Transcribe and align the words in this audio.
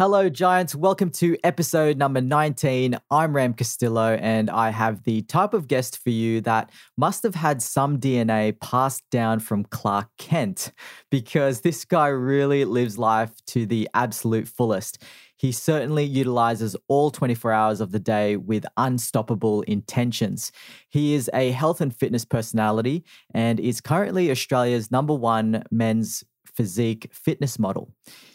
Hello, 0.00 0.30
Giants. 0.30 0.74
Welcome 0.74 1.10
to 1.10 1.36
episode 1.44 1.98
number 1.98 2.22
19. 2.22 2.98
I'm 3.10 3.36
Ram 3.36 3.52
Castillo, 3.52 4.14
and 4.14 4.48
I 4.48 4.70
have 4.70 5.02
the 5.02 5.20
type 5.20 5.52
of 5.52 5.68
guest 5.68 5.98
for 5.98 6.08
you 6.08 6.40
that 6.40 6.70
must 6.96 7.22
have 7.22 7.34
had 7.34 7.60
some 7.60 7.98
DNA 7.98 8.58
passed 8.60 9.02
down 9.10 9.40
from 9.40 9.64
Clark 9.64 10.08
Kent 10.16 10.72
because 11.10 11.60
this 11.60 11.84
guy 11.84 12.06
really 12.06 12.64
lives 12.64 12.96
life 12.96 13.32
to 13.48 13.66
the 13.66 13.90
absolute 13.92 14.48
fullest. 14.48 15.02
He 15.36 15.52
certainly 15.52 16.04
utilizes 16.04 16.74
all 16.88 17.10
24 17.10 17.52
hours 17.52 17.82
of 17.82 17.92
the 17.92 18.00
day 18.00 18.38
with 18.38 18.64
unstoppable 18.78 19.60
intentions. 19.64 20.50
He 20.88 21.12
is 21.12 21.28
a 21.34 21.50
health 21.50 21.82
and 21.82 21.94
fitness 21.94 22.24
personality 22.24 23.04
and 23.34 23.60
is 23.60 23.82
currently 23.82 24.30
Australia's 24.30 24.90
number 24.90 25.12
one 25.12 25.62
men's 25.70 26.24
physique 26.46 27.10
fitness 27.12 27.58
model. 27.58 27.92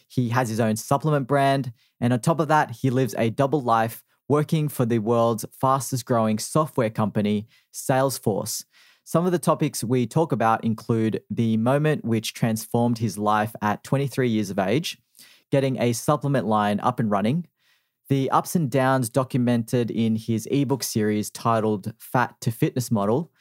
He 0.08 0.30
has 0.30 0.50
his 0.50 0.59
own 0.59 0.76
supplement 0.76 1.28
brand. 1.28 1.73
And 2.00 2.14
on 2.14 2.20
top 2.20 2.39
of 2.39 2.48
that, 2.48 2.72
he 2.72 2.89
lives 2.89 3.16
a 3.17 3.30
double 3.30 3.61
life 3.61 4.03
working 4.28 4.70
for 4.70 4.86
the 4.86 5.00
world's 5.00 5.45
fastest 5.52 6.06
growing 6.06 6.39
software 6.39 6.89
company, 6.89 7.47
Salesforce. 7.73 8.66
Some 9.03 9.25
of 9.25 9.31
the 9.31 9.39
topics 9.39 9.84
we 9.84 10.08
talk 10.08 10.31
about 10.31 10.64
include 10.64 11.22
the 11.30 11.58
moment 11.58 12.03
which 12.03 12.34
transformed 12.34 12.97
his 12.97 13.17
life 13.17 13.53
at 13.62 13.84
23 13.84 14.28
years 14.28 14.50
of 14.50 14.58
age, 14.58 14.97
getting 15.52 15.80
a 15.80 15.94
supplement 15.94 16.47
line 16.47 16.80
up 16.80 17.00
and 17.00 17.12
running, 17.12 17.45
the 18.08 18.30
ups 18.30 18.56
and 18.56 18.69
downs 18.69 19.09
documented 19.09 19.90
in 19.90 20.16
his 20.16 20.47
ebook 20.52 20.84
series 20.84 21.30
titled 21.31 21.94
Fat 21.97 22.36
to 22.42 22.52
Fitness 22.52 22.92
Model, 22.92 23.31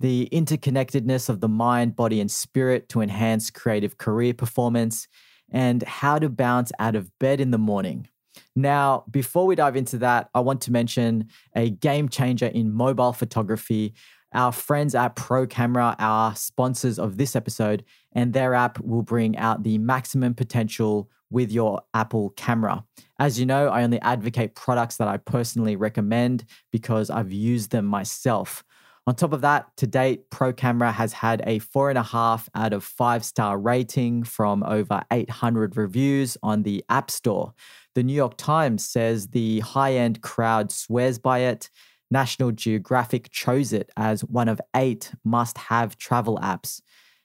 the 0.00 0.28
interconnectedness 0.32 1.28
of 1.28 1.40
the 1.40 1.48
mind, 1.48 1.94
body, 1.94 2.20
and 2.20 2.30
spirit 2.30 2.88
to 2.88 3.02
enhance 3.02 3.50
creative 3.50 3.98
career 3.98 4.34
performance, 4.34 5.06
and 5.50 5.82
how 5.82 6.18
to 6.18 6.28
bounce 6.28 6.72
out 6.78 6.94
of 6.94 7.10
bed 7.18 7.40
in 7.40 7.50
the 7.50 7.58
morning. 7.58 8.08
Now, 8.54 9.04
before 9.10 9.46
we 9.46 9.54
dive 9.54 9.76
into 9.76 9.98
that, 9.98 10.28
I 10.34 10.40
want 10.40 10.60
to 10.62 10.72
mention 10.72 11.28
a 11.54 11.70
game 11.70 12.08
changer 12.08 12.46
in 12.46 12.72
mobile 12.72 13.12
photography. 13.12 13.94
Our 14.32 14.52
friends 14.52 14.94
at 14.94 15.16
Pro 15.16 15.46
Camera 15.46 15.96
are 15.98 16.36
sponsors 16.36 16.98
of 16.98 17.16
this 17.16 17.34
episode, 17.34 17.84
and 18.12 18.32
their 18.32 18.54
app 18.54 18.78
will 18.80 19.02
bring 19.02 19.36
out 19.36 19.62
the 19.62 19.78
maximum 19.78 20.34
potential 20.34 21.10
with 21.30 21.50
your 21.50 21.80
Apple 21.94 22.30
camera. 22.30 22.84
As 23.18 23.38
you 23.38 23.46
know, 23.46 23.68
I 23.68 23.82
only 23.82 24.00
advocate 24.00 24.54
products 24.54 24.96
that 24.96 25.08
I 25.08 25.16
personally 25.16 25.76
recommend 25.76 26.44
because 26.72 27.10
I've 27.10 27.32
used 27.32 27.70
them 27.70 27.86
myself. 27.86 28.64
On 29.10 29.16
top 29.16 29.32
of 29.32 29.40
that, 29.40 29.76
to 29.78 29.88
date, 29.88 30.30
Pro 30.30 30.52
Camera 30.52 30.92
has 30.92 31.12
had 31.12 31.42
a 31.44 31.58
four 31.58 31.88
and 31.88 31.98
a 31.98 32.02
half 32.04 32.48
out 32.54 32.72
of 32.72 32.84
five 32.84 33.24
star 33.24 33.58
rating 33.58 34.22
from 34.22 34.62
over 34.62 35.02
800 35.10 35.76
reviews 35.76 36.38
on 36.44 36.62
the 36.62 36.84
App 36.88 37.10
Store. 37.10 37.52
The 37.96 38.04
New 38.04 38.12
York 38.12 38.36
Times 38.36 38.88
says 38.88 39.26
the 39.26 39.58
high 39.58 39.94
end 39.94 40.22
crowd 40.22 40.70
swears 40.70 41.18
by 41.18 41.40
it. 41.40 41.70
National 42.12 42.52
Geographic 42.52 43.32
chose 43.32 43.72
it 43.72 43.90
as 43.96 44.20
one 44.22 44.46
of 44.46 44.60
eight 44.76 45.10
must 45.24 45.58
have 45.58 45.98
travel 45.98 46.38
apps. 46.40 46.80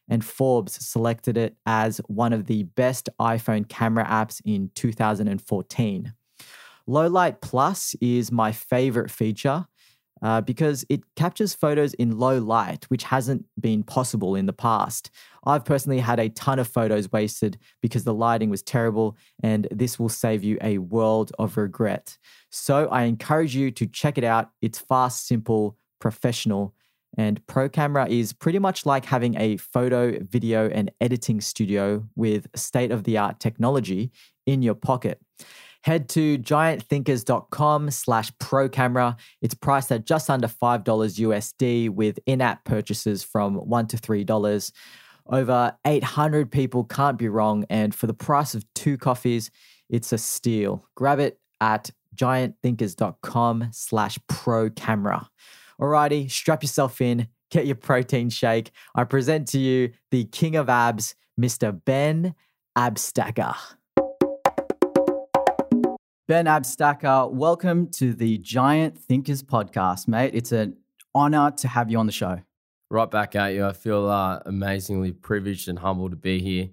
And 0.10 0.26
Forbes 0.26 0.84
selected 0.84 1.38
it 1.38 1.56
as 1.68 2.02
one 2.08 2.34
of 2.34 2.48
the 2.48 2.64
best 2.64 3.10
iPhone 3.20 3.70
camera 3.70 4.06
apps 4.06 4.42
in 4.44 4.72
2014. 4.74 6.14
Low 6.88 7.08
Light 7.08 7.42
Plus 7.42 7.96
is 8.02 8.32
my 8.32 8.52
favorite 8.52 9.12
feature 9.12 9.68
uh, 10.22 10.42
because 10.42 10.86
it 10.90 11.02
captures 11.16 11.54
photos 11.54 11.94
in 11.96 12.18
low 12.18 12.40
light, 12.40 12.86
which 12.86 13.04
hasn't 13.04 13.46
been 13.60 13.84
possible 13.84 14.36
in 14.36 14.46
the 14.46 14.54
past. 14.54 15.12
I've 15.46 15.66
personally 15.66 16.00
had 16.00 16.20
a 16.20 16.30
ton 16.30 16.60
of 16.60 16.68
photos 16.68 17.12
wasted 17.12 17.58
because 17.82 18.04
the 18.04 18.14
lighting 18.14 18.50
was 18.50 18.64
terrible, 18.64 19.18
and 19.44 19.68
this 19.72 20.00
will 20.00 20.10
save 20.10 20.44
you 20.44 20.58
a 20.62 20.78
world 20.78 21.32
of 21.38 21.58
regret. 21.58 22.18
So 22.50 22.88
I 22.88 23.04
encourage 23.04 23.56
you 23.56 23.72
to 23.72 23.86
check 23.86 24.18
it 24.18 24.24
out. 24.24 24.50
It's 24.62 24.80
fast, 24.80 25.28
simple, 25.28 25.78
professional, 26.00 26.74
and 27.18 27.46
Pro 27.48 27.70
Camera 27.70 28.08
is 28.10 28.34
pretty 28.34 28.60
much 28.60 28.86
like 28.86 29.06
having 29.06 29.40
a 29.40 29.58
photo, 29.58 30.20
video, 30.22 30.70
and 30.70 30.92
editing 31.00 31.40
studio 31.40 32.06
with 32.16 32.48
state 32.56 32.92
of 32.92 33.04
the 33.04 33.18
art 33.18 33.40
technology 33.40 34.12
in 34.46 34.62
your 34.62 34.76
pocket 34.76 35.20
head 35.86 36.10
to 36.10 36.40
giantthinkers.com 36.40 37.92
slash 37.92 38.32
pro 38.40 38.68
camera. 38.68 39.16
It's 39.44 39.54
priced 39.54 39.92
at 39.92 40.06
just 40.06 40.32
under 40.32 40.48
$5 40.48 40.84
USD 40.84 41.92
with 41.92 42.18
in-app 42.26 42.66
purchases 42.66 43.24
from 43.24 43.56
one 43.56 43.86
to 43.88 43.98
$3. 43.98 44.72
Over 45.28 45.78
800 45.86 46.52
people 46.52 46.86
can't 46.86 47.20
be 47.20 47.30
wrong. 47.30 47.66
And 47.70 47.94
for 47.94 48.08
the 48.08 48.16
price 48.16 48.56
of 48.56 48.66
two 48.74 48.98
coffees, 48.98 49.52
it's 49.88 50.12
a 50.12 50.18
steal. 50.18 50.88
Grab 50.96 51.20
it 51.20 51.40
at 51.62 51.92
giantthinkers.com 52.16 53.70
slash 53.72 54.18
pro 54.28 54.72
camera. 54.72 55.30
Alrighty, 55.80 56.32
strap 56.32 56.64
yourself 56.64 57.00
in, 57.00 57.28
get 57.52 57.68
your 57.68 57.76
protein 57.76 58.32
shake. 58.32 58.72
I 58.96 59.04
present 59.04 59.50
to 59.50 59.60
you 59.60 59.92
the 60.10 60.24
king 60.26 60.56
of 60.56 60.68
abs, 60.68 61.14
Mr. 61.40 61.80
Ben 61.86 62.34
Abstacker. 62.76 63.56
Ben 66.28 66.46
Abstacker, 66.48 67.32
welcome 67.32 67.88
to 67.92 68.12
the 68.12 68.40
Giant 68.40 68.98
Thinkers 68.98 69.44
podcast, 69.44 70.08
mate. 70.08 70.32
It's 70.34 70.52
an 70.52 70.76
honor 71.14 71.52
to 71.58 71.68
have 71.68 71.92
you 71.92 72.00
on 72.00 72.08
the 72.08 72.12
show. 72.12 72.42
Right 72.90 73.12
back 73.12 73.36
at 73.36 73.54
you. 73.54 73.64
I 73.64 73.74
feel 73.74 74.10
uh, 74.10 74.40
amazingly 74.44 75.12
privileged 75.12 75.70
and 75.70 75.78
humbled 75.78 76.14
to 76.14 76.18
be 76.18 76.40
here. 76.40 76.70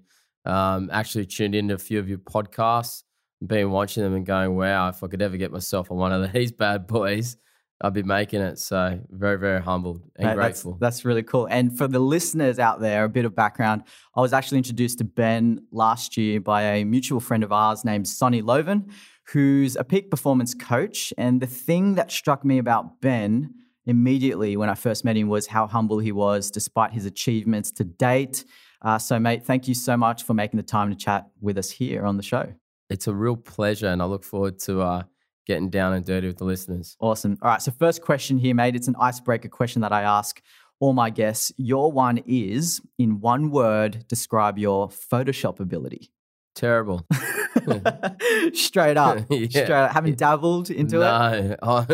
Um, 0.51 0.89
actually, 0.91 1.27
tuned 1.27 1.53
into 1.53 1.75
a 1.75 1.77
few 1.77 1.99
of 1.99 2.09
your 2.09 2.17
podcasts, 2.17 3.03
been 3.45 3.69
watching 3.69 4.01
them 4.01 4.15
and 4.15 4.25
going, 4.25 4.55
wow, 4.55 4.89
if 4.89 5.03
I 5.03 5.07
could 5.07 5.21
ever 5.21 5.37
get 5.37 5.51
myself 5.51 5.91
on 5.91 5.97
one 5.97 6.11
of 6.11 6.31
these 6.33 6.51
bad 6.51 6.87
boys, 6.87 7.37
I'd 7.79 7.93
be 7.93 8.01
making 8.01 8.41
it. 8.41 8.57
So, 8.57 9.01
very, 9.11 9.37
very 9.37 9.61
humbled 9.61 10.01
and 10.15 10.29
Mate, 10.29 10.35
grateful. 10.35 10.71
That's, 10.71 10.95
that's 10.97 11.05
really 11.05 11.21
cool. 11.21 11.45
And 11.45 11.77
for 11.77 11.87
the 11.87 11.99
listeners 11.99 12.57
out 12.57 12.79
there, 12.79 13.03
a 13.03 13.09
bit 13.09 13.25
of 13.25 13.35
background 13.35 13.83
I 14.15 14.21
was 14.21 14.33
actually 14.33 14.57
introduced 14.57 14.97
to 14.97 15.03
Ben 15.03 15.67
last 15.71 16.17
year 16.17 16.41
by 16.41 16.63
a 16.63 16.85
mutual 16.85 17.19
friend 17.19 17.43
of 17.43 17.51
ours 17.51 17.85
named 17.85 18.07
Sonny 18.07 18.41
Loven 18.41 18.91
who's 19.27 19.75
a 19.75 19.83
peak 19.83 20.11
performance 20.11 20.53
coach. 20.53 21.13
And 21.17 21.41
the 21.41 21.47
thing 21.47 21.95
that 21.95 22.11
struck 22.11 22.43
me 22.43 22.57
about 22.57 23.01
Ben 23.01 23.53
immediately 23.85 24.57
when 24.57 24.69
I 24.69 24.75
first 24.75 25.03
met 25.05 25.17
him 25.17 25.27
was 25.27 25.47
how 25.47 25.67
humble 25.67 25.99
he 25.99 26.11
was 26.11 26.51
despite 26.51 26.91
his 26.91 27.05
achievements 27.05 27.71
to 27.73 27.83
date. 27.83 28.45
Uh, 28.81 28.97
so, 28.97 29.19
mate, 29.19 29.43
thank 29.43 29.67
you 29.67 29.73
so 29.73 29.95
much 29.95 30.23
for 30.23 30.33
making 30.33 30.57
the 30.57 30.63
time 30.63 30.89
to 30.89 30.95
chat 30.95 31.27
with 31.41 31.57
us 31.57 31.69
here 31.69 32.05
on 32.05 32.17
the 32.17 32.23
show. 32.23 32.53
It's 32.89 33.07
a 33.07 33.13
real 33.13 33.37
pleasure, 33.37 33.87
and 33.87 34.01
I 34.01 34.05
look 34.05 34.23
forward 34.23 34.59
to 34.59 34.81
uh, 34.81 35.03
getting 35.45 35.69
down 35.69 35.93
and 35.93 36.05
dirty 36.05 36.27
with 36.27 36.37
the 36.37 36.43
listeners. 36.43 36.97
Awesome. 36.99 37.37
All 37.41 37.49
right. 37.49 37.61
So, 37.61 37.71
first 37.71 38.01
question 38.01 38.37
here, 38.37 38.53
mate. 38.53 38.75
It's 38.75 38.89
an 38.89 38.95
icebreaker 38.99 39.47
question 39.47 39.81
that 39.81 39.93
I 39.93 40.01
ask 40.01 40.41
all 40.79 40.93
my 40.93 41.09
guests. 41.09 41.51
Your 41.57 41.91
one 41.91 42.19
is 42.25 42.81
in 42.99 43.21
one 43.21 43.51
word, 43.51 44.05
describe 44.07 44.57
your 44.57 44.89
Photoshop 44.89 45.61
ability. 45.61 46.11
Terrible. 46.55 47.05
straight 48.53 48.97
up. 48.97 49.25
Yeah. 49.29 49.47
Straight 49.49 49.71
up. 49.71 49.91
Haven't 49.91 50.17
dabbled 50.17 50.69
into 50.69 50.99
no, 50.99 51.31
it? 51.33 51.59
I, 51.63 51.85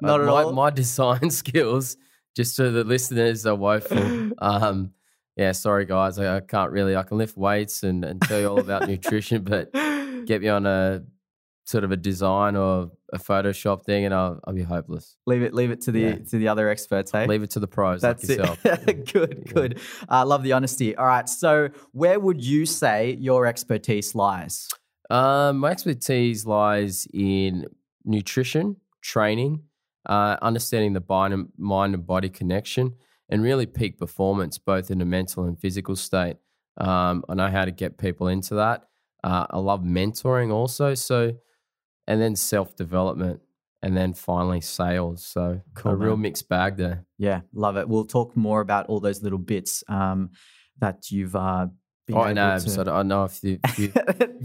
Not 0.00 0.20
at 0.20 0.26
my, 0.26 0.42
all? 0.42 0.52
My 0.52 0.70
design 0.70 1.30
skills, 1.30 1.96
just 2.36 2.56
so 2.56 2.70
the 2.70 2.84
listeners 2.84 3.46
are 3.46 3.54
woeful. 3.54 4.32
Um, 4.38 4.92
yeah, 5.36 5.52
sorry 5.52 5.84
guys, 5.84 6.18
I, 6.18 6.36
I 6.36 6.40
can't 6.40 6.70
really. 6.70 6.96
I 6.96 7.02
can 7.02 7.18
lift 7.18 7.36
weights 7.36 7.82
and, 7.82 8.04
and 8.04 8.20
tell 8.22 8.40
you 8.40 8.48
all 8.48 8.60
about 8.60 8.86
nutrition, 8.88 9.42
but 9.42 9.72
get 10.26 10.42
me 10.42 10.48
on 10.48 10.66
a 10.66 11.02
sort 11.66 11.82
of 11.84 11.90
a 11.92 11.96
design 11.96 12.56
or 12.56 12.90
a 13.12 13.18
Photoshop 13.18 13.84
thing, 13.84 14.04
and 14.04 14.12
I'll, 14.14 14.38
I'll 14.44 14.52
be 14.54 14.62
hopeless. 14.62 15.16
leave 15.26 15.42
it 15.42 15.54
leave 15.54 15.70
it 15.70 15.80
to 15.82 15.92
the 15.92 16.00
Yeah. 16.00 16.14
to 16.30 16.38
the 16.38 16.48
other 16.48 16.68
experts, 16.68 17.10
hey? 17.10 17.26
Leave 17.26 17.42
it 17.42 17.50
to 17.50 17.60
the 17.60 17.66
pros 17.66 18.02
That's 18.02 18.28
like 18.28 18.38
yourself. 18.38 18.66
it. 18.66 19.12
good, 19.12 19.42
Yeah. 19.46 19.52
good. 19.52 19.80
I 20.08 20.22
love 20.24 20.42
the 20.42 20.52
honesty. 20.52 20.94
All 20.96 21.06
right. 21.06 21.28
So 21.28 21.70
where 21.92 22.20
would 22.20 22.44
you 22.44 22.66
say 22.66 23.14
your 23.18 23.46
expertise 23.46 24.14
lies? 24.14 24.68
Um, 25.10 25.58
my 25.58 25.70
expertise 25.70 26.44
lies 26.46 27.06
in 27.14 27.66
nutrition, 28.04 28.76
training, 29.02 29.62
uh, 30.06 30.36
understanding 30.42 30.92
the 30.92 31.02
mind 31.08 31.32
and, 31.34 31.48
mind 31.56 31.94
and 31.94 32.06
body 32.06 32.28
connection, 32.28 32.94
and 33.30 33.42
really 33.42 33.66
peak 33.66 33.98
performance, 33.98 34.58
both 34.58 34.90
in 34.90 35.00
a 35.00 35.04
mental 35.04 35.44
and 35.44 35.58
physical 35.58 35.96
state. 35.96 36.36
Um, 36.76 37.24
I 37.28 37.34
know 37.34 37.48
how 37.48 37.64
to 37.64 37.70
get 37.70 37.96
people 37.98 38.28
into 38.28 38.56
that. 38.56 38.84
Uh, 39.22 39.46
I 39.48 39.58
love 39.58 39.80
mentoring 39.82 40.52
also. 40.52 40.92
So 40.94 41.32
and 42.06 42.20
then 42.20 42.36
self 42.36 42.76
development, 42.76 43.40
and 43.82 43.96
then 43.96 44.14
finally 44.14 44.60
sales. 44.60 45.24
So 45.24 45.60
Cool, 45.74 45.92
a 45.92 45.96
real 45.96 46.16
mixed 46.16 46.48
bag 46.48 46.76
there. 46.76 47.04
Yeah, 47.18 47.40
love 47.52 47.76
it. 47.76 47.88
We'll 47.88 48.04
talk 48.06 48.36
more 48.36 48.60
about 48.60 48.86
all 48.86 49.00
those 49.00 49.22
little 49.22 49.38
bits 49.38 49.84
um, 49.88 50.30
that 50.80 51.10
you've 51.10 51.36
uh, 51.36 51.68
been 52.06 52.16
Oh, 52.16 52.22
and 52.22 52.38
abs. 52.38 52.74
to. 52.74 52.80
I 52.80 52.84
don't 52.84 53.08
know 53.08 53.24
if 53.24 53.42
you, 53.42 53.58
if 53.64 53.78
you 53.78 53.92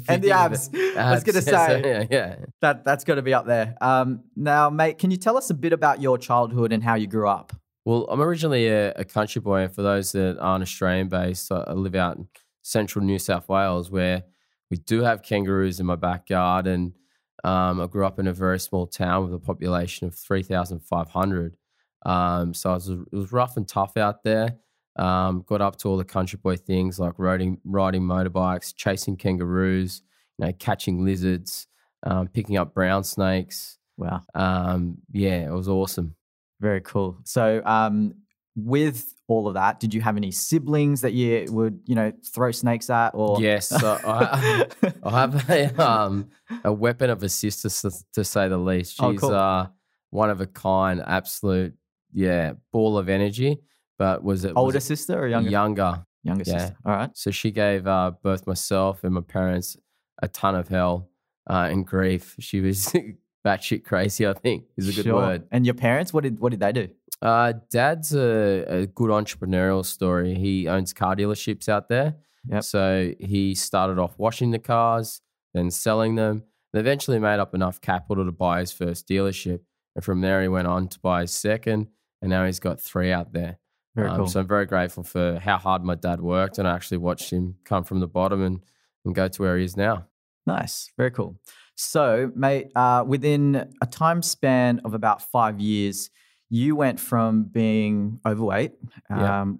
and 0.07 0.23
the 0.23 0.31
of 0.31 0.51
abs. 0.53 0.69
I 0.73 1.11
was 1.11 1.23
going 1.23 1.41
to 1.43 1.55
abs, 1.55 1.83
say 1.83 1.83
yeah, 1.85 2.05
yeah. 2.09 2.35
that 2.61 2.85
that's 2.85 3.03
got 3.03 3.15
to 3.15 3.21
be 3.21 3.33
up 3.33 3.45
there. 3.45 3.75
Um, 3.81 4.23
now, 4.35 4.69
mate, 4.69 4.97
can 4.97 5.11
you 5.11 5.17
tell 5.17 5.37
us 5.37 5.49
a 5.49 5.53
bit 5.53 5.73
about 5.73 6.01
your 6.01 6.17
childhood 6.17 6.71
and 6.71 6.83
how 6.83 6.95
you 6.95 7.07
grew 7.07 7.27
up? 7.27 7.53
Well, 7.85 8.05
I'm 8.09 8.21
originally 8.21 8.67
a, 8.67 8.91
a 8.93 9.05
country 9.05 9.41
boy, 9.41 9.61
and 9.61 9.73
for 9.73 9.81
those 9.81 10.11
that 10.11 10.37
aren't 10.39 10.61
Australian 10.61 11.07
based, 11.09 11.51
I 11.51 11.71
live 11.73 11.95
out 11.95 12.17
in 12.17 12.27
central 12.61 13.03
New 13.03 13.17
South 13.19 13.49
Wales 13.49 13.89
where 13.89 14.23
we 14.69 14.77
do 14.77 15.01
have 15.01 15.23
kangaroos 15.23 15.79
in 15.79 15.85
my 15.85 15.95
backyard. 15.95 16.67
And 16.67 16.93
um, 17.43 17.79
I 17.81 17.87
grew 17.87 18.05
up 18.05 18.19
in 18.19 18.27
a 18.27 18.33
very 18.33 18.59
small 18.59 18.87
town 18.87 19.25
with 19.25 19.33
a 19.33 19.39
population 19.39 20.07
of 20.07 20.15
3,500. 20.15 21.57
Um, 22.05 22.53
so 22.53 22.71
it 22.71 22.73
was, 22.75 22.89
it 22.89 23.13
was 23.13 23.31
rough 23.31 23.57
and 23.57 23.67
tough 23.67 23.97
out 23.97 24.23
there. 24.23 24.57
Um, 24.95 25.43
got 25.47 25.61
up 25.61 25.77
to 25.77 25.87
all 25.87 25.97
the 25.97 26.03
country 26.03 26.39
boy 26.41 26.57
things 26.57 26.99
like 26.99 27.13
riding, 27.17 27.59
riding 27.63 28.01
motorbikes, 28.01 28.73
chasing 28.75 29.15
kangaroos, 29.15 30.01
you 30.37 30.45
know, 30.45 30.51
catching 30.53 31.05
lizards, 31.05 31.67
um, 32.03 32.27
picking 32.27 32.57
up 32.57 32.73
brown 32.73 33.03
snakes. 33.03 33.77
Wow, 33.97 34.21
Um, 34.33 34.97
yeah, 35.11 35.47
it 35.47 35.51
was 35.51 35.67
awesome. 35.67 36.15
very 36.59 36.81
cool. 36.81 37.17
So, 37.23 37.61
um, 37.65 38.15
with 38.55 39.13
all 39.27 39.47
of 39.47 39.53
that, 39.53 39.79
did 39.79 39.93
you 39.93 40.01
have 40.01 40.17
any 40.17 40.31
siblings 40.31 41.01
that 41.01 41.13
you 41.13 41.45
would, 41.51 41.81
you 41.85 41.95
know, 41.95 42.11
throw 42.25 42.51
snakes 42.51 42.89
at? 42.89 43.11
Or 43.13 43.39
Yes, 43.41 43.67
so 43.69 43.97
I, 44.03 44.65
I 45.03 45.09
have 45.11 45.49
a 45.49 45.81
um 45.81 46.29
a 46.63 46.73
weapon 46.73 47.09
of 47.09 47.23
assistance 47.23 47.81
to, 47.81 47.91
to 48.13 48.23
say 48.23 48.47
the 48.49 48.57
least. 48.57 48.93
She's 48.93 48.99
Oh, 49.03 49.13
cool. 49.15 49.33
uh 49.33 49.67
one 50.11 50.29
of 50.31 50.41
a 50.41 50.47
kind, 50.47 51.01
absolute 51.05 51.73
yeah 52.11 52.53
ball 52.73 52.97
of 52.97 53.07
energy. 53.09 53.59
But 53.97 54.23
was 54.23 54.45
it 54.45 54.55
was 54.55 54.57
older 54.63 54.77
it 54.77 54.81
sister 54.81 55.19
or 55.19 55.27
younger? 55.27 55.49
Younger. 55.51 56.05
Younger 56.23 56.43
yeah. 56.47 56.57
sister. 56.59 56.77
All 56.85 56.93
right. 56.95 57.09
So 57.15 57.31
she 57.31 57.51
gave 57.51 57.85
uh, 57.87 58.11
both 58.23 58.47
myself 58.47 59.03
and 59.03 59.13
my 59.13 59.21
parents 59.21 59.77
a 60.21 60.27
ton 60.27 60.55
of 60.55 60.67
hell 60.67 61.09
uh, 61.49 61.67
and 61.71 61.85
grief. 61.85 62.35
She 62.39 62.59
was 62.61 62.93
batshit 63.45 63.83
crazy. 63.85 64.25
I 64.27 64.33
think 64.33 64.65
is 64.77 64.89
a 64.89 64.93
good 64.93 65.05
Sure. 65.05 65.15
word. 65.15 65.47
And 65.51 65.65
your 65.65 65.75
parents, 65.75 66.11
what 66.13 66.23
did 66.23 66.39
what 66.39 66.49
did 66.51 66.59
they 66.61 66.71
do? 66.71 66.89
Uh, 67.21 67.53
Dad's 67.69 68.15
a, 68.15 68.65
a 68.67 68.87
good 68.87 69.09
entrepreneurial 69.09 69.85
story. 69.85 70.35
He 70.35 70.67
owns 70.67 70.93
car 70.93 71.15
dealerships 71.15 71.67
out 71.67 71.89
there. 71.89 72.15
Yep. 72.49 72.63
So 72.63 73.13
he 73.19 73.55
started 73.55 73.99
off 73.99 74.17
washing 74.17 74.51
the 74.51 74.59
cars, 74.59 75.21
then 75.53 75.69
selling 75.71 76.15
them, 76.15 76.43
and 76.73 76.79
eventually 76.79 77.19
made 77.19 77.39
up 77.39 77.53
enough 77.53 77.81
capital 77.81 78.25
to 78.25 78.31
buy 78.31 78.61
his 78.61 78.71
first 78.71 79.07
dealership. 79.07 79.59
And 79.95 80.03
from 80.05 80.21
there, 80.21 80.41
he 80.41 80.47
went 80.47 80.67
on 80.67 80.87
to 80.87 80.99
buy 80.99 81.21
his 81.21 81.31
second, 81.31 81.87
and 82.21 82.29
now 82.29 82.45
he's 82.45 82.59
got 82.59 82.79
three 82.79 83.11
out 83.11 83.33
there. 83.33 83.57
Very 83.95 84.09
Um, 84.09 84.17
cool. 84.17 84.27
So 84.27 84.39
I'm 84.39 84.47
very 84.47 84.65
grateful 84.65 85.03
for 85.03 85.39
how 85.39 85.57
hard 85.57 85.83
my 85.83 85.95
dad 85.95 86.21
worked, 86.21 86.57
and 86.57 86.67
I 86.67 86.73
actually 86.75 86.99
watched 86.99 87.31
him 87.31 87.55
come 87.65 87.83
from 87.83 87.99
the 87.99 88.07
bottom 88.07 88.41
and, 88.41 88.61
and 89.03 89.13
go 89.13 89.27
to 89.27 89.41
where 89.41 89.57
he 89.57 89.65
is 89.65 89.75
now. 89.75 90.05
Nice. 90.45 90.89
Very 90.95 91.11
cool. 91.11 91.37
So, 91.75 92.31
mate, 92.35 92.71
uh, 92.75 93.03
within 93.05 93.73
a 93.81 93.85
time 93.85 94.21
span 94.21 94.79
of 94.85 94.93
about 94.93 95.21
five 95.21 95.59
years, 95.59 96.09
you 96.49 96.75
went 96.75 96.99
from 96.99 97.43
being 97.43 98.19
overweight, 98.25 98.73
Yeah. 99.09 99.41
um, 99.41 99.59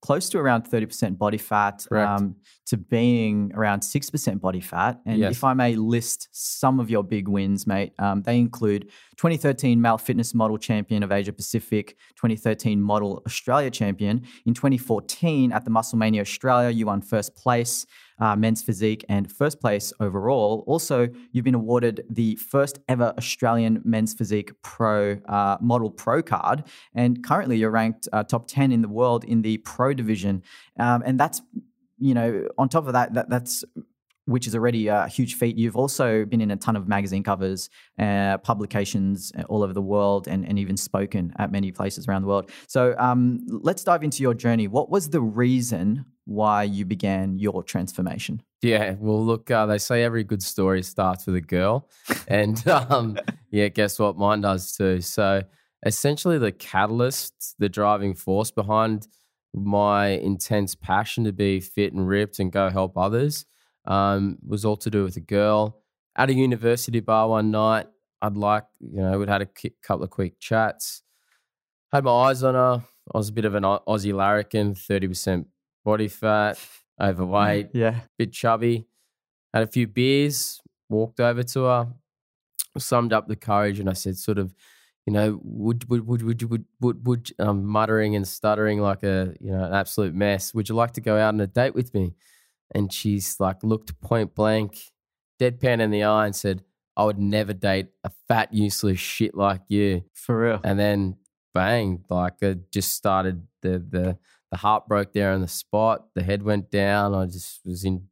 close 0.00 0.28
to 0.28 0.38
around 0.38 0.62
30% 0.62 1.18
body 1.18 1.38
fat, 1.38 1.84
um, 1.90 2.36
to 2.66 2.76
being 2.76 3.50
around 3.54 3.80
6% 3.82 4.40
body 4.40 4.60
fat. 4.60 5.00
And 5.04 5.18
Yes. 5.18 5.32
if 5.32 5.42
I 5.42 5.54
may 5.54 5.74
list 5.74 6.28
some 6.30 6.78
of 6.78 6.88
your 6.88 7.02
big 7.02 7.26
wins, 7.26 7.66
mate, 7.66 7.92
um, 7.98 8.22
they 8.22 8.38
include 8.38 8.88
2013 9.16 9.80
Male 9.82 9.98
Fitness 9.98 10.32
Model 10.34 10.56
Champion 10.56 11.02
of 11.02 11.10
Asia 11.10 11.32
Pacific, 11.32 11.96
2013 12.14 12.80
Model 12.80 13.22
Australia 13.26 13.70
Champion. 13.70 14.22
In 14.46 14.54
2014, 14.54 15.50
at 15.50 15.64
the 15.64 15.70
Musclemania 15.72 16.20
Australia, 16.20 16.70
you 16.70 16.86
won 16.86 17.00
first 17.02 17.34
place 17.34 17.84
uh, 18.20 18.36
men's 18.36 18.62
physique 18.62 19.04
and 19.08 19.30
first 19.30 19.60
place 19.60 19.92
overall. 20.00 20.64
Also, 20.66 21.08
you've 21.32 21.44
been 21.44 21.54
awarded 21.54 22.04
the 22.10 22.36
first 22.36 22.78
ever 22.88 23.14
Australian 23.16 23.80
men's 23.84 24.14
physique 24.14 24.50
pro 24.62 25.18
uh, 25.28 25.56
model 25.60 25.90
pro 25.90 26.22
card, 26.22 26.64
and 26.94 27.24
currently 27.24 27.56
you're 27.58 27.70
ranked 27.70 28.08
uh, 28.12 28.22
top 28.22 28.46
ten 28.48 28.72
in 28.72 28.82
the 28.82 28.88
world 28.88 29.24
in 29.24 29.42
the 29.42 29.58
pro 29.58 29.92
division. 29.94 30.42
Um, 30.78 31.02
and 31.04 31.18
that's 31.18 31.42
you 31.98 32.14
know 32.14 32.48
on 32.56 32.68
top 32.68 32.86
of 32.86 32.92
that, 32.92 33.14
that 33.14 33.28
that's 33.28 33.64
which 34.28 34.46
is 34.46 34.54
already 34.54 34.88
a 34.88 35.08
huge 35.08 35.36
feat. 35.36 35.56
You've 35.56 35.76
also 35.76 36.26
been 36.26 36.42
in 36.42 36.50
a 36.50 36.56
ton 36.56 36.76
of 36.76 36.86
magazine 36.86 37.22
covers, 37.22 37.70
uh, 37.98 38.36
publications 38.38 39.32
all 39.48 39.62
over 39.62 39.72
the 39.72 39.80
world, 39.80 40.28
and, 40.28 40.46
and 40.46 40.58
even 40.58 40.76
spoken 40.76 41.32
at 41.38 41.50
many 41.50 41.72
places 41.72 42.06
around 42.06 42.22
the 42.22 42.28
world. 42.28 42.50
So 42.66 42.94
um, 42.98 43.40
let's 43.48 43.82
dive 43.82 44.04
into 44.04 44.22
your 44.22 44.34
journey. 44.34 44.68
What 44.68 44.90
was 44.90 45.08
the 45.08 45.22
reason 45.22 46.04
why 46.28 46.62
you 46.62 46.84
began 46.84 47.38
your 47.38 47.62
transformation? 47.62 48.42
Yeah, 48.60 48.96
well, 48.98 49.24
look, 49.24 49.50
uh, 49.50 49.64
they 49.64 49.78
say 49.78 50.04
every 50.04 50.24
good 50.24 50.42
story 50.42 50.82
starts 50.82 51.26
with 51.26 51.36
a 51.36 51.40
girl, 51.40 51.88
and 52.28 52.66
um, 52.68 53.18
yeah, 53.50 53.68
guess 53.68 53.98
what? 53.98 54.18
Mine 54.18 54.42
does 54.42 54.76
too. 54.76 55.00
So, 55.00 55.42
essentially, 55.86 56.36
the 56.36 56.52
catalyst, 56.52 57.54
the 57.58 57.70
driving 57.70 58.12
force 58.12 58.50
behind 58.50 59.08
my 59.54 60.08
intense 60.08 60.74
passion 60.74 61.24
to 61.24 61.32
be 61.32 61.60
fit 61.60 61.94
and 61.94 62.06
ripped 62.06 62.38
and 62.40 62.52
go 62.52 62.68
help 62.68 62.98
others, 62.98 63.46
um, 63.86 64.36
was 64.46 64.66
all 64.66 64.76
to 64.76 64.90
do 64.90 65.04
with 65.04 65.16
a 65.16 65.20
girl 65.20 65.80
at 66.14 66.28
a 66.28 66.34
university 66.34 67.00
bar 67.00 67.28
one 67.28 67.50
night. 67.50 67.86
I'd 68.20 68.36
like, 68.36 68.64
you 68.80 69.00
know, 69.00 69.18
we'd 69.18 69.30
had 69.30 69.40
a 69.42 69.70
couple 69.82 70.04
of 70.04 70.10
quick 70.10 70.40
chats, 70.40 71.02
had 71.90 72.04
my 72.04 72.10
eyes 72.10 72.42
on 72.42 72.54
her. 72.54 72.82
I 73.14 73.16
was 73.16 73.30
a 73.30 73.32
bit 73.32 73.46
of 73.46 73.54
an 73.54 73.62
Aussie 73.62 74.12
larrikin, 74.12 74.74
thirty 74.74 75.08
percent 75.08 75.46
body 75.88 76.08
fat, 76.08 76.58
overweight 77.00 77.68
Yeah. 77.72 78.00
bit 78.18 78.32
chubby. 78.32 78.86
Had 79.54 79.62
a 79.62 79.66
few 79.66 79.86
beers, 79.86 80.60
walked 80.90 81.18
over 81.20 81.42
to 81.42 81.60
her, 81.64 81.88
summed 82.76 83.14
up 83.14 83.26
the 83.26 83.36
courage, 83.36 83.80
and 83.80 83.88
I 83.88 83.94
said, 83.94 84.18
sort 84.18 84.36
of, 84.38 84.54
you 85.06 85.12
know, 85.14 85.40
would 85.42 85.88
would 85.88 86.06
would 86.06 86.22
would 86.22 86.42
would 86.50 86.64
would, 86.80 87.06
would 87.06 87.30
um, 87.38 87.64
muttering 87.64 88.14
and 88.14 88.28
stuttering 88.28 88.80
like 88.80 89.02
a 89.02 89.34
you 89.40 89.50
know 89.50 89.64
an 89.64 89.72
absolute 89.72 90.14
mess. 90.14 90.52
Would 90.52 90.68
you 90.68 90.74
like 90.74 90.92
to 90.92 91.00
go 91.00 91.16
out 91.16 91.32
on 91.34 91.40
a 91.40 91.46
date 91.46 91.74
with 91.74 91.94
me? 91.94 92.14
And 92.74 92.92
she's 92.92 93.40
like 93.40 93.64
looked 93.64 93.98
point 94.02 94.34
blank, 94.34 94.78
deadpan 95.40 95.80
in 95.80 95.90
the 95.90 96.04
eye, 96.04 96.26
and 96.26 96.36
said, 96.36 96.62
"I 96.94 97.04
would 97.04 97.18
never 97.18 97.54
date 97.54 97.86
a 98.04 98.10
fat 98.28 98.52
useless 98.52 98.98
shit 99.00 99.34
like 99.34 99.62
you." 99.68 100.04
For 100.12 100.38
real. 100.38 100.60
And 100.62 100.78
then 100.78 101.16
bang, 101.54 102.04
like 102.10 102.34
it 102.42 102.70
just 102.70 102.92
started 102.92 103.46
the 103.62 103.78
the 103.78 104.18
the 104.50 104.56
heart 104.58 104.86
broke 104.88 105.12
there 105.12 105.32
on 105.32 105.40
the 105.40 105.48
spot. 105.48 106.06
The 106.14 106.22
head 106.22 106.42
went 106.42 106.70
down. 106.70 107.14
I 107.14 107.26
just 107.26 107.60
was 107.64 107.84
in 107.84 108.08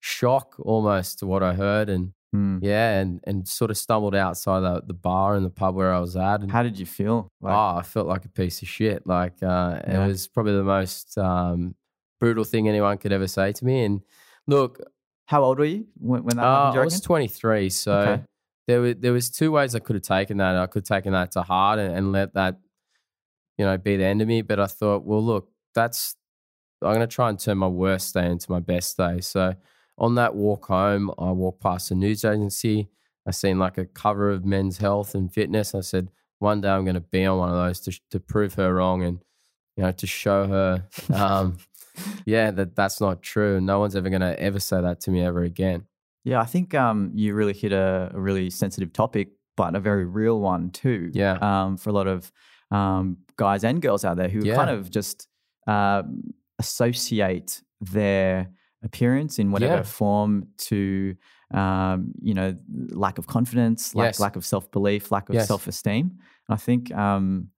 shock 0.00 0.54
almost 0.58 1.18
to 1.20 1.26
what 1.26 1.42
I 1.42 1.54
heard, 1.54 1.88
and 1.88 2.12
Hmm. 2.30 2.58
yeah, 2.60 2.98
and 3.00 3.20
and 3.24 3.48
sort 3.48 3.70
of 3.70 3.78
stumbled 3.78 4.14
outside 4.14 4.60
the, 4.60 4.82
the 4.86 4.92
bar 4.92 5.34
and 5.34 5.46
the 5.46 5.50
pub 5.50 5.74
where 5.74 5.94
I 5.94 5.98
was 5.98 6.14
at, 6.14 6.42
and 6.42 6.52
How 6.52 6.62
did 6.62 6.78
you 6.78 6.84
feel? 6.84 7.26
Like, 7.40 7.54
oh, 7.54 7.78
I 7.78 7.82
felt 7.82 8.06
like 8.06 8.26
a 8.26 8.28
piece 8.28 8.60
of 8.60 8.68
shit. 8.68 9.06
Like 9.06 9.42
uh, 9.42 9.80
Yeah. 9.86 10.04
it 10.04 10.08
was 10.08 10.28
probably 10.28 10.52
the 10.54 10.62
most 10.62 11.16
um, 11.16 11.74
brutal 12.20 12.44
thing 12.44 12.68
anyone 12.68 12.98
could 12.98 13.12
ever 13.12 13.26
say 13.26 13.52
to 13.52 13.64
me. 13.64 13.82
And 13.84 14.02
look, 14.46 14.78
How 15.24 15.42
old 15.42 15.58
were 15.58 15.64
you 15.64 15.86
when, 15.96 16.22
when 16.24 16.36
that 16.36 16.44
uh, 16.44 16.64
happened? 16.66 16.80
I 16.82 16.84
was 16.84 17.00
23, 17.00 17.70
so 17.70 17.92
Okay. 17.92 18.22
there 18.66 18.80
was 18.82 18.94
there 18.98 19.12
was 19.14 19.30
two 19.30 19.50
ways 19.50 19.74
I 19.74 19.78
could 19.78 19.96
have 19.96 20.02
taken 20.02 20.36
that. 20.36 20.54
I 20.54 20.66
could 20.66 20.86
have 20.86 20.96
taken 20.98 21.14
that 21.14 21.32
to 21.32 21.42
heart 21.42 21.78
and, 21.78 21.94
and 21.96 22.12
let 22.12 22.34
that, 22.34 22.58
you 23.56 23.64
know, 23.64 23.78
be 23.78 23.96
the 23.96 24.04
end 24.04 24.20
of 24.20 24.28
me. 24.28 24.42
But 24.42 24.60
I 24.60 24.66
thought, 24.66 25.02
well, 25.06 25.24
look, 25.24 25.50
that's 25.78 26.16
I'm 26.82 26.90
going 26.94 27.00
to 27.00 27.06
try 27.06 27.28
and 27.28 27.38
turn 27.38 27.58
my 27.58 27.66
worst 27.68 28.14
day 28.14 28.26
into 28.26 28.50
my 28.50 28.60
best 28.60 28.96
day. 28.96 29.20
So 29.20 29.54
on 29.96 30.14
that 30.16 30.34
walk 30.34 30.66
home, 30.66 31.10
I 31.18 31.30
walked 31.32 31.60
past 31.62 31.90
a 31.90 31.94
news 31.94 32.24
agency. 32.24 32.88
I 33.26 33.32
seen 33.32 33.58
like 33.58 33.78
a 33.78 33.84
cover 33.84 34.30
of 34.30 34.44
Men's 34.44 34.78
Health 34.78 35.14
and 35.14 35.32
Fitness. 35.32 35.74
I 35.74 35.80
said, 35.80 36.10
one 36.38 36.60
day 36.60 36.68
I'm 36.68 36.84
going 36.84 36.94
to 36.94 37.00
be 37.00 37.24
on 37.24 37.38
one 37.38 37.48
of 37.50 37.56
those 37.56 37.80
to 37.80 38.00
to 38.10 38.20
prove 38.20 38.54
her 38.54 38.74
wrong 38.74 39.02
and 39.02 39.18
you 39.76 39.82
know 39.84 39.92
to 39.92 40.06
show 40.06 40.46
her, 40.46 40.84
um, 41.12 41.58
yeah, 42.26 42.50
that 42.52 42.74
that's 42.76 43.00
not 43.00 43.22
true. 43.22 43.60
No 43.60 43.78
one's 43.80 43.96
ever 43.96 44.08
going 44.08 44.20
to 44.22 44.38
ever 44.40 44.60
say 44.60 44.80
that 44.80 45.00
to 45.02 45.10
me 45.10 45.22
ever 45.22 45.42
again. 45.42 45.86
Yeah, 46.24 46.40
I 46.40 46.46
think 46.46 46.74
um, 46.74 47.10
you 47.14 47.34
really 47.34 47.54
hit 47.54 47.72
a, 47.72 48.10
a 48.14 48.20
really 48.20 48.50
sensitive 48.50 48.92
topic, 48.92 49.28
but 49.56 49.74
a 49.74 49.80
very 49.80 50.04
real 50.04 50.40
one 50.40 50.70
too. 50.70 51.10
Yeah. 51.12 51.38
Um, 51.40 51.76
for 51.76 51.90
a 51.90 51.92
lot 51.92 52.06
of 52.06 52.30
um, 52.70 53.18
guys 53.36 53.64
and 53.64 53.80
girls 53.80 54.04
out 54.04 54.16
there 54.16 54.28
who 54.28 54.40
Yeah. 54.44 54.56
kind 54.56 54.70
of 54.70 54.90
just 54.90 55.27
um, 55.68 56.22
associate 56.58 57.62
their 57.80 58.50
appearance 58.82 59.38
in 59.38 59.50
whatever 59.52 59.76
Yeah. 59.76 59.82
form 59.82 60.48
to, 60.68 61.14
um, 61.52 62.12
you 62.20 62.34
know, 62.34 62.56
lack 62.90 63.18
of 63.18 63.26
confidence, 63.26 63.94
lack, 63.94 64.06
Yes. 64.08 64.20
lack 64.20 64.36
of 64.36 64.44
self 64.44 64.70
belief, 64.70 65.10
lack 65.12 65.28
of 65.28 65.34
Yes. 65.34 65.46
self 65.48 65.66
esteem. 65.66 66.06
And 66.48 66.54
I 66.54 66.56
think, 66.56 66.92
um, 66.94 67.48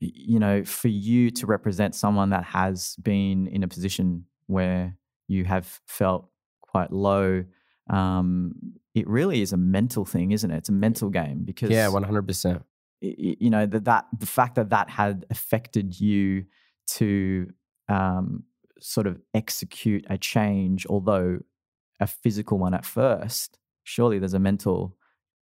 you 0.00 0.38
know, 0.38 0.64
for 0.64 0.88
you 0.88 1.30
to 1.30 1.46
represent 1.46 1.94
someone 1.94 2.30
that 2.30 2.44
has 2.44 2.96
been 3.02 3.46
in 3.48 3.62
a 3.62 3.68
position 3.68 4.26
where 4.46 4.96
you 5.28 5.44
have 5.44 5.80
felt 5.86 6.28
quite 6.60 6.92
low 6.92 7.44
um, 7.88 8.52
it 8.94 9.06
really 9.08 9.40
is 9.42 9.52
a 9.52 9.56
mental 9.56 10.04
thing, 10.04 10.32
isn't 10.32 10.50
it? 10.50 10.56
It's 10.56 10.68
a 10.68 10.72
mental 10.72 11.08
game 11.08 11.44
because 11.44 11.70
Yeah, 11.70 11.86
one 11.88 12.02
hundred 12.02 12.26
percent. 12.26 12.62
y- 13.00 13.14
y- 13.16 13.36
you 13.38 13.48
know 13.48 13.64
that 13.64 13.84
that 13.84 14.06
the 14.18 14.26
fact 14.26 14.56
that 14.56 14.70
that 14.70 14.90
had 14.90 15.24
affected 15.30 16.00
you 16.00 16.46
to 16.94 17.50
um, 17.88 18.44
sort 18.80 19.06
of 19.06 19.20
execute 19.34 20.04
a 20.10 20.18
change, 20.18 20.86
although 20.86 21.38
a 22.00 22.06
physical 22.06 22.58
one 22.58 22.74
at 22.74 22.84
first. 22.84 23.58
Surely 23.84 24.18
there's 24.18 24.34
a 24.34 24.38
mental 24.38 24.96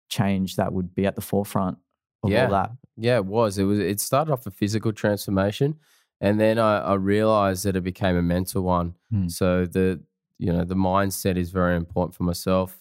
change 0.09 0.57
that 0.57 0.73
would 0.73 0.95
be 0.95 1.07
at 1.07 1.15
the 1.17 1.21
forefront 1.23 1.79
of 2.23 2.31
Yeah. 2.31 2.45
all 2.45 2.51
that. 2.53 2.71
Yeah, 2.97 3.17
it 3.17 3.27
was. 3.27 3.59
It 3.59 3.65
was. 3.65 3.79
It 3.79 4.01
started 4.01 4.33
off 4.33 4.47
a 4.47 4.51
physical 4.51 4.93
transformation, 4.93 5.77
and 6.21 6.39
then 6.39 6.59
I, 6.59 6.79
I 6.79 6.95
realized 6.95 7.65
that 7.65 7.75
it 7.75 7.83
became 7.83 8.17
a 8.17 8.23
mental 8.23 8.63
one. 8.63 8.95
Hmm. 9.11 9.27
So 9.29 9.67
the 9.67 10.01
you 10.39 10.53
know 10.53 10.65
the 10.65 10.77
mindset 10.77 11.37
is 11.37 11.51
very 11.51 11.77
important 11.77 12.15
for 12.15 12.23
myself. 12.23 12.81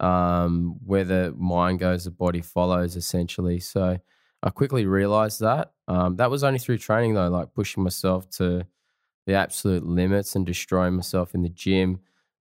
Um, 0.00 0.78
where 0.84 1.04
the 1.04 1.32
mind 1.38 1.78
goes, 1.78 2.04
the 2.04 2.10
body 2.10 2.40
follows. 2.40 2.96
Essentially, 2.96 3.60
so 3.60 3.98
I 4.42 4.50
quickly 4.50 4.86
realized 4.86 5.40
that. 5.40 5.72
Um, 5.88 6.16
that 6.16 6.30
was 6.30 6.42
only 6.44 6.58
through 6.58 6.78
training 6.78 7.14
though, 7.14 7.28
like 7.28 7.54
pushing 7.54 7.82
myself 7.82 8.28
to 8.30 8.66
the 9.26 9.34
absolute 9.34 9.84
limits 9.84 10.34
and 10.34 10.44
destroying 10.44 10.94
myself 10.94 11.34
in 11.34 11.42
the 11.42 11.48
gym. 11.48 12.00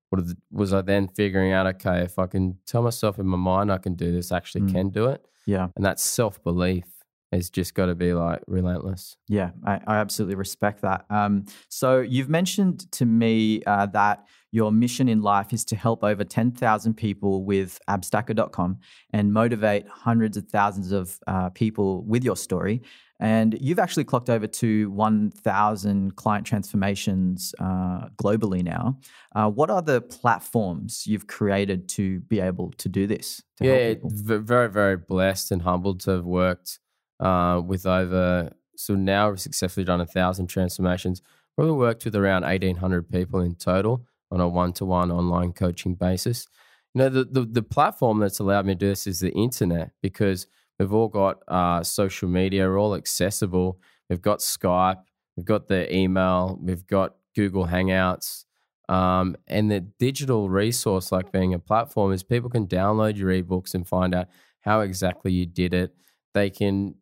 What 0.09 0.23
was- 0.51 0.73
I 0.73 0.81
then 0.81 1.07
figuring 1.07 1.51
out? 1.53 1.67
Okay, 1.67 2.01
if 2.01 2.17
I 2.19 2.25
can 2.27 2.57
tell 2.65 2.81
myself 2.81 3.19
in 3.19 3.27
my 3.27 3.37
mind 3.37 3.71
I 3.71 3.77
can 3.77 3.93
do 3.95 4.11
this, 4.11 4.31
I 4.31 4.37
actually 4.37 4.61
Mm. 4.61 4.71
can 4.71 4.89
do 4.89 5.05
it 5.05 5.25
Yeah. 5.45 5.69
and 5.75 5.85
that's 5.85 6.01
self 6.03 6.43
belief 6.43 7.00
has 7.31 7.49
just 7.49 7.73
got 7.73 7.85
to 7.85 7.95
be 7.95 8.13
like 8.13 8.41
relentless. 8.47 9.17
Yeah, 9.27 9.51
I, 9.65 9.79
I 9.87 9.95
absolutely 9.97 10.35
respect 10.35 10.81
that. 10.81 11.05
Um, 11.09 11.45
so 11.69 11.99
you've 11.99 12.29
mentioned 12.29 12.91
to 12.93 13.05
me 13.05 13.63
uh, 13.65 13.85
that 13.87 14.27
your 14.51 14.71
mission 14.71 15.07
in 15.07 15.21
life 15.21 15.53
is 15.53 15.63
to 15.65 15.75
help 15.75 16.03
over 16.03 16.25
10,000 16.25 16.93
people 16.93 17.45
with 17.45 17.79
abstacker.com 17.89 18.79
and 19.13 19.33
motivate 19.33 19.87
hundreds 19.87 20.35
of 20.35 20.47
thousands 20.49 20.91
of 20.91 21.19
uh, 21.25 21.49
people 21.49 22.03
with 22.03 22.23
your 22.23 22.35
story. 22.35 22.81
And 23.21 23.55
you've 23.61 23.79
actually 23.79 24.03
clocked 24.03 24.31
over 24.31 24.47
to 24.47 24.89
1,000 24.89 26.15
client 26.15 26.45
transformations 26.45 27.53
uh, 27.59 28.09
globally 28.21 28.63
now. 28.63 28.97
Uh, 29.33 29.49
what 29.49 29.69
are 29.69 29.81
the 29.81 30.01
platforms 30.01 31.05
you've 31.05 31.27
created 31.27 31.87
to 31.89 32.19
be 32.21 32.39
able 32.39 32.71
to 32.79 32.89
do 32.89 33.05
this? 33.05 33.41
To 33.57 33.65
yeah, 33.65 33.93
v- 34.03 34.37
very 34.37 34.69
very 34.69 34.97
blessed 34.97 35.51
and 35.51 35.61
humbled 35.61 35.99
to 36.01 36.11
have 36.11 36.25
worked 36.25 36.79
uh, 37.21 37.61
with 37.65 37.85
over 37.85 38.51
so 38.75 38.95
now 38.95 39.29
we've 39.29 39.39
successfully 39.39 39.83
done 39.85 40.01
a 40.01 40.05
thousand 40.05 40.47
transformations. 40.47 41.21
Probably 41.55 41.73
worked 41.73 42.03
with 42.05 42.15
around 42.15 42.45
eighteen 42.45 42.77
hundred 42.77 43.09
people 43.11 43.41
in 43.41 43.55
total 43.55 44.05
on 44.31 44.39
a 44.39 44.47
one 44.47 44.73
to 44.73 44.85
one 44.85 45.11
online 45.11 45.53
coaching 45.53 45.95
basis. 45.95 46.47
You 46.93 46.99
know, 46.99 47.09
the, 47.09 47.23
the 47.25 47.45
the 47.45 47.61
platform 47.61 48.19
that's 48.19 48.39
allowed 48.39 48.65
me 48.65 48.73
to 48.73 48.79
do 48.79 48.87
this 48.87 49.07
is 49.07 49.19
the 49.19 49.31
internet 49.31 49.91
because 50.01 50.47
we've 50.79 50.93
all 50.93 51.09
got 51.09 51.43
uh, 51.47 51.83
social 51.83 52.27
media, 52.27 52.67
we're 52.67 52.79
all 52.79 52.95
accessible. 52.95 53.79
We've 54.09 54.21
got 54.21 54.39
Skype, 54.39 55.01
we've 55.37 55.45
got 55.45 55.67
the 55.67 55.93
email, 55.95 56.59
we've 56.61 56.85
got 56.87 57.15
Google 57.35 57.67
Hangouts. 57.67 58.45
Um, 58.89 59.37
and 59.47 59.71
the 59.71 59.79
digital 59.79 60.49
resource, 60.49 61.13
like 61.13 61.31
being 61.31 61.53
a 61.53 61.59
platform, 61.59 62.11
is 62.11 62.23
people 62.23 62.49
can 62.49 62.67
download 62.67 63.15
your 63.15 63.29
ebooks 63.29 63.73
and 63.73 63.87
find 63.87 64.13
out 64.13 64.27
how 64.61 64.81
exactly 64.81 65.31
you 65.31 65.45
did 65.45 65.73
it. 65.73 65.95
They 66.33 66.49
can 66.49 66.95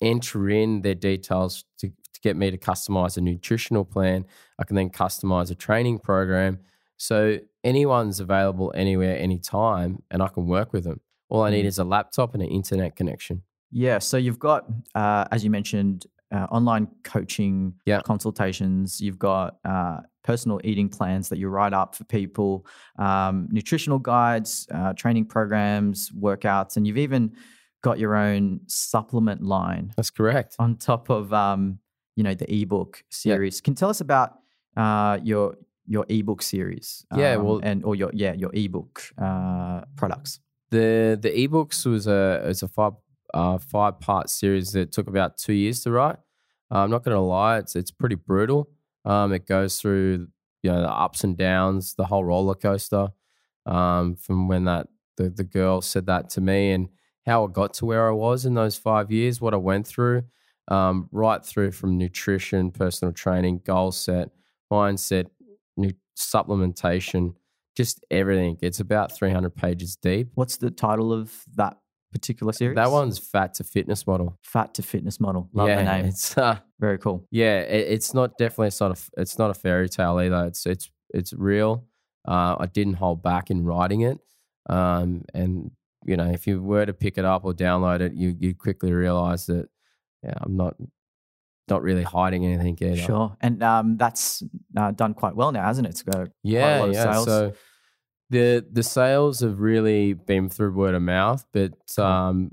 enter 0.00 0.48
in 0.50 0.82
their 0.82 0.94
details 0.94 1.64
to, 1.78 1.88
to 1.88 2.20
get 2.22 2.36
me 2.36 2.50
to 2.50 2.58
customize 2.58 3.16
a 3.16 3.20
nutritional 3.20 3.84
plan. 3.84 4.24
I 4.58 4.64
can 4.64 4.76
then 4.76 4.90
customize 4.90 5.50
a 5.50 5.54
training 5.54 5.98
program. 6.00 6.58
So 6.96 7.38
anyone's 7.64 8.20
available 8.20 8.72
anywhere, 8.74 9.16
anytime, 9.18 10.02
and 10.10 10.22
I 10.22 10.28
can 10.28 10.46
work 10.46 10.72
with 10.72 10.84
them. 10.84 11.00
All 11.28 11.42
I 11.42 11.50
need 11.50 11.64
Mm. 11.64 11.68
is 11.68 11.78
a 11.78 11.84
laptop 11.84 12.34
and 12.34 12.42
an 12.42 12.48
internet 12.48 12.96
connection. 12.96 13.42
Yeah. 13.70 13.98
So 13.98 14.16
you've 14.16 14.38
got, 14.38 14.64
uh, 14.94 15.26
as 15.30 15.44
you 15.44 15.50
mentioned, 15.50 16.06
uh, 16.32 16.46
online 16.50 16.88
coaching 17.04 17.74
Yeah. 17.86 18.00
consultations. 18.02 19.00
You've 19.00 19.18
got 19.18 19.58
uh, 19.64 20.00
personal 20.24 20.60
eating 20.64 20.88
plans 20.88 21.28
that 21.30 21.38
you 21.38 21.48
write 21.48 21.72
up 21.72 21.94
for 21.94 22.04
people, 22.04 22.66
um, 22.98 23.48
nutritional 23.50 23.98
guides, 23.98 24.66
uh, 24.72 24.92
training 24.94 25.24
programs, 25.26 26.10
workouts, 26.10 26.76
and 26.76 26.86
you've 26.86 26.98
even 26.98 27.32
got 27.82 27.98
your 27.98 28.16
own 28.16 28.60
supplement 28.66 29.42
line 29.42 29.92
That's 29.96 30.10
correct. 30.10 30.56
on 30.58 30.76
top 30.76 31.10
of, 31.10 31.32
um, 31.32 31.78
you 32.16 32.24
know, 32.24 32.34
the 32.34 32.52
ebook 32.62 33.04
series. 33.10 33.60
Can 33.60 33.72
you 33.72 33.76
tell 33.76 33.90
us 33.90 34.00
about 34.00 34.38
uh, 34.76 35.18
your 35.22 35.56
your 35.86 36.04
ebook 36.08 36.42
series? 36.42 37.06
Yeah, 37.16 37.34
um, 37.36 37.44
well- 37.44 37.60
and 37.62 37.84
or 37.84 37.94
your 37.94 38.10
yeah 38.12 38.32
your 38.34 38.50
ebook 38.54 39.02
uh, 39.20 39.82
products. 39.96 40.40
The 40.70 41.18
the 41.20 41.30
ebooks 41.48 41.86
was 41.86 42.06
a 42.06 42.42
was 42.46 42.62
a 42.62 42.68
five 42.68 42.92
uh, 43.32 43.58
five 43.58 44.00
part 44.00 44.28
series 44.30 44.72
that 44.72 44.92
took 44.92 45.06
about 45.06 45.38
two 45.38 45.52
years 45.54 45.80
to 45.84 45.90
write. 45.90 46.16
Uh, 46.70 46.78
I'm 46.80 46.90
not 46.90 47.04
going 47.04 47.14
to 47.14 47.20
lie, 47.20 47.58
it's 47.58 47.74
it's 47.76 47.90
pretty 47.90 48.16
brutal. 48.16 48.68
Um, 49.04 49.32
it 49.32 49.46
goes 49.46 49.80
through 49.80 50.26
you 50.62 50.70
know 50.70 50.82
the 50.82 50.90
ups 50.90 51.24
and 51.24 51.36
downs, 51.38 51.94
the 51.94 52.04
whole 52.06 52.24
roller 52.24 52.54
coaster. 52.54 53.08
Um, 53.64 54.16
from 54.16 54.48
when 54.48 54.64
that 54.64 54.88
the 55.16 55.30
the 55.30 55.44
girl 55.44 55.80
said 55.80 56.06
that 56.06 56.28
to 56.30 56.40
me 56.42 56.72
and 56.72 56.88
how 57.28 57.44
I 57.44 57.50
got 57.50 57.74
to 57.74 57.86
where 57.86 58.08
I 58.08 58.12
was 58.12 58.44
in 58.44 58.54
those 58.54 58.76
five 58.76 59.10
years, 59.10 59.40
what 59.40 59.54
I 59.54 59.58
went 59.58 59.86
through, 59.86 60.24
um, 60.68 61.08
right 61.12 61.44
through 61.44 61.72
from 61.72 61.98
nutrition, 61.98 62.70
personal 62.70 63.12
training, 63.12 63.62
goal 63.64 63.92
set, 63.92 64.30
mindset, 64.72 65.26
new 65.76 65.92
supplementation, 66.16 67.34
just 67.76 68.04
everything. 68.10 68.58
It's 68.60 68.80
about 68.80 69.12
300 69.12 69.54
pages 69.54 69.96
deep. 69.96 70.30
What's 70.34 70.56
the 70.56 70.70
title 70.70 71.12
of 71.12 71.32
that 71.54 71.76
particular 72.12 72.52
series? 72.52 72.76
That 72.76 72.90
one's 72.90 73.18
fat 73.18 73.54
to 73.54 73.64
fitness 73.64 74.06
model. 74.06 74.38
Fat 74.42 74.74
to 74.74 74.82
Fitness 74.82 75.20
Model. 75.20 75.48
Love 75.52 75.68
yeah, 75.68 75.76
the 75.76 75.84
name. 75.84 76.06
It's 76.06 76.36
uh, 76.36 76.58
Very 76.80 76.98
cool. 76.98 77.26
yeah, 77.30 77.60
it, 77.60 77.92
it's 77.92 78.14
not 78.14 78.36
definitely 78.38 78.68
it's 78.68 78.80
not 78.80 78.98
a 78.98 79.20
it's 79.20 79.38
not 79.38 79.50
a 79.50 79.54
fairy 79.54 79.88
tale 79.88 80.18
either. 80.18 80.46
It's 80.46 80.66
it's 80.66 80.90
it's 81.14 81.32
real. 81.32 81.84
Uh, 82.26 82.56
I 82.58 82.66
didn't 82.66 82.94
hold 82.94 83.22
back 83.22 83.50
in 83.50 83.64
writing 83.64 84.02
it, 84.02 84.18
um, 84.68 85.24
and 85.32 85.70
you 86.04 86.16
know 86.16 86.30
if 86.30 86.46
you 86.46 86.62
were 86.62 86.86
to 86.86 86.92
pick 86.92 87.18
it 87.18 87.24
up 87.24 87.44
or 87.44 87.52
download 87.52 88.00
it, 88.00 88.12
you 88.14 88.34
you 88.38 88.54
quickly 88.54 88.92
realize 88.92 89.46
that 89.46 89.68
yeah, 90.22 90.34
I'm 90.40 90.56
not 90.56 90.76
not 91.68 91.82
really 91.82 92.02
hiding 92.02 92.44
anything 92.46 92.78
either. 92.80 92.96
Sure. 92.96 93.36
And 93.40 93.62
um, 93.62 93.96
that's 93.96 94.42
uh, 94.76 94.90
done 94.92 95.14
quite 95.14 95.36
well 95.36 95.52
now, 95.52 95.64
hasn't 95.64 95.86
it? 95.86 95.90
It's 95.90 96.02
got 96.02 96.28
Yeah, 96.42 96.78
lot 96.80 96.88
of 96.88 96.94
yeah. 96.94 97.12
sales. 97.12 97.24
So 97.26 97.52
the 98.30 98.66
the 98.70 98.82
sales 98.82 99.40
have 99.40 99.60
really 99.60 100.12
been 100.14 100.48
through 100.48 100.72
word 100.72 100.94
of 100.94 101.02
mouth, 101.02 101.44
but 101.52 101.72
um, 101.98 102.52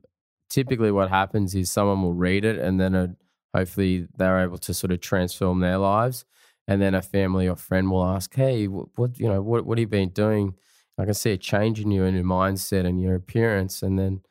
typically 0.50 0.92
what 0.92 1.10
happens 1.10 1.56
is 1.56 1.72
someone 1.72 2.02
will 2.02 2.14
read 2.14 2.46
it 2.46 2.58
and 2.58 2.80
then 2.80 2.96
uh 2.96 3.08
hopefully 3.54 4.06
they're 4.18 4.44
able 4.44 4.58
to 4.58 4.74
sort 4.74 4.92
of 4.92 5.00
transform 5.00 5.60
their 5.62 5.78
lives, 5.78 6.26
and 6.68 6.82
then 6.82 6.94
a 6.94 7.02
family 7.02 7.48
or 7.48 7.56
friend 7.56 7.90
will 7.90 8.06
ask, 8.06 8.36
"Hey, 8.36 8.66
wh- 8.66 8.98
what 8.98 9.18
you 9.20 9.28
know, 9.28 9.42
what 9.42 9.66
what 9.66 9.78
have 9.78 9.82
you 9.84 9.88
been 9.88 10.10
doing? 10.10 10.56
I 10.98 11.06
can 11.06 11.14
see 11.14 11.32
a 11.32 11.38
change 11.38 11.80
in 11.80 11.92
you 11.92 12.04
and 12.06 12.16
your 12.16 12.26
mindset 12.26 12.86
and 12.86 13.02
your 13.02 13.16
appearance," 13.16 13.84
and 13.84 13.98
then 14.00 14.22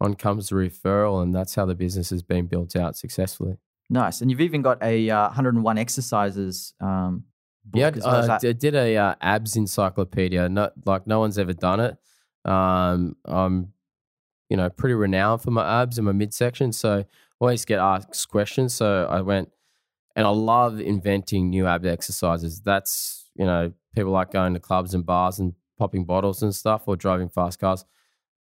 on 0.00 0.14
comes 0.14 0.48
the 0.48 0.56
referral, 0.56 1.22
and 1.22 1.34
that's 1.34 1.54
how 1.54 1.66
the 1.66 1.74
business 1.74 2.10
has 2.10 2.22
been 2.22 2.46
built 2.46 2.76
out 2.76 2.96
successfully. 2.96 3.56
nice. 3.90 4.20
And 4.20 4.30
you've 4.30 4.40
even 4.40 4.62
got 4.62 4.82
a 4.82 5.10
uh, 5.10 5.26
101 5.26 5.78
exercises 5.78 6.74
um, 6.80 7.24
book 7.64 7.80
Yeah, 7.80 8.04
well. 8.04 8.26
That- 8.26 8.44
I 8.44 8.52
did 8.52 8.74
a 8.74 8.96
uh, 8.96 9.14
abs 9.20 9.56
encyclopedia. 9.56 10.48
Not 10.48 10.72
like 10.84 11.06
no 11.06 11.20
one's 11.20 11.38
ever 11.38 11.52
done 11.52 11.80
it. 11.80 11.96
Um, 12.44 13.16
I'm, 13.24 13.72
you 14.50 14.56
know, 14.56 14.68
pretty 14.68 14.94
renowned 14.94 15.42
for 15.42 15.50
my 15.50 15.82
abs 15.82 15.98
and 15.98 16.06
my 16.06 16.12
midsection, 16.12 16.72
so 16.72 16.98
I 16.98 17.04
always 17.40 17.64
get 17.64 17.78
asked 17.78 18.28
questions. 18.28 18.74
So 18.74 19.06
I 19.08 19.22
went, 19.22 19.50
and 20.16 20.26
I 20.26 20.30
love 20.30 20.80
inventing 20.80 21.50
new 21.50 21.66
ab 21.66 21.86
exercises. 21.86 22.60
That's 22.60 23.30
you 23.34 23.46
know, 23.46 23.72
people 23.94 24.12
like 24.12 24.30
going 24.30 24.54
to 24.54 24.60
clubs 24.60 24.94
and 24.94 25.04
bars 25.04 25.38
and 25.38 25.54
popping 25.78 26.04
bottles 26.04 26.42
and 26.42 26.54
stuff, 26.54 26.82
or 26.86 26.96
driving 26.96 27.28
fast 27.28 27.58
cars. 27.58 27.84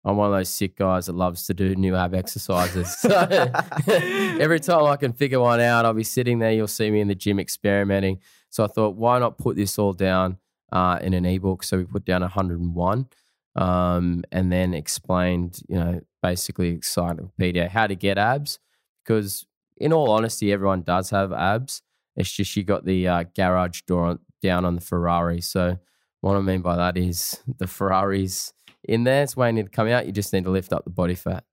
I'm 0.06 0.18
one 0.18 0.28
of 0.28 0.38
those 0.38 0.50
sick 0.50 0.76
guys 0.76 1.06
that 1.06 1.14
loves 1.14 1.46
to 1.48 1.54
do 1.54 1.76
new 1.76 1.96
ab 1.96 2.14
exercises. 2.14 2.98
So 3.04 3.10
every 3.88 4.60
time 4.60 4.86
I 4.86 4.98
can 4.98 5.14
figure 5.14 5.40
one 5.40 5.62
out, 5.62 5.86
I'll 5.86 5.94
be 5.94 6.04
sitting 6.04 6.40
there. 6.40 6.52
You'll 6.52 6.68
see 6.68 6.92
me 6.92 7.00
in 7.00 7.08
the 7.08 7.16
gym 7.16 7.40
experimenting. 7.40 8.20
So 8.50 8.64
I 8.64 8.68
thought, 8.68 8.96
why 8.96 9.20
not 9.20 9.38
put 9.38 9.56
this 9.56 9.80
all 9.80 9.94
down 9.94 10.38
uh, 10.72 11.00
in 11.02 11.14
an 11.14 11.26
ebook? 11.26 11.64
So 11.64 11.78
we 11.78 11.86
put 11.86 12.06
down 12.06 12.22
101, 12.22 13.08
um, 13.56 14.24
and 14.32 14.52
then 14.52 14.74
explained, 14.74 15.62
you 15.70 15.76
know, 15.76 16.02
basically 16.22 16.70
encyclopedia 16.72 17.70
how 17.70 17.88
to 17.88 17.96
get 17.96 18.18
abs. 18.18 18.60
Because 19.04 19.46
in 19.78 19.94
all 19.94 20.12
honesty, 20.12 20.52
everyone 20.52 20.82
does 20.82 21.10
have 21.12 21.32
abs. 21.32 21.82
It's 22.16 22.32
just 22.32 22.56
you 22.56 22.64
got 22.64 22.86
the 22.86 23.08
uh, 23.08 23.24
garage 23.36 23.82
door 23.82 24.06
on, 24.06 24.20
down 24.42 24.66
on 24.66 24.76
the 24.76 24.82
Ferrari. 24.82 25.42
So 25.42 25.80
what 26.24 26.38
I 26.38 26.42
mean 26.42 26.62
by 26.62 26.78
that 26.78 26.98
is 26.98 27.40
the 27.60 27.68
Ferrari's 27.68 28.54
in 28.84 29.04
there. 29.04 29.24
It's 29.24 29.36
waiting 29.36 29.64
to 29.64 29.70
come 29.70 29.88
out. 29.90 30.06
You 30.06 30.12
just 30.12 30.32
need 30.34 30.46
to 30.46 30.50
lift 30.52 30.72
up 30.74 30.84
the 30.86 30.90
body 30.90 31.16
fat. 31.16 31.44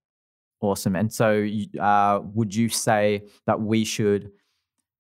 awesome. 0.63 0.95
And 0.95 1.13
so, 1.13 1.47
uh, 1.81 2.21
would 2.35 2.55
you 2.55 2.69
say 2.69 3.25
that 3.47 3.61
we 3.61 3.85
should 3.85 4.31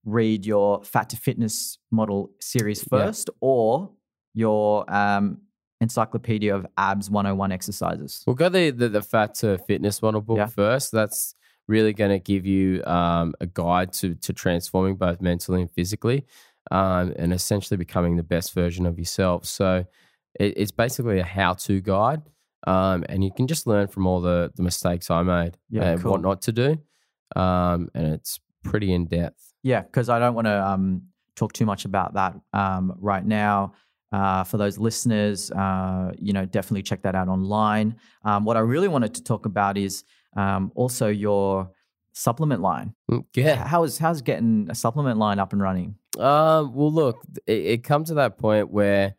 read 0.04 0.46
your 0.46 0.82
Fat 0.82 1.10
to 1.10 1.16
Fitness 1.16 1.78
Model 1.90 2.30
series 2.40 2.80
Yeah. 2.90 2.98
first, 3.06 3.30
or 3.40 3.90
your 4.34 4.90
um, 4.92 5.42
encyclopedia 5.80 6.54
of 6.54 6.66
abs 6.78 7.10
101 7.10 7.52
exercises. 7.52 8.22
We'll 8.26 8.36
go 8.36 8.48
the, 8.48 8.70
the, 8.70 8.88
the 8.88 9.02
Fat 9.02 9.34
to 9.36 9.58
Fitness 9.58 10.00
model 10.02 10.20
book 10.20 10.38
Yeah. 10.38 10.46
first. 10.46 10.90
That's 10.92 11.34
really 11.68 11.92
going 11.92 12.10
to 12.10 12.18
give 12.18 12.46
you 12.46 12.82
um, 12.84 13.34
a 13.40 13.46
guide 13.46 13.92
to, 13.94 14.14
to 14.16 14.32
transforming 14.32 14.96
both 14.96 15.20
mentally 15.20 15.60
and 15.60 15.70
physically 15.70 16.24
um, 16.70 17.12
and 17.16 17.32
essentially 17.32 17.76
becoming 17.76 18.16
the 18.16 18.22
best 18.22 18.54
version 18.54 18.86
of 18.86 18.98
yourself. 18.98 19.44
So 19.46 19.84
it, 20.38 20.54
it's 20.56 20.70
basically 20.70 21.18
a 21.18 21.24
how 21.24 21.54
to 21.54 21.80
guide. 21.80 22.22
Um, 22.66 23.04
and 23.08 23.24
you 23.24 23.30
can 23.34 23.46
just 23.46 23.66
learn 23.66 23.88
from 23.88 24.06
all 24.06 24.20
the, 24.20 24.52
the 24.54 24.62
mistakes 24.62 25.10
I 25.10 25.22
made 25.22 25.56
Yeah, 25.70 25.92
and 25.92 26.02
cool. 26.02 26.12
what 26.12 26.20
not 26.22 26.42
to 26.42 26.52
do. 26.52 26.78
Um, 27.34 27.88
and 27.94 28.06
it's 28.06 28.38
pretty 28.62 28.92
in 28.92 29.06
depth. 29.06 29.54
Yeah, 29.62 29.80
because 29.82 30.08
I 30.08 30.18
don't 30.18 30.34
want 30.34 30.46
to 30.46 30.66
um, 30.66 31.02
talk 31.36 31.52
too 31.54 31.64
much 31.66 31.84
about 31.86 32.14
that 32.14 32.34
um, 32.52 32.94
right 32.98 33.24
now. 33.24 33.72
Uh, 34.12 34.42
for 34.44 34.56
those 34.58 34.76
listeners, 34.76 35.50
uh, 35.52 36.12
you 36.18 36.32
know, 36.32 36.44
definitely 36.44 36.82
check 36.82 37.02
that 37.02 37.14
out 37.14 37.28
online. 37.28 37.96
Um, 38.24 38.44
what 38.44 38.56
I 38.56 38.60
really 38.60 38.88
wanted 38.88 39.14
to 39.14 39.22
talk 39.22 39.46
about 39.46 39.78
is 39.78 40.02
um, 40.36 40.72
also 40.74 41.06
your 41.08 41.70
supplement 42.12 42.60
line. 42.60 42.92
Mm, 43.10 43.24
Yeah. 43.36 43.64
How 43.66 43.84
is 43.84 43.98
how's 43.98 44.20
getting 44.20 44.66
a 44.68 44.74
supplement 44.74 45.18
line 45.18 45.38
up 45.38 45.52
and 45.52 45.62
running? 45.62 45.94
Um, 46.18 46.74
well, 46.74 46.92
look, 46.92 47.22
it, 47.46 47.52
it 47.52 47.84
come 47.84 48.04
to 48.04 48.14
that 48.14 48.38
point 48.38 48.70
where 48.70 49.14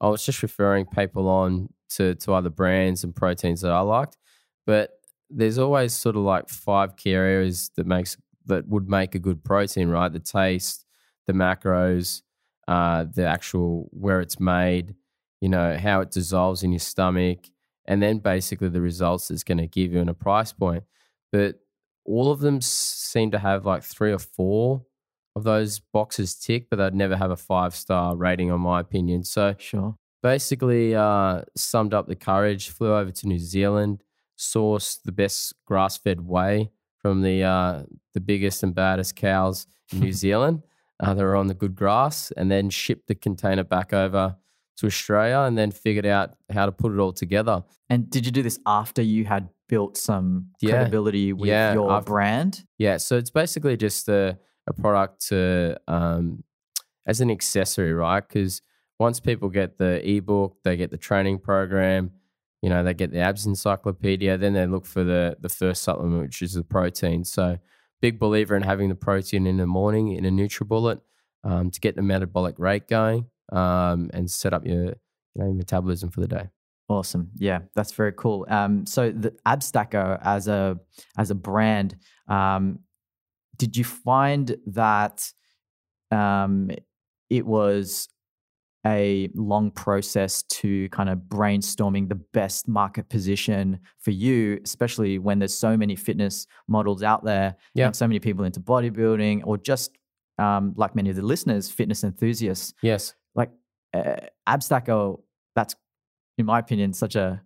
I 0.00 0.08
was 0.08 0.24
just 0.24 0.42
referring 0.42 0.86
people 0.86 1.28
on 1.28 1.68
to 1.90 2.14
to 2.16 2.32
other 2.32 2.50
brands 2.50 3.04
and 3.04 3.14
proteins 3.14 3.62
that 3.62 3.72
I 3.72 3.80
liked, 3.80 4.16
but 4.66 4.90
there's 5.30 5.58
always 5.58 5.92
sort 5.92 6.16
of 6.16 6.22
like 6.22 6.48
five 6.48 6.96
key 6.96 7.12
areas 7.12 7.70
that 7.76 7.86
makes 7.86 8.16
that 8.46 8.68
would 8.68 8.88
make 8.88 9.14
a 9.14 9.18
good 9.18 9.42
protein, 9.42 9.88
right? 9.88 10.12
The 10.12 10.20
taste, 10.20 10.84
the 11.26 11.32
macros, 11.32 12.22
uh, 12.68 13.06
the 13.12 13.26
actual 13.26 13.88
where 13.92 14.20
it's 14.20 14.38
made, 14.38 14.94
you 15.40 15.48
know, 15.48 15.76
how 15.76 16.00
it 16.00 16.10
dissolves 16.12 16.62
in 16.62 16.70
your 16.72 16.78
stomach, 16.78 17.40
and 17.86 18.02
then 18.02 18.18
basically 18.18 18.68
the 18.68 18.80
results 18.80 19.30
it's 19.30 19.44
going 19.44 19.58
to 19.58 19.66
give 19.66 19.92
you 19.92 19.98
in 20.00 20.08
a 20.08 20.14
price 20.14 20.52
point. 20.52 20.84
But 21.32 21.60
all 22.04 22.30
of 22.30 22.38
them 22.40 22.60
seem 22.60 23.32
to 23.32 23.38
have 23.38 23.66
like 23.66 23.82
three 23.82 24.12
or 24.12 24.18
four 24.20 24.82
of 25.36 25.44
those 25.44 25.78
boxes 25.78 26.34
tick, 26.34 26.68
but 26.70 26.76
they'd 26.78 26.94
never 26.94 27.14
have 27.16 27.30
a 27.30 27.36
five 27.36 27.74
star 27.76 28.16
rating, 28.16 28.50
on 28.50 28.60
my 28.60 28.80
opinion. 28.80 29.22
So 29.22 29.54
Sure. 29.58 29.94
basically, 30.22 30.94
uh, 30.96 31.42
summed 31.56 31.94
up 31.94 32.08
the 32.08 32.16
courage, 32.16 32.70
flew 32.70 32.92
over 32.94 33.12
to 33.12 33.28
New 33.28 33.38
Zealand, 33.38 34.02
sourced 34.38 35.02
the 35.04 35.12
best 35.12 35.54
grass 35.66 35.96
fed 35.96 36.20
whey 36.22 36.70
from 36.98 37.22
the 37.22 37.42
uh, 37.44 37.82
the 38.14 38.20
biggest 38.20 38.62
and 38.62 38.74
baddest 38.74 39.14
cows 39.16 39.66
in 39.92 40.00
New 40.00 40.12
Zealand. 40.24 40.62
Uh, 40.98 41.12
that 41.12 41.22
were 41.22 41.36
on 41.36 41.46
the 41.46 41.52
good 41.54 41.74
grass, 41.74 42.32
and 42.38 42.50
then 42.50 42.70
shipped 42.70 43.06
the 43.06 43.14
container 43.14 43.62
back 43.62 43.92
over 43.92 44.34
to 44.78 44.86
Australia, 44.86 45.40
and 45.40 45.56
then 45.58 45.70
figured 45.70 46.06
out 46.06 46.36
how 46.50 46.64
to 46.64 46.72
put 46.72 46.90
it 46.90 46.98
all 46.98 47.12
together. 47.12 47.62
And 47.90 48.08
did 48.08 48.24
you 48.24 48.32
do 48.32 48.42
this 48.42 48.58
after 48.64 49.02
you 49.02 49.26
had 49.26 49.50
built 49.68 49.98
some 49.98 50.46
Yeah. 50.62 50.70
credibility 50.70 51.34
with 51.34 51.48
Yeah, 51.50 51.74
your 51.74 51.92
after- 51.92 52.08
brand? 52.12 52.64
Yeah, 52.78 52.96
so 52.96 53.18
it's 53.18 53.28
basically 53.28 53.76
just 53.76 54.08
a, 54.08 54.38
a 54.66 54.72
product 54.72 55.28
to 55.28 55.78
um, 55.88 56.44
as 57.06 57.20
an 57.20 57.30
accessory, 57.30 57.92
right? 57.92 58.26
Because 58.26 58.62
once 58.98 59.20
people 59.20 59.48
get 59.48 59.78
the 59.78 60.06
ebook, 60.08 60.56
they 60.64 60.76
get 60.76 60.90
the 60.90 60.96
training 60.96 61.38
program, 61.38 62.10
you 62.62 62.68
know, 62.68 62.82
they 62.82 62.94
get 62.94 63.12
the 63.12 63.20
abs 63.20 63.46
encyclopedia, 63.46 64.36
then 64.38 64.54
they 64.54 64.66
look 64.66 64.86
for 64.86 65.04
the 65.04 65.36
the 65.40 65.48
first 65.48 65.82
supplement, 65.82 66.22
which 66.22 66.42
is 66.42 66.54
the 66.54 66.64
protein. 66.64 67.24
So 67.24 67.58
big 68.00 68.18
believer 68.18 68.56
in 68.56 68.62
having 68.62 68.88
the 68.88 68.94
protein 68.94 69.46
in 69.46 69.56
the 69.56 69.66
morning 69.66 70.12
in 70.12 70.24
a 70.24 70.30
NutriBullet 70.30 71.00
um, 71.44 71.70
to 71.70 71.80
get 71.80 71.96
the 71.96 72.02
metabolic 72.02 72.58
rate 72.58 72.88
going 72.88 73.26
um, 73.52 74.10
and 74.12 74.30
set 74.30 74.52
up 74.52 74.66
your 74.66 74.84
you 74.84 74.94
know 75.36 75.52
metabolism 75.52 76.10
for 76.10 76.20
the 76.20 76.28
day. 76.28 76.48
Awesome. 76.88 77.30
Yeah, 77.34 77.60
that's 77.74 77.92
very 77.92 78.12
cool. 78.12 78.46
Um, 78.48 78.86
so 78.86 79.10
the 79.10 79.32
Abstacker 79.44 80.20
as 80.22 80.46
a 80.46 80.78
as 81.18 81.30
a 81.30 81.34
brand, 81.34 81.96
um, 82.28 82.80
did 83.56 83.76
you 83.76 83.84
find 83.84 84.56
that 84.66 85.32
um, 86.10 86.70
it 87.30 87.46
was 87.46 88.08
a 88.86 89.28
long 89.34 89.70
process 89.72 90.44
to 90.44 90.88
kind 90.90 91.08
of 91.08 91.18
brainstorming 91.28 92.08
the 92.08 92.14
best 92.14 92.68
market 92.68 93.08
position 93.08 93.80
for 93.98 94.12
you, 94.12 94.60
especially 94.64 95.18
when 95.18 95.40
there's 95.40 95.56
so 95.58 95.76
many 95.76 95.96
fitness 95.96 96.46
models 96.68 97.02
out 97.02 97.24
there 97.24 97.56
Yeah. 97.74 97.86
and 97.86 97.96
so 97.96 98.06
many 98.06 98.20
people 98.20 98.44
into 98.44 98.60
bodybuilding 98.60 99.42
or 99.44 99.58
just 99.58 99.90
um, 100.38 100.72
like 100.76 100.94
many 100.94 101.10
of 101.10 101.16
the 101.16 101.22
listeners, 101.22 101.68
fitness 101.70 102.04
enthusiasts 102.04 102.74
Yes. 102.80 103.14
like 103.34 103.50
uh, 103.92 104.16
Abstacker, 104.48 105.18
that's 105.56 105.74
in 106.38 106.46
my 106.46 106.58
opinion 106.60 106.92
such 106.92 107.16
a 107.16 107.42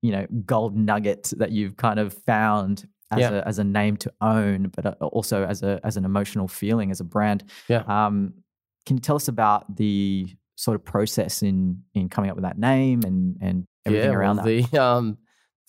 you 0.00 0.12
know 0.12 0.26
gold 0.46 0.76
nugget 0.76 1.32
that 1.36 1.50
you've 1.52 1.76
kind 1.76 1.98
of 2.00 2.12
found 2.14 2.88
as 3.12 3.20
Yeah. 3.20 3.30
a 3.30 3.42
as 3.42 3.58
a 3.58 3.64
name 3.64 3.96
to 3.98 4.12
own, 4.20 4.72
but 4.74 4.86
uh, 4.86 4.94
also 5.00 5.44
as 5.44 5.62
a 5.62 5.80
as 5.84 5.96
an 5.96 6.04
emotional 6.04 6.48
feeling 6.48 6.90
as 6.90 7.00
a 7.00 7.04
brand. 7.04 7.44
Yeah. 7.68 7.84
Um, 7.86 8.34
can 8.86 8.96
you 8.96 9.00
tell 9.00 9.16
us 9.16 9.28
about 9.28 9.76
the 9.76 10.28
sort 10.56 10.74
of 10.74 10.84
process 10.84 11.42
in 11.42 11.82
in 11.94 12.08
coming 12.08 12.30
up 12.30 12.36
with 12.36 12.44
that 12.44 12.58
name 12.58 13.02
and 13.04 13.36
and 13.40 13.66
everything 13.86 14.10
yeah, 14.10 14.16
around 14.16 14.36
well, 14.36 14.46
that? 14.46 14.70
The 14.72 14.78
um 14.82 15.18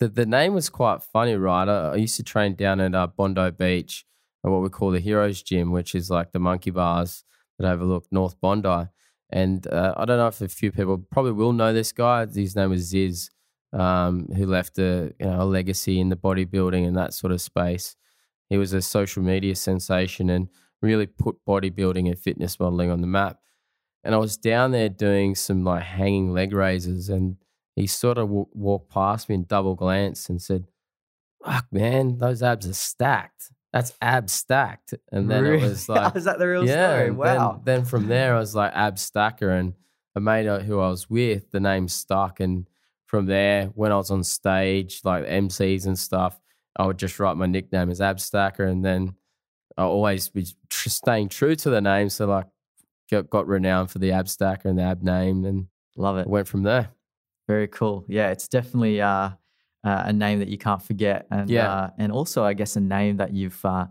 the, 0.00 0.08
the 0.08 0.26
name 0.26 0.54
was 0.54 0.68
quite 0.70 1.02
funny, 1.02 1.36
right? 1.36 1.68
I, 1.68 1.90
I 1.92 1.96
used 1.96 2.16
to 2.16 2.22
train 2.24 2.54
down 2.56 2.80
at 2.80 2.94
uh, 2.94 3.06
Bondi 3.06 3.50
Beach 3.52 4.04
at 4.44 4.50
what 4.50 4.62
we 4.62 4.68
call 4.68 4.90
the 4.90 5.00
Heroes 5.00 5.42
Gym, 5.42 5.70
which 5.70 5.94
is 5.94 6.10
like 6.10 6.32
the 6.32 6.40
monkey 6.40 6.70
bars 6.70 7.24
that 7.58 7.70
overlook 7.70 8.06
North 8.10 8.40
Bondi. 8.40 8.88
And 9.30 9.66
uh, 9.66 9.94
I 9.96 10.04
don't 10.04 10.18
know 10.18 10.26
if 10.26 10.40
a 10.40 10.48
few 10.48 10.70
people 10.72 10.98
probably 11.10 11.32
will 11.32 11.52
know 11.52 11.72
this 11.72 11.92
guy. 11.92 12.26
His 12.26 12.54
name 12.54 12.72
is 12.72 12.92
Zyzz, 12.92 13.30
um, 13.74 14.28
who 14.36 14.46
left 14.46 14.78
a 14.78 15.12
you 15.18 15.26
know 15.26 15.42
a 15.42 15.44
legacy 15.44 16.00
in 16.00 16.08
the 16.08 16.16
bodybuilding 16.16 16.86
and 16.86 16.96
that 16.96 17.12
sort 17.12 17.32
of 17.32 17.40
space. 17.40 17.96
He 18.48 18.56
was 18.56 18.72
a 18.72 18.82
social 18.82 19.22
media 19.22 19.56
sensation 19.56 20.30
and 20.30 20.48
really 20.80 21.06
put 21.06 21.36
bodybuilding 21.48 22.06
and 22.08 22.18
fitness 22.18 22.60
modeling 22.60 22.90
on 22.90 23.00
the 23.00 23.06
map. 23.06 23.38
And 24.04 24.14
I 24.14 24.18
was 24.18 24.36
down 24.36 24.70
there 24.72 24.90
doing 24.90 25.34
some 25.34 25.64
like 25.64 25.82
hanging 25.82 26.32
leg 26.32 26.52
raises, 26.52 27.08
and 27.08 27.36
he 27.74 27.86
sort 27.86 28.18
of 28.18 28.28
w- 28.28 28.46
walked 28.52 28.90
past 28.90 29.28
me 29.28 29.34
and 29.36 29.48
double 29.48 29.74
glanced 29.74 30.28
and 30.28 30.40
said, 30.40 30.66
"Fuck, 31.42 31.66
man, 31.72 32.18
those 32.18 32.42
abs 32.42 32.66
are 32.68 32.74
stacked. 32.74 33.50
That's 33.72 33.94
abs 34.02 34.32
stacked." 34.34 34.94
And 35.10 35.30
then 35.30 35.42
Really? 35.44 35.64
it 35.64 35.68
was 35.68 35.88
like, 35.88 36.14
is 36.16 36.24
that 36.24 36.38
the 36.38 36.46
real 36.46 36.66
yeah. 36.66 36.96
story? 36.96 37.10
Wow. 37.10 37.62
Then, 37.64 37.78
then 37.78 37.84
from 37.86 38.06
there, 38.08 38.36
I 38.36 38.38
was 38.38 38.54
like 38.54 38.72
ab 38.74 38.98
stacker, 38.98 39.50
and 39.50 39.72
a 40.14 40.20
mate 40.20 40.46
who 40.62 40.78
I 40.80 40.88
was 40.90 41.08
with, 41.08 41.50
the 41.50 41.60
name 41.60 41.88
stuck. 41.88 42.40
And 42.40 42.68
from 43.14 43.26
there, 43.26 43.66
when 43.76 43.92
I 43.92 43.96
was 43.96 44.10
on 44.10 44.24
stage, 44.24 45.00
like 45.04 45.24
MCs 45.24 45.86
and 45.86 45.96
stuff, 45.96 46.36
I 46.76 46.84
would 46.84 46.98
just 46.98 47.20
write 47.20 47.36
my 47.36 47.46
nickname 47.46 47.88
as 47.88 48.00
Abstacker, 48.00 48.68
and 48.68 48.84
then 48.84 49.14
I 49.76 49.84
always 49.84 50.28
be 50.28 50.48
tr- 50.68 50.88
staying 50.88 51.28
true 51.28 51.54
to 51.54 51.70
the 51.70 51.80
name. 51.80 52.08
So 52.08 52.26
like, 52.26 52.46
got, 53.08 53.30
got 53.30 53.46
renowned 53.46 53.92
for 53.92 54.00
the 54.00 54.10
Abstacker 54.10 54.64
and 54.64 54.76
the 54.80 54.82
ab 54.82 55.04
name, 55.04 55.44
and 55.44 55.68
Love 55.96 56.18
it. 56.18 56.26
went 56.26 56.48
from 56.48 56.64
there. 56.64 56.88
Very 57.46 57.68
cool. 57.68 58.04
Yeah, 58.08 58.30
it's 58.30 58.48
definitely 58.48 59.00
uh, 59.00 59.06
uh, 59.08 59.32
a 59.84 60.12
name 60.12 60.40
that 60.40 60.48
you 60.48 60.58
can't 60.58 60.82
forget, 60.82 61.28
and 61.30 61.48
Yeah. 61.48 61.70
uh, 61.72 61.90
and 61.98 62.10
also 62.10 62.42
I 62.42 62.52
guess 62.54 62.74
a 62.74 62.80
name 62.80 63.18
that 63.18 63.32
you've 63.32 63.64
uh, 63.64 63.86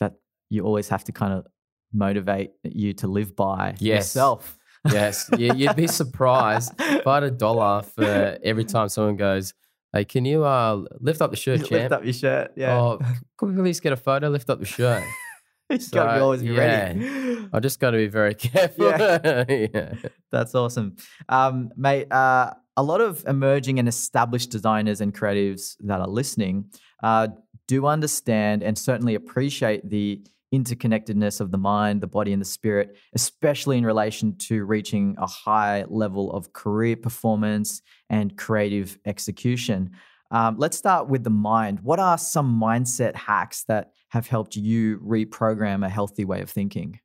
that 0.00 0.12
you 0.50 0.62
always 0.62 0.90
have 0.90 1.04
to 1.04 1.12
kind 1.12 1.32
of 1.32 1.46
motivate 1.90 2.50
you 2.64 2.92
to 2.92 3.06
live 3.06 3.34
by 3.34 3.76
Yes. 3.78 4.14
yourself. 4.14 4.57
Yes, 4.86 5.28
you, 5.36 5.52
you'd 5.54 5.76
be 5.76 5.86
surprised. 5.86 6.72
If 6.78 7.06
I 7.06 7.14
had 7.14 7.22
a 7.24 7.30
dollar 7.30 7.82
for 7.82 8.38
every 8.42 8.64
time 8.64 8.88
someone 8.88 9.16
goes, 9.16 9.54
"Hey, 9.92 10.04
can 10.04 10.24
you 10.24 10.44
uh, 10.44 10.84
lift 11.00 11.20
up 11.20 11.30
the 11.30 11.36
shirt, 11.36 11.60
champ? 11.60 11.70
Lift 11.70 11.92
up 11.92 12.04
your 12.04 12.12
shirt. 12.12 12.52
Yeah, 12.56 12.78
Oh, 12.78 12.98
could 13.36 13.50
we 13.50 13.62
please 13.62 13.80
get 13.80 13.92
a 13.92 13.96
photo? 13.96 14.28
Lift 14.28 14.48
up 14.50 14.60
the 14.60 14.66
shirt. 14.66 15.02
you 15.70 15.78
got 15.78 16.12
to 16.12 16.18
so, 16.18 16.22
always 16.24 16.42
be 16.42 16.48
yeah. 16.48 16.60
ready. 16.92 17.48
I 17.52 17.60
just 17.60 17.80
got 17.80 17.90
to 17.90 17.98
be 17.98 18.06
very 18.08 18.34
careful. 18.46 18.86
Yeah. 18.88 19.94
That's 20.30 20.54
awesome, 20.54 20.96
um, 21.28 21.70
mate. 21.76 22.10
Uh, 22.12 22.52
a 22.76 22.82
lot 22.82 23.00
of 23.00 23.24
emerging 23.26 23.78
and 23.80 23.88
established 23.88 24.50
designers 24.50 25.00
and 25.00 25.12
creatives 25.12 25.74
that 25.80 26.00
are 26.00 26.06
listening 26.06 26.66
uh, 27.02 27.26
do 27.66 27.86
understand 27.86 28.62
and 28.62 28.78
certainly 28.78 29.16
appreciate 29.16 29.88
the 29.90 30.24
interconnectedness 30.52 31.40
of 31.40 31.50
the 31.50 31.58
mind, 31.58 32.00
the 32.00 32.06
body, 32.06 32.32
and 32.32 32.40
the 32.40 32.46
spirit, 32.46 32.96
especially 33.14 33.78
in 33.78 33.84
relation 33.84 34.36
to 34.36 34.64
reaching 34.64 35.14
a 35.18 35.26
high 35.26 35.84
level 35.88 36.32
of 36.32 36.52
career 36.52 36.96
performance 36.96 37.82
and 38.08 38.36
creative 38.36 38.98
execution. 39.04 39.90
Um, 40.30 40.56
let's 40.58 40.76
start 40.76 41.08
with 41.08 41.24
the 41.24 41.30
mind. 41.30 41.80
What 41.80 41.98
are 41.98 42.18
some 42.18 42.60
mindset 42.60 43.14
hacks 43.14 43.64
that 43.64 43.92
have 44.10 44.26
helped 44.26 44.56
you 44.56 44.98
reprogram 44.98 45.84
a 45.84 45.88
healthy 45.88 46.24
way 46.24 46.40
of 46.40 46.50
thinking? 46.50 47.00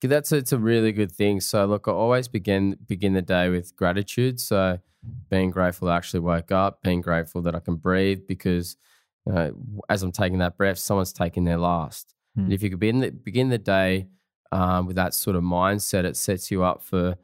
That's 0.00 0.30
it's 0.30 0.52
a 0.52 0.58
really 0.58 0.92
good 0.92 1.10
thing. 1.10 1.40
So 1.40 1.66
look, 1.66 1.88
I 1.88 1.90
always 1.90 2.28
begin 2.28 2.76
begin 2.86 3.14
the 3.14 3.22
day 3.22 3.48
with 3.48 3.74
gratitude. 3.74 4.38
So 4.38 4.78
being 5.28 5.50
grateful 5.50 5.88
I 5.88 5.96
actually 5.96 6.20
woke 6.20 6.52
up, 6.52 6.82
being 6.82 7.00
grateful 7.00 7.42
that 7.42 7.56
I 7.56 7.60
can 7.60 7.76
breathe 7.76 8.20
because 8.28 8.76
uh, 9.30 9.50
as 9.88 10.02
I'm 10.02 10.12
taking 10.12 10.38
that 10.38 10.56
breath, 10.56 10.78
someone's 10.78 11.12
taking 11.12 11.44
their 11.44 11.58
last. 11.58 12.14
Hmm. 12.34 12.44
And 12.44 12.52
if 12.52 12.62
you 12.62 12.70
could 12.70 12.80
begin 12.80 13.00
the, 13.00 13.10
begin 13.10 13.48
the 13.48 13.58
day 13.58 14.08
um, 14.52 14.86
with 14.86 14.96
that 14.96 15.14
sort 15.14 15.36
of 15.36 15.42
mindset, 15.42 16.04
it 16.04 16.16
sets 16.16 16.50
you 16.50 16.62
up 16.62 16.82
for 16.82 17.16